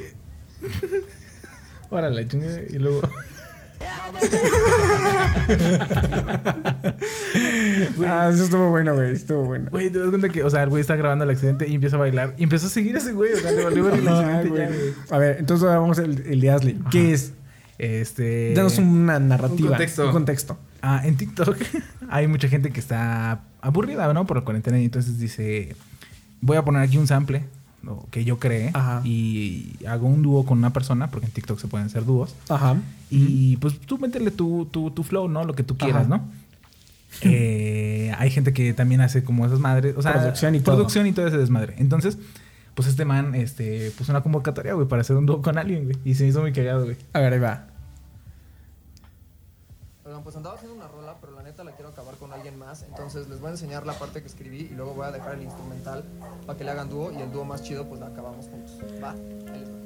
[1.89, 2.67] Órale, chingue.
[2.69, 3.01] Y luego.
[8.07, 9.13] Ah, eso estuvo bueno, güey.
[9.13, 9.69] Estuvo bueno.
[9.71, 11.95] Güey, te das cuenta que, o sea, el güey está grabando el accidente y empieza
[11.95, 12.35] a bailar.
[12.37, 13.33] Y empezó a seguir a ese güey.
[13.33, 14.61] O sea, le valió ver el accidente güey.
[14.61, 14.93] ya, güey.
[15.09, 16.79] A ver, entonces ahora vamos al el de Ashley.
[16.91, 17.33] ¿Qué es?
[17.77, 18.53] Este.
[18.53, 19.63] Danos una narrativa.
[19.63, 20.05] un contexto.
[20.05, 20.57] Un contexto.
[20.81, 21.57] Ah, en TikTok
[22.09, 24.25] hay mucha gente que está aburrida, ¿no?
[24.25, 25.75] Por la cuarentena y entonces dice,
[26.41, 27.43] voy a poner aquí un sample
[28.11, 29.01] que yo creé Ajá.
[29.03, 32.35] y hago un dúo con una persona, porque en TikTok se pueden hacer dúos.
[32.49, 32.77] Ajá.
[33.09, 35.43] Y pues tú métele tu, tu, tu flow, ¿no?
[35.43, 36.17] Lo que tú quieras, Ajá.
[36.17, 36.31] ¿no?
[37.21, 40.75] Eh, hay gente que también hace como esas madres, o sea, Producción y todo.
[40.75, 41.75] producción y todo ese desmadre.
[41.77, 42.17] Entonces,
[42.73, 45.97] pues este man, este, puso una convocatoria, güey, para hacer un dúo con alguien, güey.
[46.05, 46.97] Y se hizo muy cagado, güey.
[47.13, 47.67] A ver, ahí va.
[50.05, 52.83] Oigan, pues andaba haciendo una rola, pero la neta la quiero acabar alguien más.
[52.83, 55.43] Entonces les voy a enseñar la parte que escribí y luego voy a dejar el
[55.43, 56.03] instrumental
[56.45, 58.77] para que le hagan dúo y el dúo más chido pues la acabamos juntos.
[59.01, 59.83] Va, ahí va.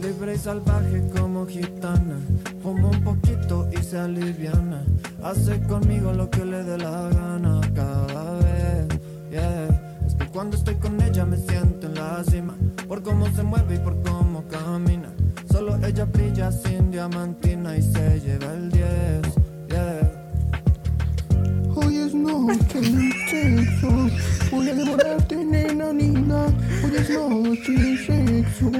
[0.00, 2.18] Libre y salvaje como gitana,
[2.62, 4.84] fuma un poquito y se aliviana.
[5.22, 8.88] Hace conmigo lo que le dé la gana cada vez.
[9.30, 9.98] Yeah.
[10.06, 12.56] Es que cuando estoy con ella me siento en la cima,
[12.88, 15.10] por cómo se mueve y por cómo camina.
[15.52, 19.39] Solo ella brilla sin diamantina y se lleva el 10.
[22.58, 24.10] Sexo.
[24.50, 26.46] Voy a devorarte, nena linda.
[26.82, 28.72] Hoy es noche de sexo.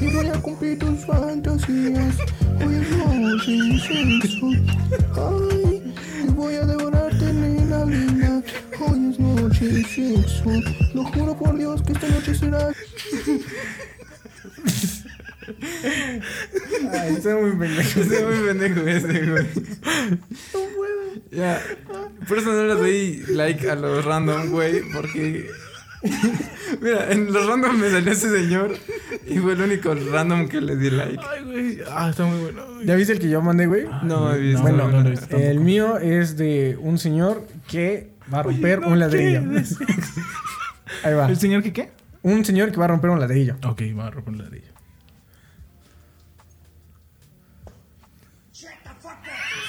[0.00, 2.16] Y voy a cumplir tus fantasías.
[2.64, 4.46] Hoy es noche de sexo.
[5.16, 8.42] Ay, y voy a devorarte, nena linda.
[8.80, 10.50] Hoy es noche de sexo.
[10.94, 12.68] Lo juro por Dios que esta noche será.
[16.92, 18.00] Ay, está muy pendejo.
[18.00, 19.46] Está muy pendejo ese, güey.
[21.30, 21.62] Ya.
[22.26, 25.50] Por eso no le doy like a los random, güey, porque.
[26.80, 28.76] Mira, en los random me salió ese señor
[29.26, 31.18] y fue el único random que le di like.
[31.28, 31.78] Ay, güey.
[31.90, 32.64] Ah, está muy bueno.
[32.74, 32.86] güey.
[32.86, 33.86] ¿Ya viste el que yo mandé, güey?
[34.02, 34.62] No he visto.
[34.62, 35.64] bueno, no he visto el tampoco.
[35.64, 39.42] mío es de un señor que va a romper un ladrillo.
[41.02, 41.28] Ahí va.
[41.28, 41.90] ¿El señor que qué?
[42.22, 43.56] Un señor que va a romper un ladrillo.
[43.64, 44.72] Ok, va a romper un ladrillo.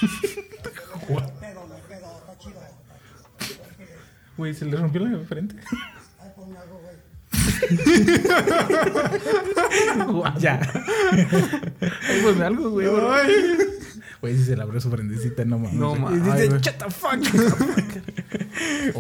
[4.40, 5.56] Güey, ¿se le rompió la frente?
[10.40, 10.60] Ya.
[12.08, 12.88] Ay, ponme algo, güey.
[14.22, 15.74] Güey, si se le abrió su frentecita, no mames.
[15.76, 16.02] No, güey.
[16.02, 16.62] ma- Y Ay, dice, güey.
[16.62, 17.20] shut the fuck.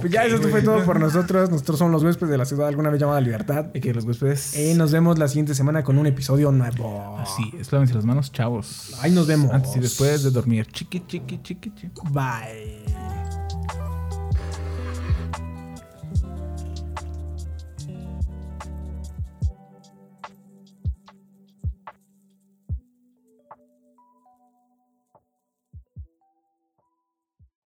[0.02, 1.50] pues ya, eso fue todo por nosotros.
[1.50, 3.68] Nosotros somos los huéspedes de la ciudad alguna vez llamada Libertad.
[3.74, 4.58] Y que los huéspedes.
[4.58, 7.18] Y nos vemos la siguiente semana con un episodio nuevo.
[7.18, 8.94] Así, es, lávense las manos, chavos.
[9.02, 9.52] Ahí nos vemos.
[9.54, 10.68] Antes y después de dormir.
[10.72, 12.02] Chiqui, chiqui, chiqui, chiqui.
[12.12, 13.39] Bye.